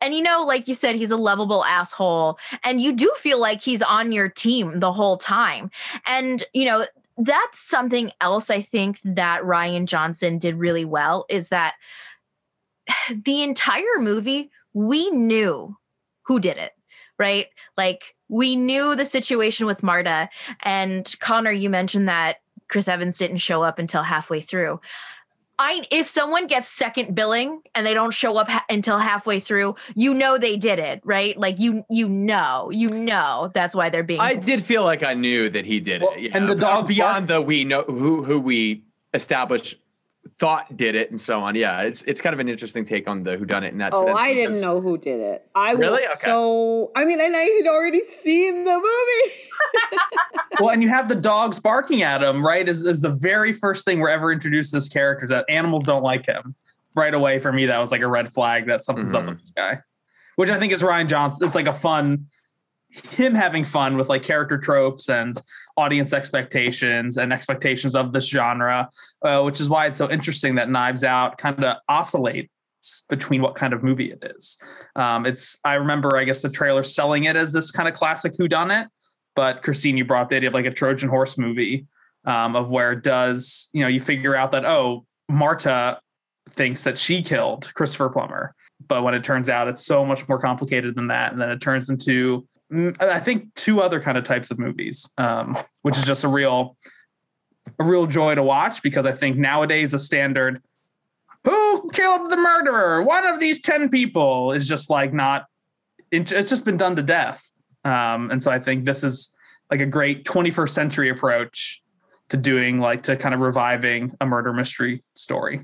And 0.02 0.14
you 0.14 0.22
know, 0.22 0.44
like 0.46 0.68
you 0.68 0.76
said, 0.76 0.96
he's 0.96 1.12
a 1.12 1.18
lovable 1.18 1.64
asshole. 1.64 2.38
And 2.64 2.82
you 2.82 2.94
do 2.94 3.12
feel 3.18 3.40
like 3.40 3.62
he's 3.62 3.82
on 3.82 4.12
your 4.12 4.30
team 4.30 4.80
the 4.80 4.92
whole 4.92 5.18
time. 5.18 5.72
And, 6.06 6.44
you 6.54 6.66
know, 6.66 6.86
that's 7.18 7.60
something 7.60 8.12
else 8.20 8.50
I 8.50 8.62
think 8.62 9.00
that 9.06 9.42
Rian 9.42 9.86
Johnson 9.86 10.38
did 10.38 10.56
really 10.56 10.86
well 10.86 11.26
is 11.30 11.48
that 11.48 11.76
the 13.26 13.42
entire 13.42 14.00
movie, 14.00 14.52
we 14.74 15.10
knew 15.10 15.76
who 16.24 16.40
did 16.40 16.58
it 16.58 16.75
right? 17.18 17.48
Like 17.78 18.16
we 18.30 18.56
knew 18.56 18.96
the 18.96 19.06
situation 19.06 19.66
with 19.66 19.84
Marta 19.84 20.30
and 20.64 21.14
Connor, 21.20 21.52
you 21.52 21.70
mentioned 21.70 22.08
that 22.08 22.38
Chris 22.68 22.88
Evans 22.88 23.18
didn't 23.18 23.38
show 23.38 23.64
up 23.64 23.80
until 23.80 24.04
halfway 24.04 24.42
through. 24.42 24.80
I 25.58 25.86
if 25.90 26.08
someone 26.08 26.48
gets 26.48 26.68
second 26.68 27.16
billing 27.16 27.62
and 27.74 27.86
they 27.86 27.94
don't 27.94 28.14
show 28.14 28.36
up 28.36 28.50
ha- 28.50 28.66
until 28.70 28.98
halfway 28.98 29.40
through, 29.40 29.76
you 29.96 30.14
know 30.14 30.38
they 30.38 30.58
did 30.58 30.80
it, 30.80 31.02
right? 31.06 31.38
Like 31.38 31.60
you 31.60 31.86
you 31.90 32.10
know, 32.10 32.70
you 32.72 32.90
know 32.90 33.52
that's 33.54 33.74
why 33.74 33.90
they're 33.90 34.04
being 34.04 34.20
I 34.20 34.36
did 34.36 34.64
feel 34.64 34.84
like 34.84 35.04
I 35.04 35.14
knew 35.14 35.50
that 35.50 35.66
he 35.66 35.80
did 35.80 36.02
well, 36.02 36.12
it. 36.12 36.24
Yeah. 36.24 36.32
And 36.34 36.50
the 36.50 36.56
dog 36.56 36.88
beyond 36.88 37.30
the 37.30 37.42
we 37.42 37.64
know 37.64 37.84
who 37.84 38.24
who 38.24 38.40
we 38.40 38.84
established 39.14 39.78
thought 40.38 40.76
did 40.76 40.96
it 40.96 41.12
and 41.12 41.20
so 41.20 41.40
on. 41.40 41.56
Yeah, 41.56 41.82
it's 41.82 42.02
it's 42.04 42.20
kind 42.20 42.34
of 42.34 42.40
an 42.40 42.50
interesting 42.50 42.84
take 42.84 43.08
on 43.08 43.24
the 43.24 43.38
who 43.38 43.46
done 43.46 43.64
it 43.64 43.72
and 43.72 43.80
that's. 43.80 43.96
oh, 43.96 44.06
sense. 44.06 44.20
I 44.20 44.34
didn't 44.34 44.60
know 44.60 44.82
who 44.82 44.98
did 44.98 45.20
it. 45.20 45.48
I 45.56 45.72
really? 45.72 46.04
was 46.04 46.12
okay. 46.18 46.26
so 46.26 46.92
I 46.96 47.06
mean, 47.06 47.22
and 47.22 47.36
I 47.36 47.44
had 47.44 47.68
already 47.68 48.02
seen 48.08 48.64
the 48.64 48.74
movie. 48.74 49.36
well, 50.60 50.70
and 50.70 50.84
you 50.84 50.90
have 50.90 51.08
the 51.08 51.16
dogs 51.16 51.60
barking 51.60 52.02
at 52.02 52.22
him, 52.22 52.46
right? 52.46 52.68
Is 52.68 52.84
is 52.84 53.02
the 53.02 53.10
very 53.10 53.54
first 53.54 53.86
thing 53.86 54.00
we're 54.00 54.10
ever 54.10 54.32
introduced 54.32 54.72
to 54.72 54.78
this 54.78 54.90
character 54.90 55.28
that 55.28 55.46
animals 55.50 55.86
don't 55.86 56.04
like 56.04 56.26
him. 56.26 56.56
Right 56.96 57.14
away 57.14 57.40
for 57.40 57.52
me, 57.52 57.66
that 57.66 57.78
was 57.78 57.92
like 57.92 58.02
a 58.02 58.08
red 58.08 58.34
flag 58.34 58.68
that 58.68 58.84
something's 58.84 59.14
mm-hmm. 59.14 59.24
up 59.24 59.30
with 59.30 59.40
this 59.40 59.52
guy. 59.52 59.80
Which 60.38 60.50
I 60.50 60.60
think 60.60 60.74
is 60.74 60.82
Rian 60.82 61.08
Johnson. 61.08 61.46
It's 61.46 61.56
like 61.56 61.68
a 61.68 61.74
fun 61.74 62.28
him 63.12 63.36
having 63.36 63.64
fun 63.64 63.98
with 63.98 64.10
like 64.10 64.24
character 64.24 64.58
tropes 64.58 65.10
and 65.10 65.38
audience 65.78 66.14
expectations 66.14 67.18
and 67.18 67.34
expectations 67.34 67.96
of 67.96 68.14
this 68.14 68.28
genre, 68.28 68.90
uh, 69.24 69.42
which 69.42 69.60
is 69.60 69.70
why 69.70 69.88
it's 69.88 69.98
so 69.98 70.10
interesting 70.10 70.56
that 70.56 70.70
Knives 70.70 71.04
Out 71.04 71.38
kind 71.38 71.64
of 71.64 71.78
oscillates 71.90 72.50
between 73.10 73.42
what 73.42 73.56
kind 73.56 73.74
of 73.74 73.84
movie 73.84 74.12
it 74.12 74.34
is. 74.36 74.58
Um, 74.96 75.26
it's 75.26 75.58
I 75.64 75.76
remember 75.76 76.18
I 76.18 76.24
guess 76.24 76.42
the 76.42 76.50
trailer 76.50 76.84
selling 76.84 77.26
it 77.26 77.36
as 77.36 77.52
this 77.52 77.72
kind 77.72 77.90
of 77.90 77.96
classic 77.96 78.34
whodunit, 78.34 78.88
but 79.36 79.64
Christine, 79.64 79.98
you 79.98 80.06
brought 80.06 80.30
the 80.30 80.38
idea 80.38 80.50
of 80.50 80.54
like 80.54 80.66
a 80.66 80.72
Trojan 80.72 81.10
horse 81.10 81.38
movie 81.38 81.88
um, 82.26 82.56
of 82.56 82.70
where 82.70 82.94
it 82.94 83.04
does 83.04 83.70
you 83.74 83.82
know 83.82 83.88
you 83.88 84.00
figure 84.00 84.36
out 84.36 84.52
that 84.52 84.66
oh 84.66 85.06
Marta 85.30 86.00
thinks 86.50 86.84
that 86.84 86.98
she 86.98 87.22
killed 87.22 87.74
Christopher 87.74 88.10
Plummer. 88.10 88.54
But 88.88 89.04
when 89.04 89.14
it 89.14 89.24
turns 89.24 89.50
out 89.50 89.68
it's 89.68 89.86
so 89.86 90.06
much 90.06 90.28
more 90.28 90.40
complicated 90.40 90.96
than 90.96 91.08
that, 91.08 91.32
and 91.32 91.42
then 91.42 91.50
it 91.50 91.62
turns 91.62 91.90
into 91.90 92.48
I 92.72 93.20
think 93.20 93.54
two 93.56 93.82
other 93.82 94.02
kind 94.02 94.18
of 94.18 94.24
types 94.24 94.52
of 94.52 94.60
movies, 94.60 95.10
um, 95.18 95.58
which 95.84 95.98
is 95.98 96.04
just 96.04 96.24
a 96.24 96.28
real, 96.28 96.78
a 97.80 97.84
real 97.84 98.08
joy 98.08 98.36
to 98.36 98.44
watch 98.44 98.82
because 98.82 99.06
I 99.06 99.12
think 99.12 99.38
nowadays 99.38 99.94
a 99.94 100.00
standard, 100.00 100.62
who 101.44 101.90
killed 101.92 102.32
the 102.32 102.38
murderer? 102.38 103.04
One 103.04 103.26
of 103.26 103.40
these 103.40 103.62
ten 103.62 103.90
people 103.90 104.52
is 104.52 104.68
just 104.68 104.90
like 104.90 105.14
not. 105.14 105.46
It's 106.12 106.50
just 106.50 106.66
been 106.66 106.78
done 106.78 106.96
to 106.96 107.04
death, 107.04 107.48
um, 107.84 108.32
and 108.32 108.42
so 108.42 108.50
I 108.50 108.60
think 108.60 108.86
this 108.86 109.04
is 109.04 109.32
like 109.70 109.82
a 109.82 109.86
great 109.86 110.26
21st 110.26 110.70
century 110.70 111.10
approach 111.10 111.82
to 112.30 112.38
doing 112.38 112.80
like 112.80 113.04
to 113.04 113.16
kind 113.16 113.36
of 113.36 113.42
reviving 113.42 114.16
a 114.22 114.26
murder 114.26 114.54
mystery 114.54 115.04
story. 115.16 115.62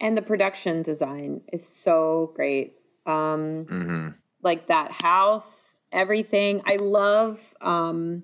And 0.00 0.16
the 0.16 0.22
production 0.22 0.82
design 0.82 1.40
is 1.52 1.66
so 1.66 2.32
great. 2.34 2.74
Um, 3.06 3.64
mm-hmm. 3.64 4.08
Like 4.42 4.68
that 4.68 4.90
house 4.90 5.75
everything. 5.96 6.62
I 6.66 6.76
love. 6.76 7.40
Um, 7.60 8.22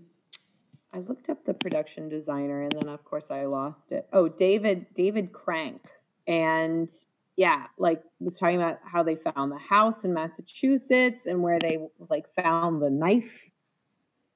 I 0.94 0.98
looked 0.98 1.30
up 1.30 1.44
the 1.44 1.54
production 1.54 2.08
designer, 2.08 2.62
and 2.62 2.72
then 2.72 2.88
of 2.88 3.04
course 3.04 3.30
I 3.30 3.46
lost 3.46 3.92
it. 3.92 4.06
Oh, 4.12 4.28
David 4.28 4.86
David 4.94 5.32
Crank, 5.32 5.82
and 6.26 6.90
yeah, 7.36 7.66
like 7.78 8.02
was 8.20 8.38
talking 8.38 8.56
about 8.56 8.78
how 8.84 9.02
they 9.02 9.16
found 9.16 9.50
the 9.50 9.58
house 9.58 10.04
in 10.04 10.12
Massachusetts 10.12 11.26
and 11.26 11.42
where 11.42 11.58
they 11.58 11.78
like 12.10 12.26
found 12.34 12.82
the 12.82 12.90
knife 12.90 13.50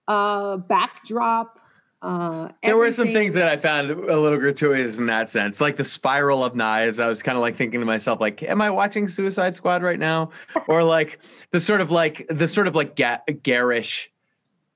uh, 0.09 0.57
backdrop 0.57 1.61
uh, 2.07 2.49
there 2.63 2.77
were 2.77 2.93
some 2.93 3.09
things 3.09 3.35
that 3.35 3.49
I 3.49 3.57
found 3.57 3.91
a 3.91 4.21
little 4.21 4.39
gratuitous 4.39 5.01
in 5.01 5.07
that 5.07 5.29
sense, 5.29 5.61
like 5.61 5.75
the 5.75 5.83
spiral 5.83 6.45
of 6.45 6.55
knives. 6.55 7.01
I 7.01 7.09
was 7.09 7.21
kind 7.21 7.37
of 7.37 7.43
like 7.43 7.57
thinking 7.57 7.81
to 7.81 7.87
myself, 7.87 8.21
like, 8.21 8.45
am 8.45 8.63
I 8.63 8.71
watching 8.71 9.09
Suicide 9.09 9.57
Squad 9.57 9.83
right 9.83 9.99
now, 9.99 10.31
or 10.69 10.85
like 10.85 11.19
the 11.51 11.59
sort 11.59 11.81
of 11.81 11.91
like 11.91 12.25
the 12.31 12.47
sort 12.47 12.69
of 12.69 12.77
like 12.77 12.95
ga- 12.95 13.23
garish 13.43 14.09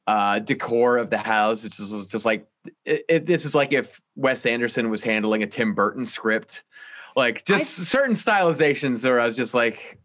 uh, 0.09 0.41
decor 0.41 0.97
of 0.97 1.11
the 1.11 1.19
house? 1.19 1.65
It's 1.65 1.77
just, 1.77 2.11
just 2.11 2.25
like 2.25 2.49
it, 2.85 3.05
it, 3.09 3.27
this 3.27 3.45
is 3.45 3.55
like 3.55 3.73
if 3.73 4.01
Wes 4.17 4.45
Anderson 4.45 4.91
was 4.91 5.05
handling 5.05 5.45
a 5.45 5.47
Tim 5.47 5.73
Burton 5.73 6.07
script, 6.07 6.65
like 7.15 7.45
just 7.45 7.79
I, 7.79 7.85
certain 7.85 8.17
stylizations. 8.17 9.05
Where 9.05 9.21
I 9.21 9.29
was 9.29 9.37
just 9.37 9.55
like, 9.55 10.01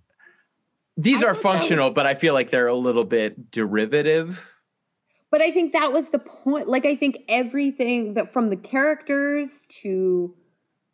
these 0.96 1.24
I 1.24 1.30
are 1.30 1.34
functional, 1.34 1.88
was... 1.88 1.96
but 1.96 2.06
I 2.06 2.14
feel 2.14 2.36
like 2.36 2.52
they're 2.52 2.68
a 2.68 2.76
little 2.76 3.04
bit 3.04 3.50
derivative 3.50 4.40
but 5.32 5.42
I 5.42 5.52
think 5.52 5.74
that 5.74 5.92
was 5.92 6.10
the 6.10 6.20
point. 6.20 6.68
Like, 6.68 6.86
I 6.86 6.96
think 6.96 7.20
everything 7.28 8.14
that 8.14 8.34
from 8.34 8.50
the 8.50 8.56
characters 8.56 9.66
to 9.82 10.36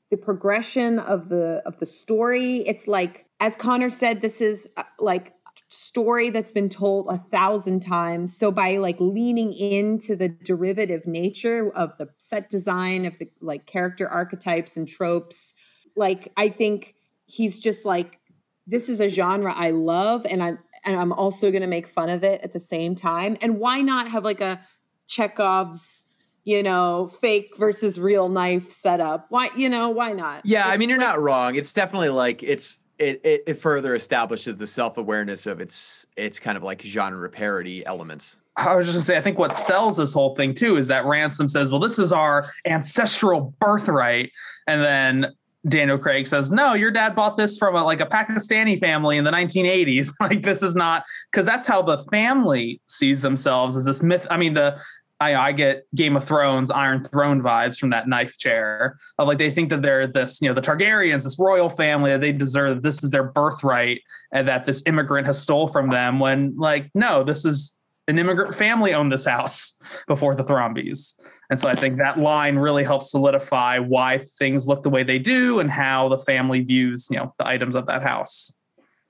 the 0.09 0.17
progression 0.17 0.99
of 0.99 1.29
the 1.29 1.61
of 1.65 1.79
the 1.79 1.85
story, 1.85 2.57
it's 2.67 2.87
like, 2.87 3.25
as 3.39 3.55
Connor 3.55 3.89
said, 3.89 4.21
this 4.21 4.41
is 4.41 4.67
uh, 4.77 4.83
like 4.99 5.33
story 5.69 6.29
that's 6.29 6.51
been 6.51 6.69
told 6.69 7.07
a 7.07 7.17
thousand 7.31 7.81
times. 7.81 8.35
So 8.37 8.51
by 8.51 8.77
like 8.77 8.97
leaning 8.99 9.53
into 9.53 10.15
the 10.15 10.29
derivative 10.29 11.05
nature 11.07 11.71
of 11.75 11.97
the 11.97 12.09
set 12.17 12.49
design 12.49 13.05
of 13.05 13.17
the 13.19 13.29
like 13.41 13.65
character 13.65 14.07
archetypes 14.07 14.77
and 14.77 14.87
tropes, 14.87 15.53
like 15.95 16.31
I 16.37 16.49
think 16.49 16.95
he's 17.25 17.59
just 17.59 17.85
like 17.85 18.19
this 18.67 18.89
is 18.89 18.99
a 18.99 19.09
genre 19.09 19.53
I 19.53 19.71
love 19.71 20.25
and 20.25 20.43
I 20.43 20.53
and 20.83 20.95
I'm 20.95 21.13
also 21.13 21.51
going 21.51 21.61
to 21.61 21.67
make 21.67 21.87
fun 21.87 22.09
of 22.09 22.23
it 22.23 22.41
at 22.41 22.53
the 22.53 22.59
same 22.59 22.95
time. 22.95 23.37
And 23.41 23.59
why 23.59 23.81
not 23.81 24.09
have 24.09 24.23
like 24.23 24.41
a 24.41 24.59
Chekhov's, 25.07 26.03
you 26.43 26.63
know, 26.63 27.11
fake 27.21 27.55
versus 27.57 27.99
real 27.99 28.29
knife 28.29 28.71
setup? 28.71 29.27
Why, 29.29 29.49
you 29.55 29.69
know, 29.69 29.89
why 29.89 30.13
not? 30.13 30.45
Yeah, 30.45 30.67
it's 30.67 30.73
I 30.73 30.77
mean, 30.77 30.89
you're 30.89 30.97
like, 30.97 31.07
not 31.07 31.21
wrong. 31.21 31.55
It's 31.55 31.73
definitely 31.73 32.09
like 32.09 32.43
it's 32.43 32.79
it, 32.97 33.19
it, 33.23 33.43
it 33.47 33.61
further 33.61 33.95
establishes 33.95 34.57
the 34.57 34.67
self 34.67 34.97
awareness 34.97 35.45
of 35.47 35.59
its 35.59 36.05
its 36.17 36.39
kind 36.39 36.57
of 36.57 36.63
like 36.63 36.81
genre 36.81 37.29
parody 37.29 37.85
elements. 37.85 38.37
I 38.57 38.75
was 38.75 38.85
just 38.85 38.95
gonna 38.95 39.03
say, 39.05 39.17
I 39.17 39.21
think 39.21 39.39
what 39.39 39.55
sells 39.55 39.97
this 39.97 40.13
whole 40.13 40.35
thing 40.35 40.53
too 40.53 40.77
is 40.77 40.87
that 40.87 41.05
Ransom 41.05 41.47
says, 41.47 41.71
"Well, 41.71 41.79
this 41.79 41.97
is 41.97 42.13
our 42.13 42.51
ancestral 42.65 43.55
birthright," 43.59 44.31
and 44.67 44.83
then 44.83 45.33
Daniel 45.67 45.97
Craig 45.97 46.27
says, 46.27 46.51
"No, 46.51 46.73
your 46.73 46.91
dad 46.91 47.15
bought 47.15 47.37
this 47.37 47.57
from 47.57 47.75
a, 47.75 47.83
like 47.83 47.99
a 47.99 48.05
Pakistani 48.05 48.79
family 48.79 49.17
in 49.17 49.23
the 49.23 49.31
1980s. 49.31 50.13
like 50.19 50.41
this 50.41 50.63
is 50.63 50.75
not 50.75 51.03
because 51.31 51.45
that's 51.45 51.67
how 51.67 51.81
the 51.81 51.99
family 52.11 52.81
sees 52.87 53.21
themselves 53.21 53.77
as 53.77 53.85
this 53.85 54.01
myth. 54.01 54.25
I 54.29 54.37
mean, 54.37 54.53
the 54.53 54.79
I, 55.21 55.35
I 55.35 55.51
get 55.51 55.85
Game 55.93 56.17
of 56.17 56.23
Thrones, 56.23 56.71
Iron 56.71 57.03
Throne 57.03 57.43
vibes 57.43 57.77
from 57.77 57.91
that 57.91 58.07
knife 58.07 58.39
chair 58.39 58.97
of 59.19 59.27
like 59.27 59.37
they 59.37 59.51
think 59.51 59.69
that 59.69 59.83
they're 59.83 60.07
this, 60.07 60.41
you 60.41 60.49
know, 60.49 60.55
the 60.55 60.61
Targaryens, 60.61 61.23
this 61.23 61.37
royal 61.37 61.69
family 61.69 62.09
that 62.09 62.21
they 62.21 62.31
deserve. 62.33 62.81
This 62.81 63.03
is 63.03 63.11
their 63.11 63.25
birthright, 63.25 64.01
and 64.33 64.47
that 64.47 64.65
this 64.65 64.81
immigrant 64.87 65.27
has 65.27 65.39
stole 65.39 65.67
from 65.67 65.89
them. 65.89 66.19
When 66.19 66.55
like 66.57 66.89
no, 66.95 67.23
this 67.23 67.45
is 67.45 67.75
an 68.07 68.17
immigrant 68.17 68.55
family 68.55 68.95
owned 68.95 69.11
this 69.11 69.25
house 69.25 69.77
before 70.07 70.33
the 70.33 70.43
Thrombeys. 70.43 71.13
And 71.51 71.59
so 71.59 71.67
I 71.67 71.75
think 71.75 71.97
that 71.97 72.17
line 72.17 72.55
really 72.55 72.85
helps 72.85 73.11
solidify 73.11 73.77
why 73.77 74.19
things 74.19 74.69
look 74.69 74.83
the 74.83 74.89
way 74.89 75.03
they 75.03 75.19
do 75.19 75.59
and 75.59 75.69
how 75.69 76.07
the 76.07 76.17
family 76.17 76.61
views, 76.61 77.09
you 77.11 77.17
know, 77.17 77.35
the 77.37 77.45
items 77.45 77.75
of 77.75 77.85
that 77.87 78.01
house. 78.01 78.53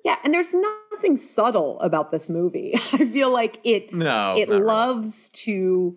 Yeah, 0.03 0.15
and 0.23 0.33
there's 0.33 0.51
nothing 0.91 1.17
subtle 1.17 1.79
about 1.81 2.09
this 2.11 2.31
movie. 2.31 2.73
I 2.93 3.05
feel 3.05 3.31
like 3.31 3.59
it 3.63 3.93
No, 3.93 4.35
it 4.35 4.49
not 4.49 4.55
really. 4.55 4.65
loves 4.65 5.29
to 5.33 5.95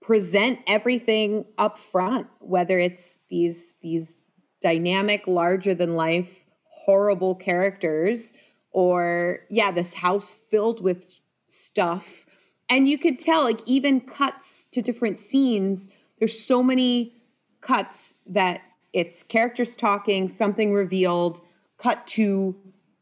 present 0.00 0.60
everything 0.66 1.44
up 1.58 1.76
front, 1.78 2.26
whether 2.40 2.78
it's 2.78 3.20
these 3.28 3.74
these 3.82 4.16
dynamic, 4.62 5.26
larger 5.26 5.74
than 5.74 5.94
life, 5.94 6.46
horrible 6.86 7.34
characters, 7.34 8.32
or 8.70 9.40
yeah, 9.50 9.70
this 9.70 9.92
house 9.92 10.34
filled 10.50 10.82
with 10.82 11.04
stuff. 11.46 12.24
And 12.72 12.88
you 12.88 12.96
could 12.96 13.18
tell, 13.18 13.42
like, 13.42 13.60
even 13.66 14.00
cuts 14.00 14.66
to 14.72 14.80
different 14.80 15.18
scenes, 15.18 15.90
there's 16.18 16.40
so 16.40 16.62
many 16.62 17.22
cuts 17.60 18.14
that 18.24 18.62
it's 18.94 19.22
characters 19.22 19.76
talking, 19.76 20.30
something 20.30 20.72
revealed, 20.72 21.42
cut 21.76 22.06
to 22.06 22.56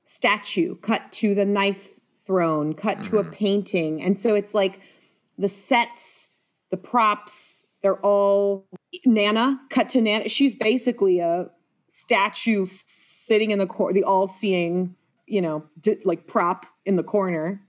statue, 0.07 0.75
cut 0.75 1.13
to 1.13 1.37
the 1.37 1.45
knife 1.45 2.01
thrown, 2.27 2.75
cut 2.75 3.05
to 3.05 3.19
a 3.19 3.23
mm-hmm. 3.23 3.33
painting. 3.33 4.03
And 4.03 4.19
so 4.19 4.35
it's 4.35 4.55
like 4.55 4.81
the 5.39 5.49
sets, 5.49 6.31
the 6.73 6.77
props, 6.77 7.63
they're 7.81 8.01
all 8.01 8.67
Nana, 9.07 9.61
cut 9.71 9.89
to 9.91 10.01
Nana. 10.01 10.29
She's 10.29 10.57
basically 10.57 11.21
a 11.21 11.49
statue 11.91 12.67
sitting 12.67 13.53
in 13.53 13.61
the 13.61 13.69
corner, 13.69 13.95
the 13.95 14.03
all 14.03 14.27
seeing, 14.27 14.97
you 15.27 15.41
know, 15.41 15.63
d- 15.81 15.99
like 16.05 16.27
prop 16.27 16.67
in 16.85 16.97
the 16.97 17.05
corner. 17.05 17.63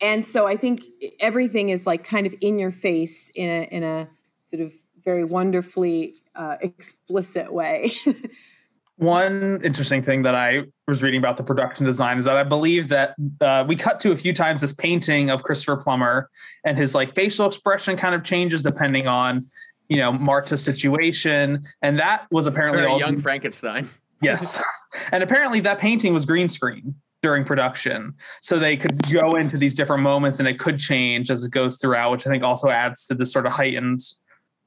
And 0.00 0.26
so 0.26 0.46
I 0.46 0.56
think 0.56 0.82
everything 1.20 1.70
is 1.70 1.86
like 1.86 2.04
kind 2.04 2.26
of 2.26 2.34
in 2.40 2.58
your 2.58 2.72
face 2.72 3.30
in 3.34 3.48
a, 3.48 3.62
in 3.74 3.82
a 3.82 4.08
sort 4.44 4.62
of 4.62 4.72
very 5.04 5.24
wonderfully 5.24 6.14
uh, 6.34 6.56
explicit 6.60 7.52
way. 7.52 7.92
One 8.96 9.60
interesting 9.62 10.02
thing 10.02 10.22
that 10.22 10.34
I 10.34 10.64
was 10.88 11.04
reading 11.04 11.18
about 11.18 11.36
the 11.36 11.44
production 11.44 11.86
design 11.86 12.18
is 12.18 12.24
that 12.24 12.36
I 12.36 12.42
believe 12.42 12.88
that 12.88 13.14
uh, 13.40 13.64
we 13.66 13.76
cut 13.76 14.00
to 14.00 14.10
a 14.10 14.16
few 14.16 14.32
times 14.32 14.60
this 14.60 14.72
painting 14.72 15.30
of 15.30 15.44
Christopher 15.44 15.76
Plummer 15.76 16.28
and 16.64 16.76
his 16.76 16.96
like 16.96 17.14
facial 17.14 17.46
expression 17.46 17.96
kind 17.96 18.14
of 18.14 18.24
changes 18.24 18.64
depending 18.64 19.06
on, 19.06 19.42
you 19.88 19.98
know, 19.98 20.12
Marta's 20.12 20.64
situation. 20.64 21.64
And 21.80 21.96
that 22.00 22.26
was 22.32 22.46
apparently 22.46 22.80
Very 22.80 22.90
all 22.90 22.98
young 22.98 23.22
Frankenstein. 23.22 23.88
Yes. 24.20 24.60
and 25.12 25.22
apparently 25.22 25.60
that 25.60 25.78
painting 25.78 26.12
was 26.12 26.24
green 26.24 26.48
screen 26.48 26.96
during 27.22 27.44
production. 27.44 28.14
So 28.42 28.58
they 28.58 28.76
could 28.76 29.10
go 29.10 29.36
into 29.36 29.56
these 29.56 29.74
different 29.74 30.02
moments 30.02 30.38
and 30.38 30.48
it 30.48 30.58
could 30.58 30.78
change 30.78 31.30
as 31.30 31.44
it 31.44 31.50
goes 31.50 31.78
throughout, 31.78 32.12
which 32.12 32.26
I 32.26 32.30
think 32.30 32.44
also 32.44 32.68
adds 32.68 33.06
to 33.06 33.14
this 33.14 33.32
sort 33.32 33.46
of 33.46 33.52
heightened 33.52 34.00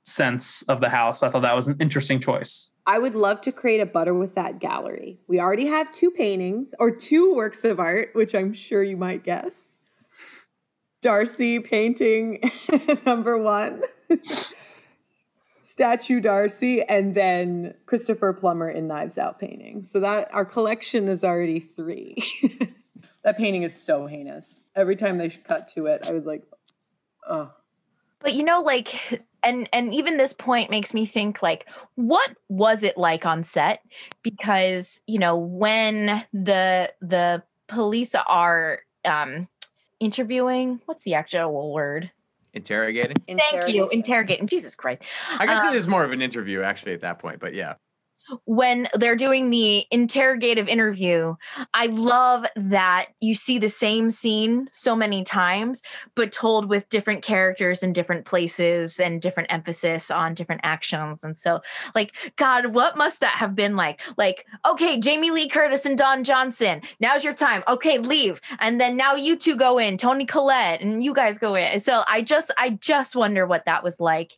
sense 0.04 0.62
of 0.64 0.82
the 0.82 0.90
house. 0.90 1.24
I 1.24 1.30
thought 1.30 1.44
that 1.44 1.56
was 1.56 1.68
an 1.68 1.78
interesting 1.80 2.20
choice. 2.20 2.72
I 2.88 2.98
would 2.98 3.16
love 3.16 3.42
to 3.42 3.52
create 3.52 3.80
a 3.80 3.86
butter 3.86 4.14
with 4.14 4.36
that 4.36 4.60
gallery. 4.60 5.20
We 5.28 5.40
already 5.40 5.68
have 5.68 5.94
two 5.94 6.12
paintings 6.12 6.74
or 6.80 6.92
two 6.92 7.34
works 7.34 7.64
of 7.64 7.80
art, 7.80 8.10
which 8.14 8.34
I'm 8.34 8.54
sure 8.54 8.84
you 8.84 8.98
might 8.98 9.24
guess. 9.24 9.78
Darcy 11.02 11.60
painting 11.60 12.52
number 13.06 13.38
one, 13.38 13.82
statue 15.72 16.20
Darcy, 16.20 16.84
and 16.84 17.16
then 17.16 17.74
Christopher 17.86 18.34
Plummer 18.34 18.70
in 18.70 18.88
Knives 18.88 19.18
Out 19.18 19.40
painting. 19.40 19.86
So 19.86 20.02
that 20.02 20.34
our 20.34 20.46
collection 20.46 21.08
is 21.08 21.24
already 21.24 21.60
three. 21.60 22.18
that 23.24 23.38
painting 23.38 23.64
is 23.64 23.74
so 23.74 24.06
heinous. 24.06 24.68
Every 24.76 24.96
time 24.96 25.18
they 25.18 25.30
cut 25.30 25.70
to 25.70 25.86
it, 25.86 26.02
I 26.06 26.12
was 26.12 26.26
like, 26.26 26.44
oh. 27.28 27.52
But 28.20 28.34
you 28.34 28.44
know, 28.44 28.62
like, 28.62 29.24
and 29.42 29.68
and 29.74 29.94
even 29.94 30.18
this 30.18 30.34
point 30.34 30.70
makes 30.70 30.94
me 30.94 31.06
think, 31.06 31.42
like, 31.42 31.66
what 31.96 32.36
was 32.50 32.84
it 32.84 32.98
like 32.98 33.26
on 33.26 33.44
set? 33.44 33.82
Because 34.22 35.00
you 35.08 35.20
know, 35.20 35.38
when 35.38 36.24
the 36.34 36.92
the 37.02 37.44
police 37.68 38.14
are 38.14 38.80
um 39.06 39.48
interviewing, 40.00 40.82
what's 40.86 41.04
the 41.06 41.14
actual 41.14 41.74
word? 41.74 42.12
Interrogating. 42.54 43.16
Thank 43.28 43.74
you, 43.74 43.90
interrogating. 43.90 44.48
Jesus 44.48 44.76
Christ. 44.76 45.04
I 45.38 45.46
guess 45.46 45.64
Um, 45.64 45.74
it 45.74 45.78
is 45.78 45.88
more 45.88 46.04
of 46.04 46.12
an 46.12 46.22
interview 46.22 46.62
actually 46.62 46.94
at 46.94 47.02
that 47.02 47.20
point, 47.20 47.40
but 47.40 47.54
yeah. 47.54 47.76
When 48.46 48.88
they're 48.94 49.16
doing 49.16 49.50
the 49.50 49.86
interrogative 49.92 50.68
interview, 50.68 51.36
I 51.74 51.88
love 51.88 52.46
that 52.56 53.08
you 53.20 53.36
see 53.36 53.58
the 53.58 53.70
same 53.70 54.12
scene 54.12 54.68
so 54.72 54.96
many 54.96 55.24
times, 55.24 55.82
but 56.16 56.32
told 56.32 56.70
with 56.70 56.88
different 56.90 57.24
characters 57.24 57.84
in 57.84 57.94
different 57.94 58.26
places 58.26 59.00
and 59.00 59.22
different 59.22 59.52
emphasis 59.52 60.10
on 60.12 60.34
different 60.34 60.62
actions. 60.64 61.24
And 61.24 61.38
so, 61.38 61.62
like, 61.96 62.14
God, 62.36 62.68
what 62.68 62.98
must 62.98 63.20
that 63.20 63.36
have 63.36 63.56
been 63.56 63.76
like? 63.76 64.02
Like, 64.18 64.46
okay, 64.66 65.00
Jamie 65.00 65.32
Lee 65.32 65.50
Curtis 65.50 65.86
and 65.86 65.98
Don 65.98 66.24
Johnson, 66.24 66.82
now's 67.00 67.24
your 67.24 67.34
time. 67.34 67.64
Okay, 67.68 67.98
leave. 67.98 68.40
And 68.60 68.80
then 68.80 68.96
now 68.96 69.16
you 69.16 69.36
two 69.36 69.56
go 69.56 69.78
in, 69.78 69.98
Toni 69.98 70.26
Collette, 70.26 70.82
and 70.82 71.04
you 71.04 71.14
guys 71.14 71.38
go 71.38 71.56
in. 71.56 71.80
So 71.80 72.04
I 72.08 72.22
just, 72.22 72.52
I 72.58 72.72
just 72.72 73.16
wonder 73.16 73.46
what 73.46 73.66
that 73.66 73.84
was 73.84 74.00
like. 74.00 74.38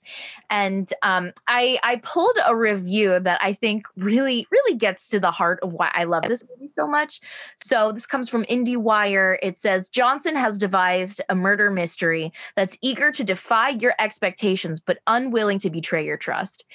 And 0.50 0.92
um, 1.02 1.32
I, 1.48 1.80
I 1.84 1.98
pulled 1.98 2.38
a 2.46 2.56
review 2.56 3.20
that 3.20 3.42
I 3.42 3.54
think 3.54 3.83
really, 3.96 4.48
really 4.52 4.78
gets 4.78 5.08
to 5.10 5.20
the 5.20 5.32
heart 5.32 5.60
of 5.62 5.74
why 5.74 5.92
I 5.94 6.04
love 6.06 6.24
this 6.28 6.44
movie 6.50 6.68
so 6.68 6.88
much. 6.88 7.22
So 7.58 7.92
this 7.92 8.06
comes 8.06 8.30
from 8.30 8.46
IndieWire. 8.46 9.38
It 9.42 9.58
says 9.58 9.90
Johnson 9.90 10.36
has 10.36 10.58
devised 10.58 11.22
a 11.30 11.36
murder 11.36 11.70
mystery 11.70 12.32
that's 12.56 12.78
eager 12.82 13.12
to 13.12 13.24
defy 13.24 13.70
your 13.70 13.94
expectations, 14.00 14.80
but 14.80 15.00
unwilling 15.08 15.60
to 15.60 15.70
betray 15.70 16.06
your 16.06 16.18
trust. 16.18 16.66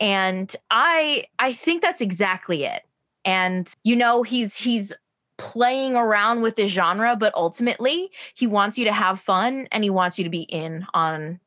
And 0.00 0.54
I, 0.70 1.26
I 1.38 1.52
think 1.52 1.82
that's 1.82 2.00
exactly 2.00 2.64
it. 2.64 2.82
And 3.24 3.72
you 3.84 3.94
know, 3.94 4.22
he's 4.22 4.56
he's 4.56 4.92
playing 5.38 5.96
around 5.96 6.42
with 6.42 6.56
the 6.56 6.66
genre, 6.66 7.16
but 7.16 7.34
ultimately 7.34 8.10
he 8.34 8.46
wants 8.46 8.78
you 8.78 8.84
to 8.84 8.92
have 8.92 9.20
fun 9.20 9.66
and 9.72 9.82
he 9.82 9.90
wants 9.90 10.18
you 10.18 10.24
to 10.24 10.30
be 10.30 10.42
in 10.42 10.86
on 10.94 11.40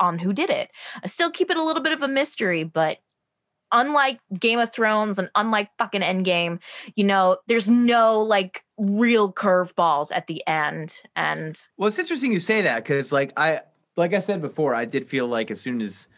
on 0.00 0.18
who 0.18 0.32
did 0.32 0.50
it. 0.50 0.70
I 1.02 1.06
still 1.06 1.30
keep 1.30 1.50
it 1.50 1.56
a 1.56 1.62
little 1.62 1.82
bit 1.82 1.92
of 1.92 2.02
a 2.02 2.08
mystery, 2.08 2.64
but 2.64 2.98
unlike 3.72 4.20
Game 4.38 4.58
of 4.58 4.72
Thrones 4.72 5.18
and 5.18 5.30
unlike 5.34 5.70
fucking 5.78 6.02
Endgame, 6.02 6.60
you 6.94 7.04
know, 7.04 7.38
there's 7.46 7.68
no 7.68 8.20
like 8.20 8.62
real 8.78 9.32
curveballs 9.32 10.08
at 10.12 10.26
the 10.26 10.46
end. 10.46 10.94
And 11.16 11.60
Well, 11.76 11.88
it's 11.88 11.98
interesting 11.98 12.32
you 12.32 12.40
say 12.40 12.62
that 12.62 12.84
because, 12.84 13.12
like 13.12 13.32
I, 13.38 13.60
like 13.96 14.14
I 14.14 14.20
said 14.20 14.40
before, 14.40 14.74
I 14.74 14.84
did 14.84 15.08
feel 15.08 15.26
like 15.26 15.50
as 15.50 15.60
soon 15.60 15.80
as 15.80 16.08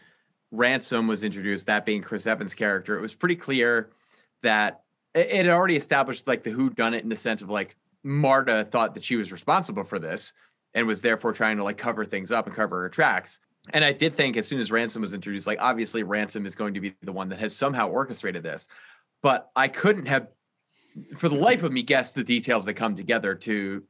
Ransom 0.51 1.07
was 1.07 1.23
introduced, 1.23 1.65
that 1.67 1.85
being 1.85 2.01
Chris 2.01 2.27
Evans' 2.27 2.53
character, 2.53 2.97
it 2.97 3.01
was 3.01 3.13
pretty 3.13 3.35
clear 3.35 3.89
that 4.43 4.81
it, 5.13 5.27
it 5.27 5.45
had 5.45 5.49
already 5.49 5.75
established 5.75 6.27
like 6.27 6.43
the 6.43 6.51
who 6.51 6.69
done 6.69 6.93
it 6.93 7.03
in 7.03 7.09
the 7.09 7.17
sense 7.17 7.41
of 7.41 7.49
like 7.49 7.75
Marta 8.03 8.67
thought 8.71 8.93
that 8.93 9.03
she 9.03 9.15
was 9.15 9.31
responsible 9.31 9.83
for 9.83 9.99
this 9.99 10.33
and 10.73 10.85
was 10.85 11.01
therefore 11.01 11.33
trying 11.33 11.57
to 11.57 11.63
like 11.63 11.77
cover 11.77 12.05
things 12.05 12.31
up 12.31 12.45
and 12.45 12.55
cover 12.55 12.81
her 12.81 12.89
tracks. 12.89 13.39
And 13.73 13.83
I 13.83 13.91
did 13.91 14.13
think 14.13 14.37
as 14.37 14.47
soon 14.47 14.59
as 14.59 14.71
Ransom 14.71 15.01
was 15.01 15.13
introduced, 15.13 15.47
like 15.47 15.57
obviously 15.59 16.03
Ransom 16.03 16.45
is 16.45 16.55
going 16.55 16.73
to 16.75 16.79
be 16.79 16.95
the 17.01 17.11
one 17.11 17.29
that 17.29 17.39
has 17.39 17.55
somehow 17.55 17.89
orchestrated 17.89 18.43
this, 18.43 18.67
but 19.21 19.49
I 19.55 19.67
couldn't 19.67 20.05
have, 20.05 20.27
for 21.17 21.29
the 21.29 21.35
life 21.35 21.63
of 21.63 21.71
me, 21.71 21.81
guessed 21.81 22.15
the 22.15 22.23
details 22.23 22.65
that 22.65 22.75
come 22.75 22.95
together 22.95 23.35
to 23.35 23.83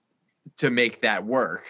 to 0.57 0.69
make 0.69 1.01
that 1.01 1.25
work, 1.25 1.65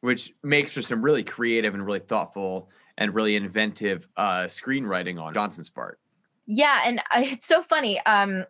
which 0.00 0.32
makes 0.42 0.72
for 0.72 0.82
some 0.82 1.02
really 1.02 1.24
creative 1.24 1.74
and 1.74 1.84
really 1.84 1.98
thoughtful 1.98 2.70
and 2.98 3.14
really 3.14 3.36
inventive 3.36 4.06
uh, 4.16 4.44
screenwriting 4.44 5.20
on 5.20 5.34
Johnson's 5.34 5.68
part. 5.68 5.98
yeah, 6.46 6.82
and 6.86 7.00
uh, 7.14 7.22
it's 7.24 7.46
so 7.46 7.62
funny. 7.62 8.00
Um, 8.06 8.44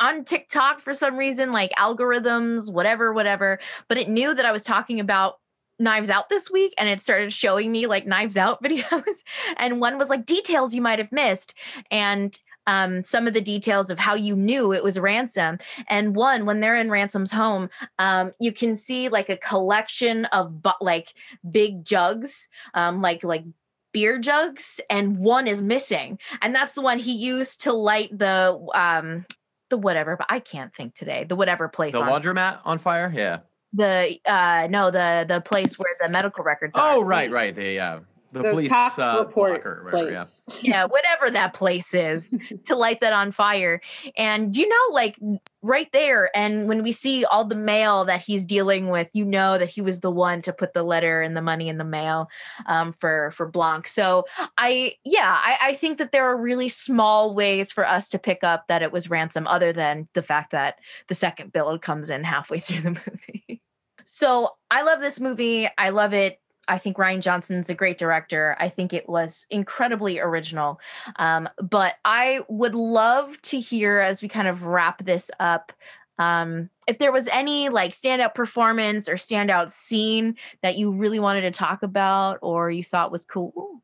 on 0.00 0.24
TikTok 0.24 0.80
for 0.80 0.94
some 0.94 1.16
reason, 1.16 1.52
like 1.52 1.70
algorithms, 1.78 2.72
whatever, 2.72 3.12
whatever, 3.12 3.58
but 3.88 3.98
it 3.98 4.08
knew 4.08 4.34
that 4.34 4.44
I 4.46 4.52
was 4.52 4.62
talking 4.62 5.00
about 5.00 5.38
Knives 5.82 6.08
Out 6.08 6.28
this 6.28 6.50
week, 6.50 6.72
and 6.78 6.88
it 6.88 7.00
started 7.00 7.32
showing 7.32 7.72
me 7.72 7.86
like 7.86 8.06
Knives 8.06 8.36
Out 8.36 8.62
videos, 8.64 9.18
and 9.56 9.80
one 9.80 9.98
was 9.98 10.08
like 10.08 10.24
details 10.24 10.74
you 10.74 10.80
might 10.80 10.98
have 10.98 11.12
missed, 11.12 11.54
and 11.90 12.38
um, 12.66 13.02
some 13.02 13.26
of 13.26 13.34
the 13.34 13.40
details 13.40 13.90
of 13.90 13.98
how 13.98 14.14
you 14.14 14.36
knew 14.36 14.72
it 14.72 14.84
was 14.84 14.98
ransom. 14.98 15.58
And 15.88 16.14
one, 16.14 16.46
when 16.46 16.60
they're 16.60 16.76
in 16.76 16.90
Ransom's 16.90 17.32
home, 17.32 17.68
um, 17.98 18.32
you 18.40 18.52
can 18.52 18.76
see 18.76 19.08
like 19.08 19.28
a 19.28 19.36
collection 19.36 20.26
of 20.26 20.62
bu- 20.62 20.70
like 20.80 21.14
big 21.50 21.84
jugs, 21.84 22.48
um, 22.74 23.02
like 23.02 23.24
like 23.24 23.44
beer 23.92 24.18
jugs, 24.18 24.80
and 24.88 25.18
one 25.18 25.46
is 25.46 25.60
missing, 25.60 26.18
and 26.40 26.54
that's 26.54 26.74
the 26.74 26.82
one 26.82 26.98
he 26.98 27.12
used 27.12 27.62
to 27.62 27.72
light 27.72 28.16
the 28.16 28.58
um 28.74 29.26
the 29.68 29.76
whatever. 29.76 30.16
But 30.16 30.28
I 30.30 30.38
can't 30.38 30.72
think 30.74 30.94
today. 30.94 31.24
The 31.28 31.36
whatever 31.36 31.68
place. 31.68 31.94
The 31.94 32.00
on- 32.00 32.22
laundromat 32.22 32.60
on 32.64 32.78
fire? 32.78 33.12
Yeah. 33.14 33.38
The 33.72 34.18
uh 34.26 34.66
no 34.70 34.90
the 34.90 35.24
the 35.28 35.40
place 35.40 35.78
where 35.78 35.94
the 36.00 36.08
medical 36.08 36.44
records 36.44 36.74
are. 36.76 36.94
Oh, 36.94 37.02
right, 37.02 37.30
right. 37.30 37.54
The 37.54 37.78
uh, 37.78 38.00
the, 38.32 38.42
the 38.42 38.50
police 38.50 38.68
tax 38.68 38.98
uh, 38.98 39.16
report 39.18 39.62
blocker 39.62 39.84
whatever, 39.84 40.10
yeah. 40.10 40.16
place. 40.16 40.62
yeah, 40.62 40.84
whatever 40.86 41.30
that 41.30 41.52
place 41.54 41.92
is, 41.92 42.30
to 42.64 42.74
light 42.74 43.00
that 43.00 43.12
on 43.12 43.30
fire. 43.30 43.80
And 44.16 44.56
you 44.56 44.68
know, 44.68 44.94
like 44.94 45.18
right 45.60 45.88
there, 45.92 46.34
and 46.36 46.66
when 46.66 46.82
we 46.82 46.92
see 46.92 47.24
all 47.24 47.44
the 47.44 47.54
mail 47.54 48.04
that 48.06 48.20
he's 48.20 48.44
dealing 48.44 48.88
with, 48.88 49.10
you 49.12 49.24
know 49.24 49.58
that 49.58 49.68
he 49.68 49.82
was 49.82 50.00
the 50.00 50.10
one 50.10 50.40
to 50.42 50.52
put 50.52 50.72
the 50.72 50.82
letter 50.82 51.20
and 51.20 51.36
the 51.36 51.42
money 51.42 51.68
in 51.68 51.78
the 51.78 51.84
mail 51.84 52.28
um, 52.66 52.94
for 53.00 53.32
for 53.32 53.46
Blanc. 53.46 53.86
So 53.86 54.24
I, 54.56 54.94
yeah, 55.04 55.38
I, 55.38 55.58
I 55.60 55.74
think 55.74 55.98
that 55.98 56.12
there 56.12 56.24
are 56.24 56.36
really 56.36 56.68
small 56.68 57.34
ways 57.34 57.70
for 57.70 57.86
us 57.86 58.08
to 58.08 58.18
pick 58.18 58.42
up 58.42 58.66
that 58.68 58.82
it 58.82 58.92
was 58.92 59.10
ransom, 59.10 59.46
other 59.46 59.72
than 59.72 60.08
the 60.14 60.22
fact 60.22 60.52
that 60.52 60.78
the 61.08 61.14
second 61.14 61.52
bill 61.52 61.78
comes 61.78 62.10
in 62.10 62.24
halfway 62.24 62.60
through 62.60 62.80
the 62.80 62.90
movie. 63.06 63.61
So 64.04 64.50
I 64.70 64.82
love 64.82 65.00
this 65.00 65.20
movie. 65.20 65.68
I 65.78 65.90
love 65.90 66.12
it. 66.12 66.40
I 66.68 66.78
think 66.78 66.96
Rian 66.96 67.20
Johnson's 67.20 67.70
a 67.70 67.74
great 67.74 67.98
director. 67.98 68.56
I 68.60 68.68
think 68.68 68.92
it 68.92 69.08
was 69.08 69.46
incredibly 69.50 70.20
original. 70.20 70.80
Um, 71.16 71.48
but 71.60 71.96
I 72.04 72.40
would 72.48 72.74
love 72.74 73.40
to 73.42 73.60
hear 73.60 73.98
as 73.98 74.22
we 74.22 74.28
kind 74.28 74.46
of 74.46 74.64
wrap 74.64 75.04
this 75.04 75.30
up. 75.40 75.72
Um, 76.18 76.70
if 76.86 76.98
there 76.98 77.10
was 77.10 77.26
any 77.28 77.68
like 77.68 77.92
standout 77.92 78.34
performance 78.34 79.08
or 79.08 79.14
standout 79.14 79.72
scene 79.72 80.36
that 80.62 80.76
you 80.76 80.92
really 80.92 81.18
wanted 81.18 81.40
to 81.42 81.50
talk 81.50 81.82
about 81.82 82.38
or 82.42 82.70
you 82.70 82.84
thought 82.84 83.10
was 83.10 83.24
cool. 83.24 83.82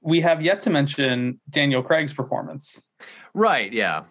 We 0.00 0.20
have 0.20 0.42
yet 0.42 0.60
to 0.62 0.70
mention 0.70 1.40
Daniel 1.50 1.82
Craig's 1.82 2.12
performance, 2.12 2.82
Right, 3.34 3.72
yeah. 3.72 4.04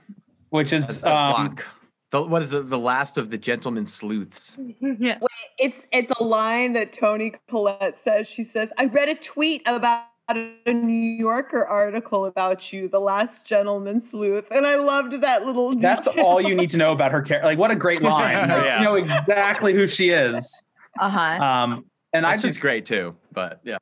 which 0.49 0.74
is 0.74 0.86
That's, 0.86 1.01
that's 1.01 1.20
um, 1.20 1.45
Blanc. 1.47 1.66
The, 2.14 2.22
what 2.22 2.43
is 2.43 2.53
it? 2.53 2.70
The 2.70 2.78
last 2.78 3.18
of 3.18 3.32
the 3.32 3.39
gentleman 3.39 3.88
sleuths. 3.88 4.55
yeah. 4.80 5.18
It's 5.57 5.88
it's 5.91 6.11
a 6.20 6.24
line 6.24 6.74
that 6.74 6.93
Toni 6.93 7.34
Collette 7.49 7.97
says. 7.97 8.28
She 8.28 8.43
says, 8.43 8.72
"I 8.78 8.86
read 8.86 9.09
a 9.09 9.16
tweet 9.16 9.64
about 9.66 10.05
a 10.30 10.72
New 10.72 10.93
Yorker 10.93 11.66
article 11.66 12.26
about 12.26 12.72
you, 12.72 12.88
the 12.88 12.99
last 12.99 13.47
gentleman 13.47 13.99
sleuth," 13.99 14.45
and 14.51 14.68
I 14.68 14.76
loved 14.76 15.22
that 15.22 15.43
little. 15.43 15.76
that's 15.76 16.07
detail. 16.07 16.24
all 16.24 16.39
you 16.39 16.53
need 16.53 16.70
to 16.70 16.78
know 16.78 16.91
about 16.91 17.11
her 17.11 17.24
character. 17.24 17.47
Like, 17.47 17.57
what 17.57 17.72
a 17.72 17.76
great 17.76 18.01
line! 18.03 18.47
Yeah. 18.47 18.78
You 18.78 18.84
know 18.84 18.95
exactly 18.95 19.74
who 19.74 19.88
she 19.88 20.11
is. 20.11 20.68
Uh-huh. 20.99 21.20
Um, 21.20 21.86
and 22.14 22.28
I 22.28 22.34
And 22.34 22.41
she's 22.43 22.51
just 22.51 22.61
great 22.61 22.86
too, 22.86 23.16
but 23.32 23.59
yeah. 23.64 23.78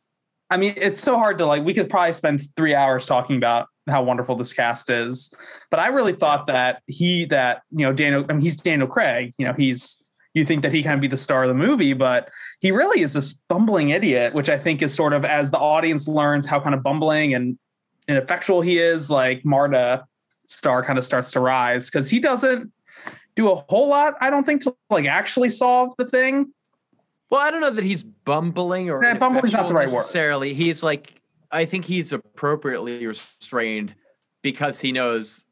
I 0.52 0.58
mean, 0.58 0.74
it's 0.76 1.00
so 1.00 1.18
hard 1.18 1.38
to 1.38 1.46
like. 1.46 1.64
We 1.64 1.74
could 1.74 1.90
probably 1.90 2.12
spend 2.14 2.44
three 2.58 2.76
hours 2.76 3.06
talking 3.06 3.38
about 3.38 3.68
how 3.90 4.04
wonderful 4.04 4.36
this 4.36 4.52
cast 4.52 4.90
is, 4.90 5.34
but 5.72 5.80
I 5.80 5.88
really 5.88 6.14
thought 6.14 6.46
that 6.48 6.84
he, 6.88 7.26
that 7.26 7.64
you 7.72 7.86
know, 7.86 7.94
Daniel. 7.94 8.26
I 8.30 8.34
mean, 8.34 8.42
he's 8.42 8.58
Daniel 8.58 8.88
Craig. 8.88 9.34
You 9.38 9.46
know, 9.48 9.54
he's. 9.54 9.98
You 10.34 10.46
think 10.46 10.62
that 10.62 10.74
he 10.74 10.82
can 10.82 11.02
be 11.02 11.08
the 11.08 11.18
star 11.18 11.44
of 11.44 11.50
the 11.50 11.54
movie, 11.54 11.92
but 11.92 12.30
he 12.62 12.72
really 12.72 13.02
is 13.02 13.12
this 13.12 13.34
bumbling 13.50 13.90
idiot, 13.90 14.34
which 14.34 14.48
I 14.48 14.58
think 14.58 14.82
is 14.82 14.94
sort 14.94 15.12
of 15.12 15.26
as 15.26 15.52
the 15.52 15.58
audience 15.58 16.08
learns 16.08 16.46
how 16.46 16.62
kind 16.62 16.74
of 16.74 16.82
bumbling 16.82 17.34
and 17.34 17.60
ineffectual 18.08 18.62
he 18.62 18.80
is. 18.80 19.10
Like 19.10 19.44
Marta 19.44 20.06
star 20.48 20.86
kind 20.86 20.98
of 20.98 21.04
starts 21.04 21.32
to 21.34 21.42
rise 21.42 21.90
because 21.90 22.10
he 22.10 22.22
doesn't 22.22 22.72
do 23.36 23.52
a 23.52 23.56
whole 23.68 23.90
lot. 23.90 24.16
I 24.22 24.30
don't 24.30 24.46
think 24.46 24.64
to 24.64 24.76
like 24.90 25.06
actually 25.06 25.50
solve 25.50 25.94
the 25.98 26.06
thing. 26.06 26.54
Well, 27.32 27.40
I 27.40 27.50
don't 27.50 27.62
know 27.62 27.72
that 27.72 27.86
he's 27.86 28.04
bumbling 28.04 28.90
or 28.90 29.02
Yeah, 29.04 29.18
bumbling's 29.18 29.54
not 29.54 29.70
the 29.70 29.74
right 29.74 29.88
word. 29.88 29.96
necessarily. 29.96 30.54
He's 30.54 30.84
like, 30.84 31.22
I 31.50 31.64
think 31.64 31.86
he's 31.86 32.12
appropriately 32.12 33.08
restrained 33.08 33.96
because 34.42 34.82
he 34.82 34.92
knows, 34.92 35.46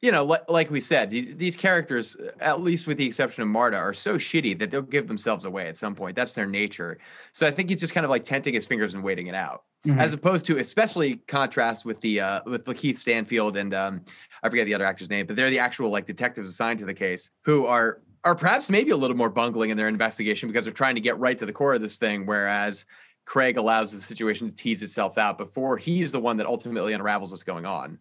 you 0.00 0.10
know, 0.10 0.24
like, 0.24 0.48
like 0.48 0.70
we 0.70 0.80
said, 0.80 1.10
these, 1.10 1.56
characters, 1.56 2.16
at 2.40 2.62
least 2.62 2.86
with 2.86 2.96
the 2.96 3.04
exception 3.06 3.42
of 3.42 3.48
Marta, 3.48 3.76
are 3.76 3.92
so 3.92 4.16
shitty 4.16 4.58
that 4.58 4.70
they'll 4.70 4.80
give 4.80 5.06
themselves 5.06 5.44
away 5.44 5.68
at 5.68 5.76
some 5.76 5.94
point. 5.94 6.16
That's 6.16 6.32
their 6.32 6.46
nature. 6.46 6.98
So 7.32 7.46
I 7.46 7.50
think 7.50 7.68
he's 7.68 7.80
just 7.80 7.92
kind 7.92 8.04
of 8.04 8.10
like 8.10 8.24
tenting 8.24 8.54
his 8.54 8.64
fingers 8.64 8.94
and 8.94 9.04
waiting 9.04 9.26
it 9.26 9.34
out, 9.34 9.64
as 9.98 10.14
opposed 10.14 10.46
to, 10.46 10.58
especially 10.58 11.16
contrast 11.28 11.84
with 11.84 12.00
the 12.00 12.20
uh, 12.20 12.40
with 12.46 12.64
LaKeith 12.64 12.96
Stanfield 12.98 13.58
and 13.58 13.74
um, 13.74 14.00
I 14.42 14.48
forget 14.48 14.64
the 14.64 14.74
other 14.74 14.86
actor's 14.86 15.10
name, 15.10 15.26
but 15.26 15.36
they're 15.36 15.50
the 15.50 15.58
actual 15.58 15.90
like 15.90 16.06
detectives 16.06 16.48
assigned 16.48 16.78
to 16.78 16.86
the 16.86 16.94
case 16.94 17.30
who 17.42 17.66
are 17.66 18.00
are 18.24 18.34
perhaps 18.34 18.70
maybe 18.70 18.90
a 18.90 18.96
little 18.96 19.16
more 19.16 19.30
bungling 19.30 19.70
in 19.70 19.76
their 19.76 19.88
investigation 19.88 20.48
because 20.48 20.64
they're 20.64 20.72
trying 20.72 20.94
to 20.94 21.00
get 21.00 21.18
right 21.18 21.38
to 21.38 21.46
the 21.46 21.52
core 21.52 21.74
of 21.74 21.80
this 21.82 21.98
thing, 21.98 22.24
whereas 22.26 22.86
Craig 23.24 23.56
allows 23.56 23.92
the 23.92 23.98
situation 23.98 24.48
to 24.48 24.54
tease 24.54 24.82
itself 24.82 25.18
out 25.18 25.38
before 25.38 25.76
he's 25.76 26.12
the 26.12 26.20
one 26.20 26.36
that 26.36 26.46
ultimately 26.46 26.92
unravels 26.92 27.30
what's 27.30 27.42
going 27.42 27.66
on. 27.66 27.98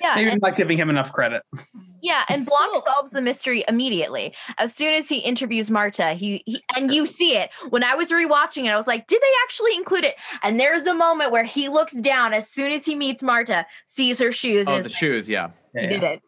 Yeah. 0.00 0.14
Maybe 0.16 0.30
and- 0.30 0.40
not 0.42 0.56
giving 0.56 0.76
him 0.78 0.90
enough 0.90 1.12
credit. 1.12 1.42
Yeah, 2.02 2.24
and 2.28 2.46
Blanc 2.46 2.84
solves 2.86 3.10
the 3.12 3.20
mystery 3.22 3.64
immediately. 3.66 4.32
As 4.58 4.74
soon 4.74 4.94
as 4.94 5.08
he 5.08 5.18
interviews 5.18 5.70
Marta, 5.70 6.12
he, 6.12 6.42
he 6.46 6.62
and 6.76 6.92
you 6.92 7.06
see 7.06 7.36
it. 7.36 7.50
When 7.70 7.82
I 7.82 7.94
was 7.96 8.10
rewatching 8.10 8.64
it, 8.66 8.70
I 8.70 8.76
was 8.76 8.86
like, 8.86 9.06
did 9.08 9.20
they 9.20 9.32
actually 9.44 9.74
include 9.74 10.04
it? 10.04 10.14
And 10.42 10.60
there's 10.60 10.86
a 10.86 10.94
moment 10.94 11.32
where 11.32 11.42
he 11.44 11.68
looks 11.68 11.94
down 11.94 12.32
as 12.32 12.48
soon 12.48 12.70
as 12.70 12.84
he 12.84 12.94
meets 12.94 13.22
Marta, 13.22 13.66
sees 13.86 14.18
her 14.20 14.30
shoes, 14.32 14.66
Oh, 14.68 14.74
and 14.74 14.84
the 14.84 14.88
like, 14.88 14.96
shoes, 14.98 15.28
yeah. 15.28 15.48
he 15.74 15.86
did 15.86 16.02
it. 16.04 16.22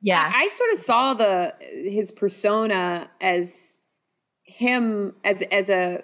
Yeah. 0.00 0.32
I, 0.34 0.44
I 0.44 0.48
sort 0.50 0.72
of 0.72 0.78
saw 0.78 1.14
the 1.14 1.54
his 1.60 2.12
persona 2.12 3.08
as 3.20 3.76
him 4.42 5.14
as 5.24 5.42
as 5.52 5.68
a 5.68 6.02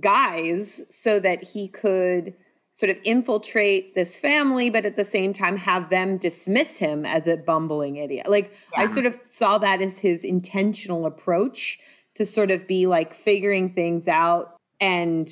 guise 0.00 0.82
so 0.90 1.18
that 1.20 1.42
he 1.42 1.68
could 1.68 2.34
sort 2.74 2.90
of 2.90 2.98
infiltrate 3.04 3.94
this 3.94 4.16
family 4.16 4.68
but 4.68 4.84
at 4.84 4.96
the 4.96 5.04
same 5.04 5.32
time 5.32 5.56
have 5.56 5.88
them 5.88 6.18
dismiss 6.18 6.76
him 6.76 7.06
as 7.06 7.26
a 7.26 7.36
bumbling 7.38 7.96
idiot 7.96 8.28
like 8.28 8.52
i 8.76 8.84
sort 8.84 9.06
of 9.06 9.18
saw 9.28 9.56
that 9.56 9.80
as 9.80 9.96
his 9.96 10.24
intentional 10.24 11.06
approach 11.06 11.78
to 12.14 12.26
sort 12.26 12.50
of 12.50 12.66
be 12.66 12.86
like 12.86 13.14
figuring 13.14 13.72
things 13.72 14.08
out 14.08 14.56
and 14.80 15.30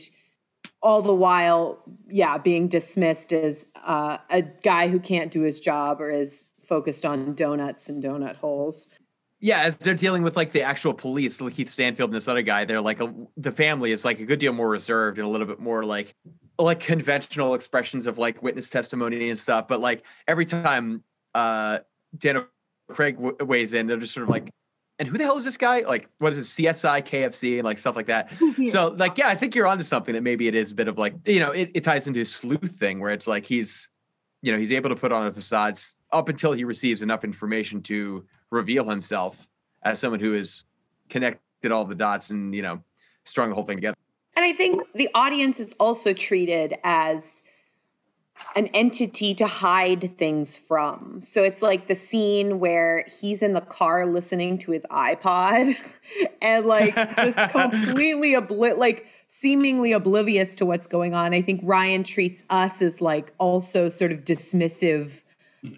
all 0.80 1.02
the 1.02 1.14
while 1.14 1.82
yeah 2.08 2.38
being 2.38 2.68
dismissed 2.68 3.32
as 3.32 3.66
uh, 3.84 4.16
a 4.30 4.40
guy 4.40 4.88
who 4.88 5.00
can't 5.00 5.30
do 5.32 5.42
his 5.42 5.60
job 5.60 6.00
or 6.00 6.10
is 6.10 6.48
focused 6.66 7.04
on 7.04 7.34
donuts 7.34 7.88
and 7.88 8.02
donut 8.02 8.36
holes 8.36 8.88
Yeah, 9.40 9.60
as 9.60 9.76
they're 9.76 9.94
dealing 9.94 10.22
with 10.22 10.36
like 10.36 10.52
the 10.52 10.62
actual 10.62 10.94
police, 10.94 11.40
like 11.40 11.54
Keith 11.54 11.68
Stanfield 11.68 12.10
and 12.10 12.16
this 12.16 12.28
other 12.28 12.42
guy, 12.42 12.64
they're 12.64 12.80
like 12.80 13.00
a, 13.00 13.12
the 13.36 13.52
family 13.52 13.92
is 13.92 14.04
like 14.04 14.20
a 14.20 14.24
good 14.24 14.38
deal 14.38 14.52
more 14.52 14.68
reserved 14.68 15.18
and 15.18 15.26
a 15.26 15.30
little 15.30 15.46
bit 15.46 15.60
more 15.60 15.84
like 15.84 16.14
like 16.58 16.80
conventional 16.80 17.54
expressions 17.54 18.06
of 18.06 18.16
like 18.16 18.42
witness 18.42 18.70
testimony 18.70 19.28
and 19.28 19.38
stuff. 19.38 19.68
But 19.68 19.80
like 19.80 20.04
every 20.28 20.46
time 20.46 21.02
uh 21.34 21.80
Daniel 22.16 22.46
Craig 22.88 23.16
w- 23.16 23.36
weighs 23.44 23.72
in, 23.72 23.86
they're 23.86 23.96
just 23.96 24.14
sort 24.14 24.24
of 24.24 24.30
like, 24.30 24.50
and 24.98 25.08
who 25.08 25.18
the 25.18 25.24
hell 25.24 25.36
is 25.36 25.44
this 25.44 25.56
guy? 25.56 25.80
Like, 25.80 26.08
what 26.18 26.32
is 26.32 26.38
it, 26.38 26.62
CSI, 26.62 27.04
KFC, 27.04 27.56
and 27.56 27.64
like 27.64 27.78
stuff 27.78 27.96
like 27.96 28.06
that. 28.06 28.30
So 28.68 28.88
like, 28.96 29.18
yeah, 29.18 29.28
I 29.28 29.34
think 29.34 29.54
you're 29.54 29.66
onto 29.66 29.84
something 29.84 30.14
that 30.14 30.22
maybe 30.22 30.46
it 30.48 30.54
is 30.54 30.70
a 30.70 30.74
bit 30.74 30.88
of 30.88 30.96
like, 30.98 31.14
you 31.26 31.40
know, 31.40 31.50
it, 31.50 31.70
it 31.74 31.84
ties 31.84 32.06
into 32.06 32.20
his 32.20 32.32
sleuth 32.32 32.76
thing 32.78 33.00
where 33.00 33.12
it's 33.12 33.26
like 33.26 33.44
he's, 33.44 33.88
you 34.44 34.52
know, 34.52 34.58
he's 34.58 34.72
able 34.72 34.90
to 34.90 34.96
put 34.96 35.10
on 35.10 35.26
a 35.26 35.32
facade 35.32 35.80
up 36.12 36.28
until 36.28 36.52
he 36.52 36.64
receives 36.64 37.00
enough 37.00 37.24
information 37.24 37.80
to 37.80 38.26
reveal 38.50 38.88
himself 38.88 39.48
as 39.84 39.98
someone 39.98 40.20
who 40.20 40.32
has 40.32 40.64
connected 41.08 41.72
all 41.72 41.86
the 41.86 41.94
dots 41.94 42.28
and, 42.28 42.54
you 42.54 42.60
know, 42.60 42.78
strung 43.24 43.48
the 43.48 43.54
whole 43.54 43.64
thing 43.64 43.78
together. 43.78 43.96
And 44.36 44.44
I 44.44 44.52
think 44.52 44.82
the 44.94 45.08
audience 45.14 45.60
is 45.60 45.74
also 45.80 46.12
treated 46.12 46.76
as 46.84 47.40
an 48.54 48.66
entity 48.68 49.34
to 49.34 49.46
hide 49.46 50.14
things 50.18 50.56
from. 50.56 51.22
So 51.22 51.42
it's 51.42 51.62
like 51.62 51.88
the 51.88 51.94
scene 51.94 52.60
where 52.60 53.06
he's 53.18 53.40
in 53.40 53.54
the 53.54 53.62
car 53.62 54.04
listening 54.04 54.58
to 54.58 54.72
his 54.72 54.82
iPod 54.90 55.74
and 56.42 56.66
like 56.66 56.94
just 57.16 57.38
completely 57.50 58.32
obli- 58.32 58.76
like 58.76 59.06
seemingly 59.40 59.92
oblivious 59.92 60.54
to 60.56 60.66
what's 60.66 60.86
going 60.86 61.14
on. 61.14 61.34
I 61.34 61.42
think 61.42 61.64
Rian 61.64 62.04
treats 62.04 62.42
us 62.50 62.80
as 62.80 63.00
like 63.00 63.32
also 63.38 63.88
sort 63.88 64.12
of 64.12 64.24
dismissive 64.24 65.10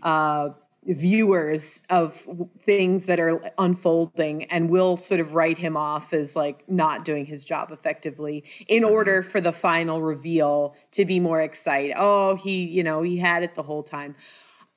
uh 0.02 0.48
viewers 0.88 1.82
of 1.90 2.26
things 2.64 3.06
that 3.06 3.18
are 3.18 3.40
unfolding 3.58 4.44
and 4.44 4.70
will 4.70 4.96
sort 4.96 5.20
of 5.20 5.34
write 5.34 5.58
him 5.58 5.76
off 5.76 6.12
as 6.12 6.36
like 6.36 6.68
not 6.68 7.04
doing 7.04 7.26
his 7.26 7.44
job 7.44 7.72
effectively 7.72 8.44
in 8.68 8.84
order 8.84 9.22
for 9.22 9.40
the 9.40 9.52
final 9.52 10.00
reveal 10.00 10.76
to 10.92 11.04
be 11.04 11.18
more 11.18 11.40
exciting. 11.40 11.94
Oh, 11.96 12.36
he, 12.36 12.64
you 12.64 12.84
know, 12.84 13.02
he 13.02 13.16
had 13.16 13.42
it 13.42 13.56
the 13.56 13.62
whole 13.62 13.82
time. 13.82 14.14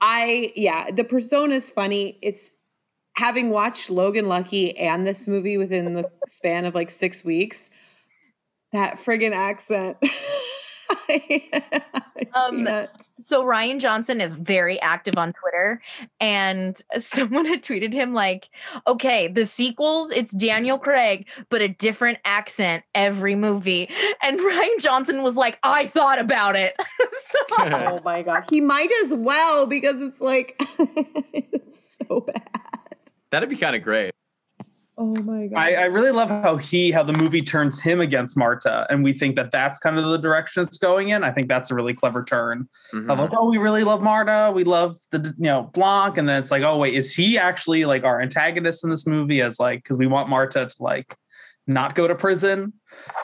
I 0.02 0.52
yeah, 0.56 0.90
the 0.92 1.04
persona's 1.04 1.70
funny. 1.70 2.18
It's 2.22 2.52
having 3.16 3.50
watched 3.50 3.90
Logan 3.90 4.28
Lucky 4.28 4.76
and 4.78 5.06
this 5.06 5.28
movie 5.28 5.58
within 5.58 5.94
the 5.94 6.10
span 6.28 6.66
of 6.66 6.74
like 6.74 6.90
6 6.90 7.24
weeks. 7.24 7.70
That 8.72 9.00
friggin' 9.00 9.34
accent. 9.34 9.98
Um. 12.34 12.68
So 13.24 13.44
Rian 13.44 13.80
Johnson 13.80 14.22
is 14.22 14.34
very 14.34 14.82
active 14.82 15.18
on 15.18 15.34
Twitter, 15.34 15.82
and 16.20 16.80
someone 16.98 17.46
had 17.46 17.64
tweeted 17.64 17.94
him 17.94 18.14
like, 18.14 18.50
"Okay, 18.88 19.28
the 19.28 19.46
sequels, 19.46 20.12
it's 20.12 20.32
Daniel 20.32 20.78
Craig, 20.78 21.28
but 21.50 21.62
a 21.62 21.68
different 21.68 22.20
accent 22.26 22.84
every 22.96 23.36
movie." 23.36 23.90
And 24.22 24.40
Rian 24.40 24.80
Johnson 24.80 25.24
was 25.24 25.36
like, 25.36 25.60
"I 25.64 25.88
thought 25.88 26.20
about 26.20 26.56
it." 26.56 26.76
so, 27.22 27.40
oh 27.60 27.98
my 28.04 28.22
god 28.22 28.46
he 28.50 28.62
might 28.62 28.90
as 29.06 29.14
well 29.14 29.68
because 29.68 30.02
it's 30.02 30.22
like 30.22 30.62
it's 30.80 31.98
so 32.08 32.22
bad 32.22 32.60
That'd 33.32 33.50
be 33.50 33.58
kind 33.58 33.76
of 33.76 33.84
great. 33.84 34.12
Oh 35.02 35.14
my 35.24 35.48
god! 35.48 35.58
I, 35.58 35.76
I 35.76 35.86
really 35.86 36.12
love 36.12 36.28
how 36.30 36.58
he, 36.58 36.92
how 36.92 37.04
the 37.04 37.14
movie 37.14 37.42
turns 37.42 37.80
him 37.80 38.02
against 38.02 38.36
Marta, 38.36 38.86
and 38.90 39.02
we 39.02 39.14
think 39.14 39.38
that 39.38 39.50
that's 39.50 39.80
kind 39.80 39.98
of 39.98 40.04
the 40.04 40.18
direction 40.18 40.62
it's 40.62 40.78
going 40.78 41.10
in. 41.10 41.24
I 41.24 41.32
think 41.32 41.48
that's 41.48 41.72
a 41.72 41.76
really 41.76 41.94
clever 41.94 42.22
turn 42.22 42.68
Mhm. 42.94 43.10
of 43.10 43.18
like, 43.18 43.30
oh, 43.32 43.50
we 43.50 43.58
really 43.58 43.86
love 43.86 44.02
Marta, 44.02 44.52
we 44.54 44.66
love 44.66 44.98
the 45.12 45.34
you 45.38 45.46
know 45.46 45.64
Blanc, 45.74 46.18
and 46.18 46.28
then 46.28 46.42
it's 46.42 46.52
like, 46.52 46.64
oh 46.64 46.78
wait, 46.78 46.96
is 46.96 47.16
he 47.16 47.38
actually 47.38 47.86
like 47.86 48.04
our 48.04 48.20
antagonist 48.20 48.84
in 48.84 48.90
this 48.90 49.08
movie? 49.08 49.42
As 49.42 49.58
like, 49.58 49.84
because 49.84 49.96
we 49.98 50.06
want 50.06 50.28
Marta 50.28 50.66
to 50.66 50.76
like 50.84 51.16
not 51.66 51.96
go 51.96 52.06
to 52.06 52.14
prison. 52.16 52.74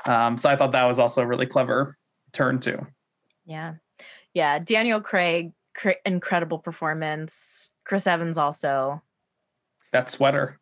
Um, 0.06 0.38
so 0.38 0.48
I 0.50 0.56
thought 0.56 0.72
that 0.72 0.86
was 0.86 0.98
also 0.98 1.24
a 1.24 1.28
really 1.28 1.46
clever 1.46 1.94
turn 2.32 2.60
too. 2.60 2.88
Yeah. 3.46 3.74
Yeah. 4.34 4.60
Daniel 4.60 5.02
Craig, 5.02 5.52
cr- 5.76 6.00
incredible 6.06 6.60
performance. 6.60 7.70
Chris 7.84 8.08
Evans 8.08 8.38
also. 8.38 9.02
That 9.92 10.10
sweater. 10.10 10.60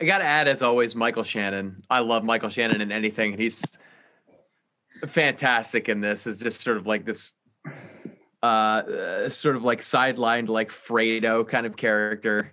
I 0.00 0.04
got 0.04 0.18
to 0.18 0.24
add, 0.24 0.46
as 0.48 0.60
always, 0.62 0.94
Michael 0.94 1.22
Shannon. 1.24 1.82
I 1.88 2.00
love 2.00 2.22
Michael 2.24 2.50
Shannon 2.50 2.80
in 2.80 2.92
anything, 2.92 3.32
and 3.32 3.40
he's 3.40 3.62
fantastic 5.06 5.88
in 5.88 6.00
this. 6.00 6.26
Is 6.26 6.38
just 6.38 6.60
sort 6.60 6.76
of 6.76 6.86
like 6.86 7.04
this, 7.04 7.32
uh, 8.42 8.46
uh, 8.46 9.28
sort 9.28 9.56
of 9.56 9.62
like 9.62 9.80
sidelined, 9.80 10.48
like 10.48 10.70
Fredo 10.70 11.46
kind 11.48 11.66
of 11.66 11.76
character, 11.76 12.52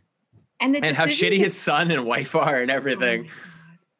And 0.59 0.73
the 0.75 0.83
and 0.83 0.95
how 0.95 1.05
shitty 1.05 1.37
to- 1.37 1.43
his 1.43 1.57
son 1.59 1.91
and 1.91 2.05
wife 2.05 2.35
are, 2.35 2.61
and 2.61 2.71
everything. 2.71 3.29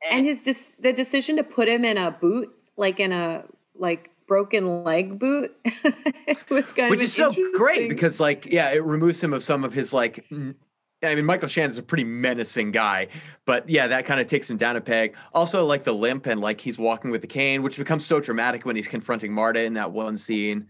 and 0.10 0.26
his 0.26 0.39
dis- 0.41 0.74
the 0.80 0.94
decision 0.94 1.38
to 1.38 1.44
put 1.44 1.68
him 1.68 1.84
in 1.86 1.98
a 1.98 2.12
boot, 2.12 2.50
like 2.78 3.00
in 3.00 3.12
a 3.12 3.44
like 3.76 4.10
broken 4.28 4.84
leg 4.86 5.20
boot, 5.20 5.54
was 6.50 6.72
kind 6.74 6.89
which 6.89 7.02
is 7.02 7.14
so 7.14 7.34
great 7.56 7.89
because 7.89 8.20
like 8.22 8.46
yeah 8.46 8.70
it 8.72 8.84
removes 8.84 9.22
him 9.22 9.34
of 9.34 9.44
some 9.44 9.64
of 9.66 9.74
his 9.74 9.91
like 9.94 10.24
i 11.04 11.16
mean 11.16 11.26
michael 11.26 11.47
Shannon 11.47 11.70
is 11.70 11.78
a 11.78 11.84
pretty 11.84 12.04
menacing 12.04 12.72
guy 12.72 13.08
but 13.45 13.68
yeah 13.70 13.88
that 13.88 14.06
kind 14.06 14.20
of 14.20 14.28
takes 14.28 14.49
him 14.49 14.58
down 14.58 14.76
a 14.76 14.82
peg. 14.82 15.16
Also 15.34 15.66
like 15.66 15.84
the 15.84 15.93
limp 15.93 16.26
and 16.28 16.39
like 16.41 16.60
he's 16.62 16.78
walking 16.78 17.12
with 17.12 17.22
the 17.22 17.28
cane 17.28 17.62
which 17.64 17.78
becomes 17.78 18.06
so 18.06 18.20
dramatic 18.20 18.66
when 18.66 18.76
he's 18.76 18.88
confronting 18.88 19.32
marta 19.34 19.62
in 19.64 19.74
that 19.74 19.91
one 19.91 20.18
scene 20.18 20.68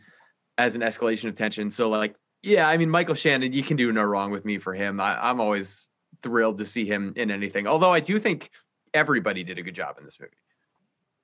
as 0.58 0.76
an 0.76 0.82
escalation 0.82 1.28
of 1.30 1.36
tension. 1.36 1.70
So 1.70 1.90
like 1.90 2.16
yeah 2.42 2.68
i 2.68 2.78
mean 2.78 2.90
michael 2.90 3.16
shannon 3.16 3.54
you 3.54 3.64
can 3.64 3.78
do 3.78 3.92
no 3.92 4.04
wrong 4.04 4.32
with 4.32 4.44
me 4.46 4.58
for 4.58 4.74
him. 4.74 5.00
I, 5.00 5.30
i'm 5.30 5.40
always 5.40 5.90
thrilled 6.22 6.58
to 6.58 6.66
see 6.66 6.86
him 6.86 7.14
in 7.16 7.32
anything 7.32 7.68
although 7.68 7.92
i 7.92 8.00
do 8.00 8.20
think 8.20 8.50
everybody 8.94 9.44
did 9.44 9.58
a 9.58 9.64
good 9.64 9.74
job 9.76 9.98
in 9.98 10.06
this 10.06 10.20
movie. 10.20 10.32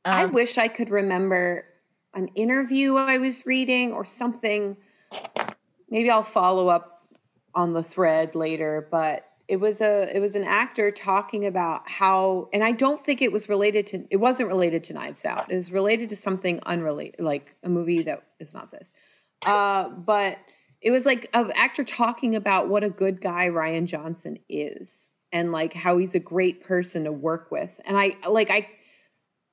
I 0.05 0.24
Um, 0.24 0.32
wish 0.32 0.57
I 0.57 0.68
could 0.68 0.89
remember 0.89 1.66
an 2.16 2.28
interview 2.36 2.95
I 2.95 3.20
was 3.20 3.45
reading 3.45 3.93
or 3.93 4.03
something. 4.03 4.76
Maybe 5.89 6.10
I'll 6.10 6.24
follow 6.24 6.68
up 6.70 6.99
on 7.60 7.74
the 7.74 7.84
thread 7.84 8.36
later, 8.36 8.88
but 8.89 9.26
it 9.49 9.60
was 9.60 9.82
a 9.82 10.16
it 10.16 10.20
was 10.20 10.36
an 10.36 10.45
actor 10.45 10.91
talking 10.91 11.45
about 11.45 11.89
how 11.89 12.47
and 12.53 12.64
I 12.64 12.72
don't 12.72 13.03
think 13.03 13.22
it 13.22 13.32
was 13.32 13.49
related 13.49 13.86
to 13.88 14.05
it 14.10 14.18
wasn't 14.18 14.47
related 14.47 14.84
to 14.86 14.93
Knives 14.93 15.26
Out. 15.26 15.51
It 15.51 15.55
was 15.55 15.72
related 15.72 16.10
to 16.12 16.16
something 16.16 16.60
unrelated 16.66 17.20
like 17.20 17.53
a 17.64 17.70
movie 17.70 18.03
that 18.03 18.24
is 18.39 18.53
not 18.53 18.72
this. 18.72 18.93
Uh 19.45 19.89
but 19.89 20.38
it 20.82 20.91
was 20.91 21.05
like 21.05 21.30
an 21.34 21.51
actor 21.55 21.84
talking 21.84 22.36
about 22.36 22.70
what 22.70 22.84
a 22.86 22.89
good 22.89 23.20
guy 23.20 23.47
Rian 23.47 23.86
Johnson 23.86 24.38
is 24.47 25.12
and 25.34 25.51
like 25.51 25.74
how 25.74 25.97
he's 25.97 26.16
a 26.16 26.20
great 26.20 26.64
person 26.64 27.03
to 27.03 27.12
work 27.12 27.51
with. 27.51 27.72
And 27.84 27.97
I 27.97 28.16
like 28.30 28.49
I 28.49 28.70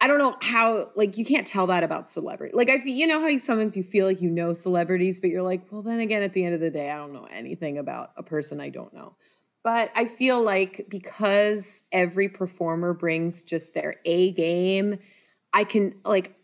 I 0.01 0.09
don't 0.09 0.19
know 0.19 0.37
how 0.43 0.91
like 0.95 1.17
you 1.17 1.25
can't 1.25 1.47
tell 1.47 1.67
that 1.69 1.83
about 1.83 2.11
celebrity. 2.11 2.55
Like 2.55 2.69
I 2.69 2.81
feel 2.81 2.95
you 2.95 3.07
know 3.07 3.21
how 3.21 3.39
sometimes 3.39 3.77
you 3.77 3.83
feel 3.83 4.07
like 4.07 4.21
you 4.21 4.31
know 4.31 4.53
celebrities, 4.53 5.19
but 5.21 5.31
you're 5.31 5.43
like, 5.43 5.63
well, 5.71 5.83
then 5.83 6.01
again, 6.01 6.23
at 6.23 6.35
the 6.35 6.45
end 6.45 6.55
of 6.55 6.61
the 6.61 6.71
day, 6.71 6.91
I 6.91 6.97
don't 6.97 7.15
know 7.15 7.27
anything 7.33 7.79
about 7.79 8.11
a 8.17 8.23
person 8.23 8.61
I 8.61 8.69
don't 8.69 8.93
know. 8.93 9.15
But 9.63 9.91
I 9.97 10.05
feel 10.05 10.43
like 10.43 10.87
because 10.89 11.83
every 11.93 12.29
performer 12.29 12.93
brings 12.93 13.43
just 13.43 13.75
their 13.75 13.97
A 14.05 14.33
game, 14.33 14.99
I 15.53 15.65
can 15.65 15.95
like 16.05 16.35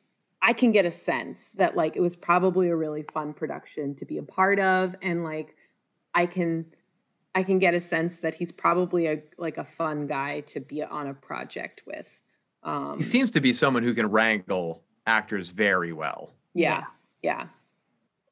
I 0.40 0.54
can 0.54 0.72
get 0.72 0.86
a 0.86 0.90
sense 0.90 1.50
that 1.50 1.76
like 1.76 1.94
it 1.94 2.00
was 2.00 2.16
probably 2.16 2.68
a 2.68 2.76
really 2.76 3.04
fun 3.12 3.34
production 3.34 3.94
to 3.96 4.06
be 4.06 4.18
a 4.18 4.22
part 4.22 4.60
of, 4.60 4.96
and 5.02 5.24
like 5.24 5.54
I 6.14 6.24
can 6.24 6.66
I 7.34 7.42
can 7.42 7.58
get 7.58 7.74
a 7.74 7.80
sense 7.80 8.16
that 8.18 8.34
he's 8.34 8.50
probably 8.50 9.06
a 9.08 9.22
like 9.36 9.58
a 9.58 9.64
fun 9.64 10.06
guy 10.06 10.40
to 10.40 10.60
be 10.60 10.82
on 10.82 11.06
a 11.06 11.14
project 11.14 11.82
with. 11.86 12.08
Um, 12.64 12.96
he 12.96 13.02
seems 13.02 13.30
to 13.32 13.40
be 13.40 13.52
someone 13.52 13.82
who 13.82 13.94
can 13.94 14.10
wrangle 14.10 14.82
actors 15.06 15.48
very 15.48 15.92
well 15.92 16.32
yeah, 16.54 16.84
yeah. 17.22 17.46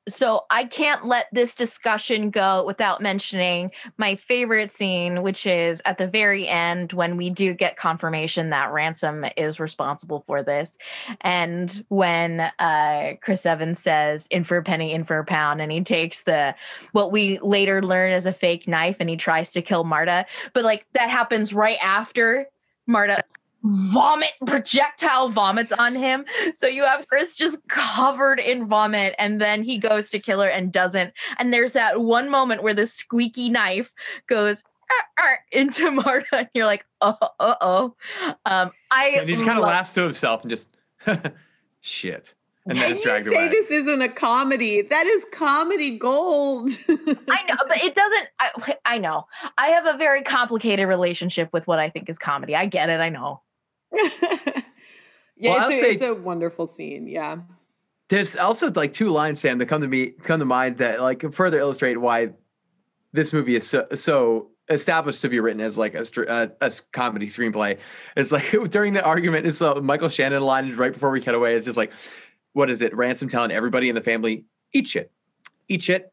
so 0.08 0.44
I 0.50 0.64
can't 0.64 1.06
let 1.06 1.26
this 1.32 1.54
discussion 1.54 2.30
go 2.30 2.64
without 2.66 3.00
mentioning 3.00 3.70
my 3.96 4.16
favorite 4.16 4.72
scene, 4.72 5.22
which 5.22 5.46
is 5.46 5.80
at 5.84 5.98
the 5.98 6.06
very 6.06 6.48
end 6.48 6.92
when 6.92 7.16
we 7.16 7.30
do 7.30 7.54
get 7.54 7.76
confirmation 7.76 8.50
that 8.50 8.72
Ransom 8.72 9.24
is 9.36 9.60
responsible 9.60 10.22
for 10.26 10.42
this. 10.42 10.76
And 11.22 11.84
when 11.88 12.40
uh, 12.58 13.14
Chris 13.22 13.46
Evans 13.46 13.78
says, 13.78 14.26
in 14.30 14.44
for 14.44 14.58
a 14.58 14.62
penny, 14.62 14.92
in 14.92 15.04
for 15.04 15.18
a 15.18 15.24
pound, 15.24 15.60
and 15.62 15.72
he 15.72 15.80
takes 15.82 16.22
the 16.22 16.54
what 16.92 17.12
we 17.12 17.38
later 17.40 17.82
learn 17.82 18.12
is 18.12 18.26
a 18.26 18.32
fake 18.32 18.68
knife 18.68 18.96
and 19.00 19.08
he 19.08 19.16
tries 19.16 19.52
to 19.52 19.62
kill 19.62 19.84
Marta. 19.84 20.26
But 20.52 20.64
like 20.64 20.86
that 20.92 21.08
happens 21.08 21.54
right 21.54 21.78
after 21.82 22.46
Marta 22.86 23.22
vomit 23.62 24.30
projectile 24.46 25.28
vomits 25.28 25.70
on 25.72 25.94
him 25.94 26.24
so 26.54 26.66
you 26.66 26.82
have 26.82 27.06
chris 27.08 27.36
just 27.36 27.58
covered 27.68 28.40
in 28.40 28.66
vomit 28.66 29.14
and 29.18 29.40
then 29.40 29.62
he 29.62 29.76
goes 29.76 30.08
to 30.08 30.18
kill 30.18 30.40
her 30.40 30.48
and 30.48 30.72
doesn't 30.72 31.12
and 31.38 31.52
there's 31.52 31.72
that 31.72 32.00
one 32.00 32.30
moment 32.30 32.62
where 32.62 32.74
the 32.74 32.86
squeaky 32.86 33.50
knife 33.50 33.92
goes 34.28 34.62
"Ar, 34.90 35.24
ar," 35.24 35.38
into 35.52 35.90
marta 35.90 36.26
and 36.32 36.48
you're 36.54 36.66
like 36.66 36.86
oh 37.02 37.16
oh 37.38 37.56
oh 37.60 37.94
um 38.46 38.70
i 38.90 39.14
and 39.18 39.28
he 39.28 39.34
just 39.34 39.44
kind 39.44 39.58
of 39.58 39.62
love- 39.62 39.72
laughs 39.72 39.92
to 39.94 40.02
himself 40.02 40.42
and 40.42 40.50
just 40.50 40.76
shit 41.80 42.34
and 42.66 42.78
then 42.78 42.94
you 42.94 43.02
dragged 43.02 43.26
say 43.26 43.34
away 43.34 43.48
this 43.48 43.70
isn't 43.70 44.02
a 44.02 44.08
comedy? 44.08 44.82
That 44.82 45.06
is 45.06 45.24
comedy 45.32 45.98
gold. 45.98 46.70
I 46.88 47.42
know, 47.48 47.56
but 47.66 47.82
it 47.82 47.94
doesn't. 47.94 48.28
I, 48.38 48.76
I 48.84 48.98
know. 48.98 49.26
I 49.56 49.68
have 49.68 49.86
a 49.86 49.96
very 49.96 50.22
complicated 50.22 50.86
relationship 50.86 51.48
with 51.52 51.66
what 51.66 51.78
I 51.78 51.88
think 51.88 52.10
is 52.10 52.18
comedy. 52.18 52.54
I 52.54 52.66
get 52.66 52.90
it. 52.90 53.00
I 53.00 53.08
know. 53.08 53.40
yeah, 53.92 54.62
Well, 55.42 55.70
it's, 55.70 55.82
a, 55.82 55.90
it's 55.92 56.02
a 56.02 56.14
wonderful 56.14 56.66
scene. 56.66 57.08
Yeah. 57.08 57.38
There's 58.08 58.36
also 58.36 58.70
like 58.72 58.92
two 58.92 59.10
lines, 59.10 59.40
Sam, 59.40 59.58
that 59.58 59.66
come 59.66 59.82
to 59.82 59.88
me 59.88 60.08
come 60.08 60.40
to 60.40 60.44
mind 60.44 60.78
that 60.78 61.00
like 61.00 61.32
further 61.32 61.58
illustrate 61.58 61.96
why 62.00 62.30
this 63.12 63.32
movie 63.32 63.56
is 63.56 63.66
so, 63.66 63.86
so 63.94 64.50
established 64.68 65.20
to 65.22 65.28
be 65.28 65.40
written 65.40 65.60
as 65.60 65.76
like 65.76 65.94
a, 65.94 66.04
a, 66.28 66.50
a 66.60 66.72
comedy 66.92 67.26
screenplay. 67.26 67.78
It's 68.16 68.32
like 68.32 68.50
during 68.70 68.92
the 68.92 69.04
argument, 69.04 69.46
it's 69.46 69.60
a 69.60 69.80
Michael 69.80 70.08
Shannon 70.08 70.42
line 70.42 70.74
right 70.76 70.92
before 70.92 71.10
we 71.10 71.20
cut 71.20 71.34
away. 71.34 71.54
It's 71.54 71.66
just 71.66 71.76
like, 71.76 71.92
what 72.52 72.70
is 72.70 72.82
it? 72.82 72.94
Ransom 72.96 73.28
telling 73.28 73.50
everybody 73.50 73.88
in 73.88 73.94
the 73.94 74.00
family, 74.00 74.44
eat 74.72 74.86
shit, 74.86 75.12
eat 75.68 75.82
shit, 75.82 76.12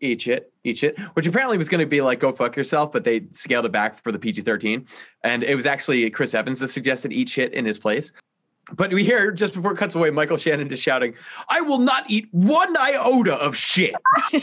eat 0.00 0.22
shit, 0.22 0.52
eat 0.64 0.78
shit, 0.78 0.98
which 1.14 1.26
apparently 1.26 1.58
was 1.58 1.68
going 1.68 1.80
to 1.80 1.86
be 1.86 2.00
like, 2.00 2.20
go 2.20 2.32
fuck 2.32 2.56
yourself, 2.56 2.92
but 2.92 3.04
they 3.04 3.26
scaled 3.30 3.66
it 3.66 3.72
back 3.72 4.02
for 4.02 4.12
the 4.12 4.18
PG 4.18 4.42
13. 4.42 4.86
And 5.24 5.42
it 5.42 5.54
was 5.54 5.66
actually 5.66 6.08
Chris 6.10 6.34
Evans 6.34 6.60
that 6.60 6.68
suggested 6.68 7.12
eat 7.12 7.28
shit 7.28 7.52
in 7.52 7.64
his 7.64 7.78
place. 7.78 8.12
But 8.72 8.92
we 8.92 9.04
hear 9.04 9.30
just 9.30 9.54
before 9.54 9.72
it 9.72 9.76
cuts 9.76 9.94
away, 9.94 10.10
Michael 10.10 10.36
Shannon 10.36 10.68
just 10.68 10.82
shouting, 10.82 11.14
I 11.48 11.60
will 11.60 11.78
not 11.78 12.10
eat 12.10 12.28
one 12.32 12.76
iota 12.76 13.34
of 13.34 13.56
shit. 13.56 13.94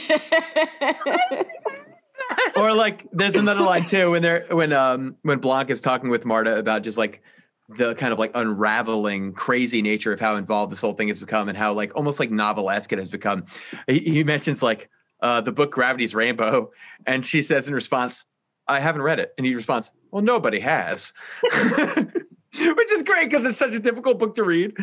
or 2.56 2.74
like 2.74 3.06
there's 3.12 3.36
another 3.36 3.62
line 3.62 3.86
too 3.86 4.12
when 4.12 4.22
they're 4.22 4.46
when 4.50 4.72
um 4.72 5.18
when 5.24 5.40
Blanc 5.40 5.70
is 5.70 5.82
talking 5.82 6.10
with 6.10 6.24
Marta 6.24 6.58
about 6.58 6.84
just 6.84 6.98
like 6.98 7.22
the 7.70 7.96
kind 7.96 8.14
of 8.14 8.20
like 8.20 8.32
unraveling 8.36 9.34
crazy 9.34 9.82
nature 9.82 10.14
of 10.14 10.22
how 10.22 10.36
involved 10.36 10.72
this 10.72 10.80
whole 10.80 10.94
thing 10.94 11.10
has 11.10 11.20
become 11.20 11.50
and 11.50 11.58
how 11.58 11.74
like 11.74 11.94
almost 11.96 12.20
like 12.20 12.32
novelesque 12.32 12.94
it 12.94 13.00
has 13.00 13.10
become. 13.10 13.44
He, 13.88 14.00
he 14.00 14.24
mentions 14.24 14.64
like 14.64 14.90
uh 15.24 15.42
the 15.42 15.52
book 15.52 15.72
Gravity's 15.72 16.14
Rainbow 16.14 16.70
and 17.08 17.26
she 17.26 17.42
says 17.42 17.68
in 17.68 17.74
response, 17.74 18.26
I 18.68 18.80
haven't 18.80 19.02
read 19.02 19.20
it. 19.20 19.34
And 19.38 19.46
he 19.46 19.56
responds, 19.56 19.92
Well, 20.12 20.22
nobody 20.22 20.60
has. 20.60 21.14
Which 21.42 22.92
is 22.92 23.04
great 23.04 23.30
because 23.30 23.46
it's 23.46 23.58
such 23.58 23.74
a 23.74 23.80
difficult 23.80 24.20
book 24.20 24.36
to 24.36 24.44
read. 24.44 24.78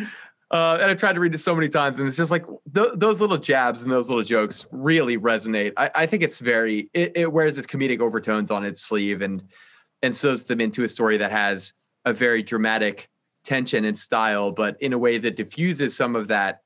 Uh, 0.51 0.77
and 0.81 0.91
I've 0.91 0.97
tried 0.97 1.13
to 1.13 1.21
read 1.21 1.33
it 1.33 1.37
so 1.37 1.55
many 1.55 1.69
times, 1.69 1.97
and 1.97 2.05
it's 2.05 2.17
just 2.17 2.29
like 2.29 2.45
th- 2.75 2.91
those 2.95 3.21
little 3.21 3.37
jabs 3.37 3.81
and 3.81 3.89
those 3.89 4.09
little 4.09 4.23
jokes 4.23 4.65
really 4.71 5.17
resonate. 5.17 5.71
I, 5.77 5.89
I 5.95 6.05
think 6.05 6.23
it's 6.23 6.39
very 6.39 6.89
it, 6.93 7.13
it 7.15 7.31
wears 7.31 7.57
its 7.57 7.65
comedic 7.65 8.01
overtones 8.01 8.51
on 8.51 8.65
its 8.65 8.81
sleeve 8.81 9.21
and 9.21 9.41
and 10.01 10.13
sews 10.13 10.43
them 10.43 10.59
into 10.59 10.83
a 10.83 10.89
story 10.89 11.15
that 11.17 11.31
has 11.31 11.71
a 12.03 12.11
very 12.11 12.43
dramatic 12.43 13.07
tension 13.45 13.85
and 13.85 13.97
style, 13.97 14.51
but 14.51 14.75
in 14.81 14.91
a 14.91 14.97
way 14.97 15.17
that 15.17 15.37
diffuses 15.37 15.95
some 15.95 16.17
of 16.17 16.27
that, 16.27 16.63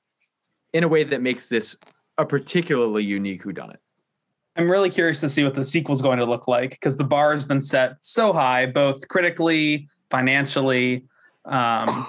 in 0.74 0.84
a 0.84 0.88
way 0.88 1.04
that 1.04 1.22
makes 1.22 1.48
this 1.48 1.78
a 2.18 2.26
particularly 2.26 3.04
unique 3.04 3.44
whodunit. 3.44 3.78
I'm 4.56 4.72
really 4.72 4.90
curious 4.90 5.20
to 5.20 5.30
see 5.30 5.44
what 5.44 5.56
the 5.56 5.66
sequel's 5.66 6.02
going 6.02 6.18
to 6.20 6.26
look 6.26 6.48
like 6.48 6.72
because 6.72 6.96
the 6.96 7.04
bar 7.04 7.34
has 7.34 7.46
been 7.46 7.62
set 7.62 7.98
so 8.02 8.32
high, 8.32 8.66
both 8.66 9.06
critically, 9.10 9.90
financially. 10.10 11.04
Um, 11.44 12.08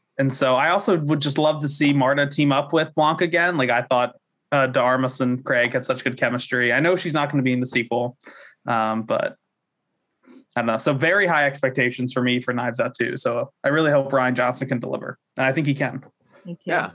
and 0.18 0.32
so 0.32 0.56
I 0.56 0.70
also 0.70 0.98
would 0.98 1.20
just 1.20 1.36
love 1.36 1.60
to 1.60 1.68
see 1.68 1.92
Marta 1.92 2.26
team 2.26 2.50
up 2.50 2.72
with 2.72 2.94
Blanc 2.94 3.20
again. 3.20 3.58
Like 3.58 3.68
I 3.68 3.82
thought 3.82 4.14
uh, 4.52 4.66
de 4.68 4.80
Armas 4.80 5.20
and 5.20 5.44
Craig 5.44 5.74
had 5.74 5.84
such 5.84 6.02
good 6.02 6.16
chemistry. 6.16 6.72
I 6.72 6.80
know 6.80 6.96
she's 6.96 7.14
not 7.14 7.30
going 7.30 7.38
to 7.38 7.44
be 7.44 7.52
in 7.52 7.60
the 7.60 7.66
sequel, 7.66 8.16
um, 8.66 9.02
but 9.02 9.36
I 10.56 10.60
don't 10.60 10.66
know. 10.66 10.78
So 10.78 10.94
very 10.94 11.26
high 11.26 11.46
expectations 11.46 12.12
for 12.12 12.22
me 12.22 12.40
for 12.40 12.54
Knives 12.54 12.80
Out 12.80 12.94
too. 12.94 13.18
So 13.18 13.52
I 13.64 13.68
really 13.68 13.90
hope 13.90 14.10
Rian 14.10 14.34
Johnson 14.34 14.68
can 14.68 14.80
deliver, 14.80 15.18
and 15.36 15.44
I 15.44 15.52
think 15.52 15.66
he 15.66 15.74
can. 15.74 16.02
Me 16.46 16.54
too. 16.54 16.60
Yeah. 16.64 16.92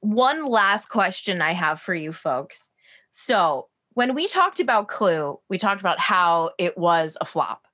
One 0.00 0.46
last 0.46 0.88
question 0.88 1.42
I 1.42 1.52
have 1.52 1.80
for 1.80 1.94
you 1.94 2.12
folks. 2.12 2.68
So, 3.10 3.68
when 3.94 4.14
we 4.14 4.28
talked 4.28 4.60
about 4.60 4.88
Clue, 4.88 5.38
we 5.48 5.58
talked 5.58 5.80
about 5.80 5.98
how 5.98 6.50
it 6.58 6.78
was 6.78 7.16
a 7.20 7.24
flop. 7.24 7.66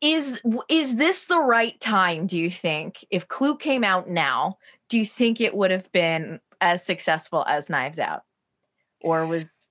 Is 0.00 0.40
is 0.68 0.96
this 0.96 1.26
the 1.26 1.40
right 1.40 1.80
time, 1.80 2.26
do 2.26 2.36
you 2.38 2.50
think? 2.50 3.04
If 3.10 3.28
Clue 3.28 3.56
came 3.56 3.84
out 3.84 4.08
now, 4.10 4.58
do 4.88 4.98
you 4.98 5.06
think 5.06 5.40
it 5.40 5.54
would 5.54 5.70
have 5.70 5.90
been 5.92 6.40
as 6.60 6.84
successful 6.84 7.44
as 7.48 7.70
Knives 7.70 7.98
Out? 7.98 8.22
Or 9.00 9.26
was 9.26 9.68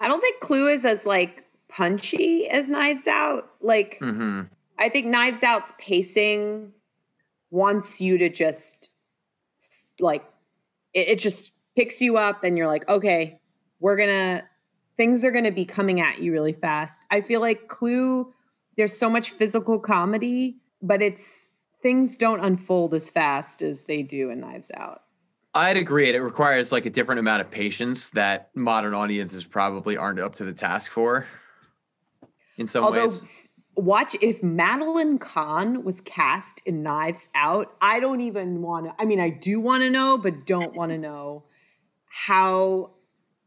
I 0.00 0.08
don't 0.08 0.20
think 0.20 0.40
Clue 0.40 0.68
is 0.68 0.84
as 0.84 1.06
like 1.06 1.44
punchy 1.68 2.48
as 2.48 2.70
Knives 2.70 3.06
Out. 3.06 3.50
Like 3.60 3.98
hmm 4.00 4.42
I 4.78 4.88
think 4.88 5.06
Knives 5.06 5.42
Out's 5.42 5.72
pacing 5.78 6.72
wants 7.50 8.00
you 8.00 8.18
to 8.18 8.28
just 8.28 8.90
like 10.00 10.24
it, 10.96 11.08
it 11.08 11.18
just 11.20 11.52
picks 11.76 12.00
you 12.00 12.16
up 12.16 12.42
and 12.42 12.58
you're 12.58 12.66
like, 12.66 12.88
okay, 12.88 13.38
we're 13.78 13.96
gonna 13.96 14.42
things 14.96 15.22
are 15.22 15.30
gonna 15.30 15.52
be 15.52 15.64
coming 15.64 16.00
at 16.00 16.20
you 16.20 16.32
really 16.32 16.54
fast. 16.54 17.04
I 17.10 17.20
feel 17.20 17.40
like 17.40 17.68
Clue, 17.68 18.32
there's 18.76 18.96
so 18.96 19.08
much 19.08 19.30
physical 19.30 19.78
comedy, 19.78 20.56
but 20.82 21.02
it's 21.02 21.52
things 21.82 22.16
don't 22.16 22.40
unfold 22.40 22.94
as 22.94 23.10
fast 23.10 23.62
as 23.62 23.82
they 23.82 24.02
do 24.02 24.30
in 24.30 24.40
Knives 24.40 24.72
Out. 24.74 25.02
I'd 25.54 25.76
agree. 25.76 26.08
It 26.08 26.18
requires 26.18 26.72
like 26.72 26.86
a 26.86 26.90
different 26.90 27.18
amount 27.18 27.42
of 27.42 27.50
patience 27.50 28.10
that 28.10 28.50
modern 28.54 28.94
audiences 28.94 29.44
probably 29.44 29.96
aren't 29.96 30.18
up 30.18 30.34
to 30.36 30.44
the 30.44 30.52
task 30.52 30.90
for. 30.90 31.26
In 32.58 32.66
some 32.66 32.84
Although 32.84 33.08
ways, 33.08 33.50
watch 33.76 34.16
if 34.20 34.42
Madeline 34.42 35.18
Kahn 35.18 35.84
was 35.84 36.00
cast 36.00 36.60
in 36.64 36.82
Knives 36.82 37.28
Out, 37.34 37.74
I 37.80 38.00
don't 38.00 38.20
even 38.20 38.62
want 38.62 38.86
to 38.86 38.94
I 38.98 39.04
mean 39.04 39.20
I 39.20 39.30
do 39.30 39.60
want 39.60 39.82
to 39.82 39.90
know 39.90 40.18
but 40.18 40.46
don't 40.46 40.74
want 40.74 40.90
to 40.92 40.98
know 41.08 41.44
how 42.06 42.90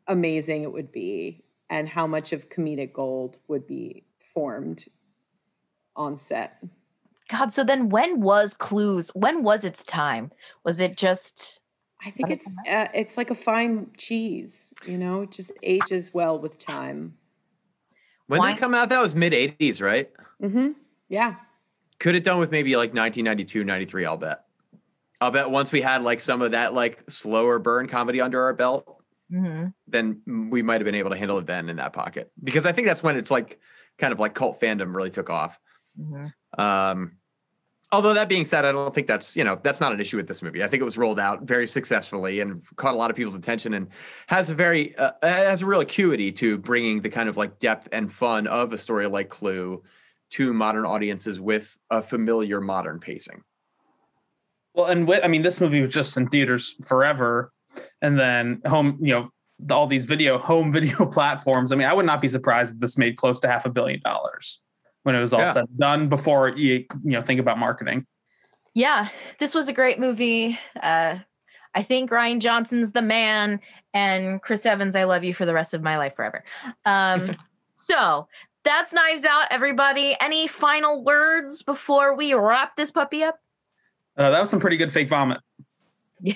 amazing 0.07 0.63
it 0.63 0.71
would 0.71 0.91
be 0.91 1.43
and 1.69 1.87
how 1.87 2.07
much 2.07 2.33
of 2.33 2.49
comedic 2.49 2.93
gold 2.93 3.37
would 3.47 3.67
be 3.67 4.05
formed 4.33 4.85
on 5.95 6.17
set. 6.17 6.63
God, 7.29 7.53
so 7.53 7.63
then 7.63 7.89
when 7.89 8.21
was 8.21 8.55
Clues? 8.55 9.09
When 9.09 9.43
was 9.43 9.63
its 9.63 9.83
time? 9.83 10.31
Was 10.63 10.79
it 10.79 10.97
just 10.97 11.59
I 12.03 12.11
think 12.11 12.29
it's 12.29 12.47
uh, 12.67 12.87
it's 12.93 13.17
like 13.17 13.29
a 13.29 13.35
fine 13.35 13.87
cheese, 13.97 14.71
you 14.85 14.97
know, 14.97 15.23
it 15.23 15.31
just 15.31 15.51
ages 15.61 16.13
well 16.13 16.39
with 16.39 16.57
time. 16.57 17.15
When 18.29 18.41
did 18.41 18.57
it 18.57 18.59
come 18.59 18.73
out? 18.73 18.89
That 18.89 19.01
was 19.01 19.13
mid 19.15 19.33
80s, 19.33 19.81
right? 19.81 20.09
Mm-hmm. 20.41 20.69
Yeah. 21.09 21.35
Could 21.99 22.15
have 22.15 22.23
done 22.23 22.39
with 22.39 22.51
maybe 22.51 22.75
like 22.75 22.93
1992, 22.93 23.63
93, 23.63 24.05
I'll 24.05 24.17
bet. 24.17 24.45
I'll 25.21 25.31
bet 25.31 25.49
once 25.51 25.71
we 25.71 25.81
had 25.81 26.01
like 26.01 26.21
some 26.21 26.41
of 26.41 26.51
that 26.51 26.73
like 26.73 27.03
slower 27.09 27.59
burn 27.59 27.87
comedy 27.87 28.21
under 28.21 28.41
our 28.41 28.53
belt, 28.53 28.95
Mhm. 29.31 29.73
then 29.87 30.21
we 30.49 30.61
might 30.61 30.79
have 30.81 30.85
been 30.85 30.95
able 30.95 31.09
to 31.11 31.17
handle 31.17 31.37
it 31.39 31.45
then 31.45 31.69
in 31.69 31.75
that 31.75 31.91
pocket. 31.93 32.31
Because 32.43 32.65
I 32.65 32.71
think 32.71 32.87
that's 32.87 33.03
when 33.03 33.15
it's 33.17 33.29
like 33.29 33.59
kind 33.97 34.13
of 34.13 34.19
like 34.19 34.33
cult 34.33 34.59
fandom 34.61 34.95
really 34.95 35.09
took 35.09 35.29
off. 35.29 35.59
Mhm. 35.99 36.33
Um, 36.57 37.17
although 37.91 38.13
that 38.13 38.29
being 38.29 38.45
said, 38.45 38.65
I 38.65 38.71
don't 38.71 38.93
think 38.93 39.07
that's 39.07 39.35
you 39.35 39.43
know 39.43 39.59
that's 39.63 39.81
not 39.81 39.93
an 39.93 39.99
issue 39.99 40.17
with 40.17 40.27
this 40.27 40.41
movie. 40.41 40.63
I 40.63 40.67
think 40.67 40.81
it 40.81 40.85
was 40.85 40.97
rolled 40.97 41.19
out 41.19 41.43
very 41.43 41.67
successfully 41.67 42.39
and 42.39 42.61
caught 42.75 42.93
a 42.93 42.97
lot 42.97 43.09
of 43.09 43.15
people's 43.15 43.35
attention 43.35 43.73
and 43.73 43.87
has 44.27 44.49
a 44.49 44.55
very 44.55 44.95
uh, 44.97 45.11
has 45.23 45.61
a 45.61 45.65
real 45.65 45.81
acuity 45.81 46.31
to 46.33 46.57
bringing 46.57 47.01
the 47.01 47.09
kind 47.09 47.29
of 47.29 47.37
like 47.37 47.59
depth 47.59 47.87
and 47.91 48.11
fun 48.11 48.47
of 48.47 48.73
a 48.73 48.77
story 48.77 49.07
like 49.07 49.29
Clue 49.29 49.81
to 50.31 50.53
modern 50.53 50.85
audiences 50.85 51.39
with 51.39 51.77
a 51.89 52.01
familiar 52.01 52.61
modern 52.61 52.99
pacing. 52.99 53.41
Well, 54.75 54.85
and 54.85 55.07
with, 55.07 55.23
I 55.23 55.27
mean, 55.27 55.41
this 55.41 55.59
movie 55.59 55.81
was 55.81 55.91
just 55.91 56.15
in 56.15 56.27
theaters 56.27 56.75
forever, 56.85 57.51
and 58.03 58.19
then 58.19 58.61
home, 58.67 58.99
you 59.01 59.13
know, 59.13 59.31
all 59.71 59.87
these 59.87 60.05
video 60.05 60.37
home 60.37 60.71
video 60.79 61.05
platforms. 61.07 61.71
I 61.71 61.75
mean, 61.75 61.87
I 61.87 61.93
would 61.93 62.05
not 62.05 62.21
be 62.21 62.27
surprised 62.27 62.75
if 62.75 62.79
this 62.79 62.97
made 62.97 63.17
close 63.17 63.39
to 63.39 63.47
half 63.47 63.65
a 63.65 63.69
billion 63.69 63.99
dollars 64.01 64.61
when 65.03 65.15
it 65.15 65.19
was 65.19 65.33
all 65.33 65.39
Yeah. 65.41 65.53
said 65.53 65.65
and 65.69 65.77
done. 65.79 66.07
Before 66.09 66.49
you, 66.49 66.85
you 67.03 67.11
know, 67.11 67.21
think 67.21 67.39
about 67.39 67.57
marketing. 67.57 68.05
Yeah, 68.73 69.09
this 69.39 69.53
was 69.55 69.67
a 69.67 69.73
great 69.73 69.99
movie. 69.99 70.57
Uh, 70.81 71.17
I 71.75 71.83
think 71.83 72.09
Rian 72.11 72.39
Johnson's 72.39 72.91
the 72.91 73.01
man, 73.01 73.59
and 73.93 74.41
Chris 74.41 74.65
Evans, 74.65 74.95
I 74.95 75.03
love 75.03 75.23
you 75.23 75.33
for 75.33 75.45
the 75.45 75.53
rest 75.53 75.73
of 75.73 75.81
my 75.81 75.97
life 75.97 76.15
forever. 76.15 76.43
Um, 76.85 77.35
so 77.75 78.27
that's 78.63 78.93
Knives 78.93 79.23
Out, 79.25 79.47
everybody. 79.51 80.15
Any 80.19 80.47
final 80.47 81.03
words 81.03 81.63
before 81.63 82.15
we 82.15 82.33
wrap 82.33 82.75
this 82.75 82.91
puppy 82.91 83.23
up? 83.23 83.39
Uh, 84.17 84.29
that 84.31 84.39
was 84.41 84.49
some 84.49 84.59
pretty 84.59 84.77
good 84.77 84.91
fake 84.91 85.07
vomit, 85.09 85.39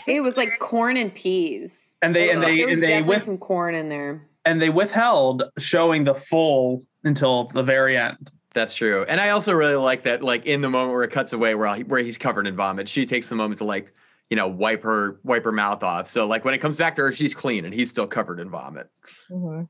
It 0.07 0.21
was 0.23 0.37
like 0.37 0.57
corn 0.59 0.95
and 0.97 1.13
peas. 1.13 1.95
and 2.01 2.15
they 2.15 2.29
and 2.29 2.41
they 2.41 2.61
and 2.63 2.81
they 2.81 3.01
with 3.01 3.23
some 3.23 3.37
corn 3.37 3.75
in 3.75 3.89
there. 3.89 4.25
and 4.45 4.61
they 4.61 4.69
withheld 4.69 5.43
showing 5.57 6.03
the 6.05 6.15
full 6.15 6.83
until 7.03 7.45
the 7.49 7.63
very 7.63 7.97
end. 7.97 8.31
That's 8.53 8.73
true, 8.75 9.03
and 9.07 9.19
I 9.19 9.29
also 9.29 9.51
really 9.53 9.75
like 9.75 10.03
that. 10.03 10.21
Like 10.21 10.45
in 10.45 10.61
the 10.61 10.69
moment 10.69 10.93
where 10.93 11.03
it 11.03 11.11
cuts 11.11 11.33
away, 11.33 11.55
where 11.55 11.75
where 11.79 12.03
he's 12.03 12.17
covered 12.17 12.45
in 12.45 12.55
vomit, 12.55 12.87
she 12.87 13.05
takes 13.05 13.27
the 13.27 13.35
moment 13.35 13.57
to 13.59 13.63
like 13.63 13.93
you 14.29 14.35
know 14.35 14.47
wipe 14.47 14.83
her 14.83 15.19
wipe 15.23 15.43
her 15.43 15.51
mouth 15.51 15.83
off. 15.83 16.07
So 16.07 16.27
like 16.27 16.45
when 16.45 16.53
it 16.53 16.59
comes 16.59 16.77
back 16.77 16.95
to 16.95 17.01
her, 17.03 17.11
she's 17.11 17.33
clean 17.33 17.65
and 17.65 17.73
he's 17.73 17.89
still 17.89 18.07
covered 18.07 18.39
in 18.39 18.49
vomit. 18.49 18.89
Mm-hmm. 19.31 19.63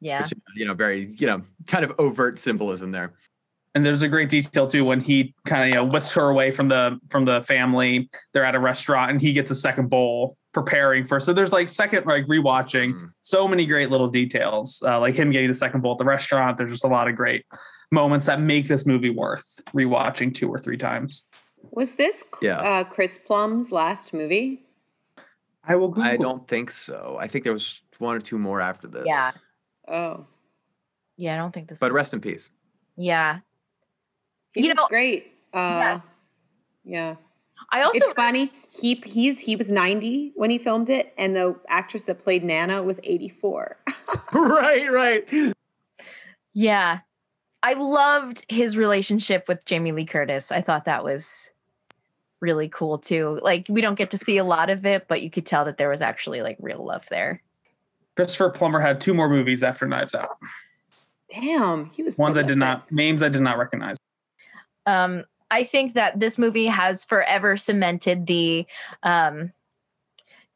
Yeah. 0.00 0.20
which 0.20 0.32
you 0.54 0.66
know 0.66 0.74
very 0.74 1.08
you 1.16 1.26
know 1.26 1.42
kind 1.66 1.84
of 1.84 1.92
overt 1.98 2.38
symbolism 2.38 2.90
there 2.90 3.14
And 3.74 3.86
there's 3.86 4.02
a 4.02 4.08
great 4.08 4.28
detail 4.28 4.66
too 4.66 4.84
when 4.84 5.00
he 5.00 5.34
kind 5.46 5.62
of 5.62 5.68
you 5.68 5.74
know 5.74 5.84
whisks 5.84 6.12
her 6.12 6.28
away 6.28 6.50
from 6.50 6.68
the 6.68 6.98
from 7.08 7.24
the 7.24 7.42
family. 7.42 8.10
They're 8.32 8.44
at 8.44 8.54
a 8.54 8.60
restaurant 8.60 9.12
and 9.12 9.20
he 9.20 9.32
gets 9.32 9.50
a 9.50 9.54
second 9.54 9.88
bowl 9.88 10.36
preparing 10.54 11.06
for. 11.06 11.20
So 11.20 11.32
there's 11.34 11.52
like 11.52 11.68
second 11.68 12.06
like 12.06 12.26
rewatching. 12.26 12.94
Mm. 12.94 13.06
So 13.20 13.46
many 13.46 13.66
great 13.66 13.90
little 13.90 14.08
details, 14.08 14.82
uh, 14.86 14.98
like 15.00 15.14
him 15.14 15.30
getting 15.30 15.48
the 15.48 15.54
second 15.54 15.82
bowl 15.82 15.92
at 15.92 15.98
the 15.98 16.04
restaurant. 16.04 16.56
There's 16.56 16.70
just 16.70 16.84
a 16.84 16.88
lot 16.88 17.08
of 17.08 17.16
great 17.16 17.44
moments 17.92 18.24
that 18.26 18.40
make 18.40 18.66
this 18.68 18.86
movie 18.86 19.10
worth 19.10 19.60
rewatching 19.74 20.32
two 20.32 20.48
or 20.48 20.58
three 20.58 20.78
times. 20.78 21.26
Was 21.72 21.94
this 21.94 22.24
Yeah. 22.40 22.58
uh, 22.60 22.84
Chris 22.84 23.18
Plum's 23.18 23.70
last 23.72 24.14
movie? 24.14 24.62
I 25.66 25.76
will. 25.76 25.88
Google. 25.88 26.04
i 26.10 26.16
don't 26.18 26.46
think 26.46 26.70
so 26.70 27.16
i 27.18 27.26
think 27.26 27.42
there 27.42 27.52
was 27.54 27.80
one 27.98 28.14
or 28.14 28.20
two 28.20 28.38
more 28.38 28.60
after 28.60 28.86
this 28.86 29.04
Yeah. 29.06 29.30
Oh, 29.88 30.26
Yeah, 31.16 31.34
I 31.34 31.36
don't 31.38 31.52
think 31.52 31.68
this 31.68 31.78
but 31.78 31.90
was- 31.90 31.96
rest 31.96 32.12
in 32.14 32.20
peace 32.20 32.50
Yeah. 32.96 33.38
he 34.52 34.62
You 34.62 34.68
was 34.68 34.76
know- 34.76 34.88
great. 34.88 35.32
Uh, 35.54 35.56
Yeah. 35.56 36.00
yeah. 36.84 37.14
I 37.70 37.82
also 37.82 37.98
it's 37.98 38.12
funny. 38.12 38.52
He 38.70 38.94
he's 39.04 39.38
he 39.38 39.56
was 39.56 39.68
90 39.70 40.32
when 40.34 40.50
he 40.50 40.58
filmed 40.58 40.90
it, 40.90 41.12
and 41.16 41.34
the 41.34 41.56
actress 41.68 42.04
that 42.04 42.22
played 42.22 42.44
Nana 42.44 42.82
was 42.82 42.98
84. 43.02 43.76
right 44.32 44.90
right 44.90 45.54
Yeah. 46.52 47.00
I 47.62 47.72
loved 47.72 48.44
his 48.50 48.76
relationship 48.76 49.48
with 49.48 49.64
Jamie 49.64 49.92
Lee 49.92 50.04
Curtis. 50.04 50.52
I 50.52 50.60
thought 50.60 50.84
that 50.84 51.02
was 51.02 51.50
really 52.40 52.68
cool 52.68 52.98
too. 52.98 53.40
Like 53.42 53.66
we 53.70 53.80
don't 53.80 53.94
get 53.94 54.10
to 54.10 54.18
see 54.18 54.36
a 54.36 54.44
lot 54.44 54.68
of 54.68 54.84
it, 54.84 55.08
but 55.08 55.22
you 55.22 55.30
could 55.30 55.46
tell 55.46 55.64
that 55.64 55.78
there 55.78 55.88
was 55.88 56.02
actually 56.02 56.42
like 56.42 56.58
real 56.60 56.84
love 56.84 57.06
there. 57.08 57.42
Christopher 58.16 58.50
Plummer 58.50 58.80
had 58.80 59.00
two 59.00 59.14
more 59.14 59.28
movies 59.28 59.62
after 59.62 59.88
Knives 59.88 60.14
Out. 60.14 60.36
Damn, 61.28 61.86
he 61.86 62.02
was 62.02 62.18
Ones 62.18 62.36
I 62.36 62.42
did 62.42 62.58
not 62.58 62.90
names 62.92 63.22
I 63.22 63.30
did 63.30 63.40
not 63.40 63.56
recognize. 63.56 63.96
Um 64.86 65.24
I 65.54 65.62
think 65.62 65.94
that 65.94 66.18
this 66.18 66.36
movie 66.36 66.66
has 66.66 67.04
forever 67.04 67.56
cemented 67.56 68.26
the 68.26 68.66
um 69.04 69.52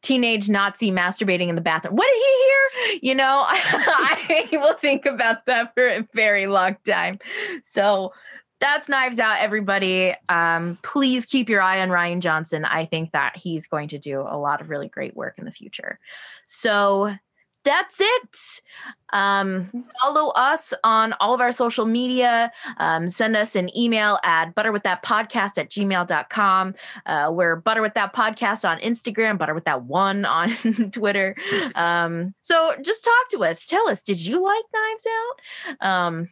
teenage 0.02 0.48
Nazi 0.48 0.90
masturbating 0.90 1.48
in 1.48 1.54
the 1.54 1.60
bathroom. 1.60 1.96
What 1.96 2.08
did 2.08 2.16
he 2.16 2.42
hear? 2.44 2.98
You 3.02 3.14
know, 3.14 3.44
I 3.48 4.48
will 4.52 4.74
think 4.74 5.06
about 5.06 5.46
that 5.46 5.74
for 5.74 5.86
a 5.86 6.08
very 6.14 6.46
long 6.46 6.76
time. 6.84 7.18
So 7.64 8.12
that's 8.60 8.88
Knives 8.88 9.18
Out, 9.18 9.38
everybody. 9.38 10.14
Um, 10.28 10.78
please 10.82 11.24
keep 11.24 11.48
your 11.48 11.62
eye 11.62 11.80
on 11.80 11.90
Rian 11.90 12.20
Johnson. 12.20 12.64
I 12.64 12.86
think 12.86 13.12
that 13.12 13.36
he's 13.36 13.66
going 13.66 13.88
to 13.88 13.98
do 13.98 14.20
a 14.20 14.38
lot 14.38 14.60
of 14.60 14.68
really 14.68 14.88
great 14.88 15.16
work 15.16 15.38
in 15.38 15.44
the 15.44 15.52
future. 15.52 15.98
So 16.46 17.14
that's 17.68 18.00
it. 18.00 18.62
Um, 19.12 19.84
follow 20.02 20.30
us 20.30 20.72
on 20.84 21.12
all 21.20 21.34
of 21.34 21.40
our 21.42 21.52
social 21.52 21.84
media. 21.84 22.50
Um, 22.78 23.10
send 23.10 23.36
us 23.36 23.56
an 23.56 23.76
email 23.76 24.18
at 24.24 24.54
butterwiththatpodcast 24.54 25.58
at 25.58 25.68
gmail.com. 25.68 26.74
Uh, 27.04 27.30
we're 27.30 27.56
Butter 27.56 27.82
With 27.82 27.92
That 27.92 28.14
Podcast 28.14 28.66
on 28.66 28.78
Instagram, 28.78 29.36
Butter 29.36 29.52
With 29.52 29.64
That 29.64 29.82
One 29.84 30.24
on 30.38 30.56
Twitter. 30.92 31.36
Um, 31.74 32.34
so 32.40 32.74
just 32.80 33.04
talk 33.04 33.28
to 33.32 33.44
us. 33.44 33.66
Tell 33.66 33.86
us, 33.88 34.00
did 34.00 34.24
you 34.24 34.42
like 34.42 34.64
Knives 34.72 35.06
Out? 35.06 35.86
Um, 35.86 36.28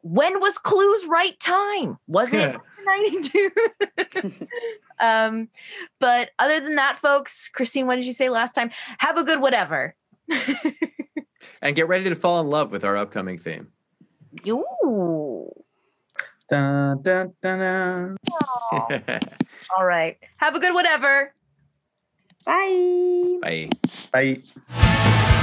when 0.00 0.40
was 0.40 0.56
Clue's 0.56 1.04
right 1.06 1.38
time? 1.38 1.98
Was 2.06 2.32
it 2.32 2.56
92? 2.86 3.50
um, 5.00 5.48
but 6.00 6.30
other 6.38 6.60
than 6.60 6.76
that, 6.76 6.96
folks, 6.96 7.48
Christine, 7.48 7.86
what 7.86 7.96
did 7.96 8.06
you 8.06 8.14
say 8.14 8.30
last 8.30 8.54
time? 8.54 8.70
Have 8.98 9.18
a 9.18 9.24
good 9.24 9.42
whatever. 9.42 9.94
and 11.62 11.76
get 11.76 11.88
ready 11.88 12.08
to 12.08 12.16
fall 12.16 12.40
in 12.40 12.46
love 12.48 12.70
with 12.70 12.84
our 12.84 12.96
upcoming 12.96 13.38
theme 13.38 13.68
Ooh. 14.46 15.50
Dun, 16.48 17.02
dun, 17.02 17.34
dun, 17.42 17.58
dun. 17.58 18.16
All 19.76 19.84
right. 19.84 20.16
Have 20.38 20.54
a 20.54 20.60
good 20.60 20.72
whatever. 20.74 21.34
Bye. 22.44 23.38
Bye. 23.42 23.68
Bye. 24.12 25.34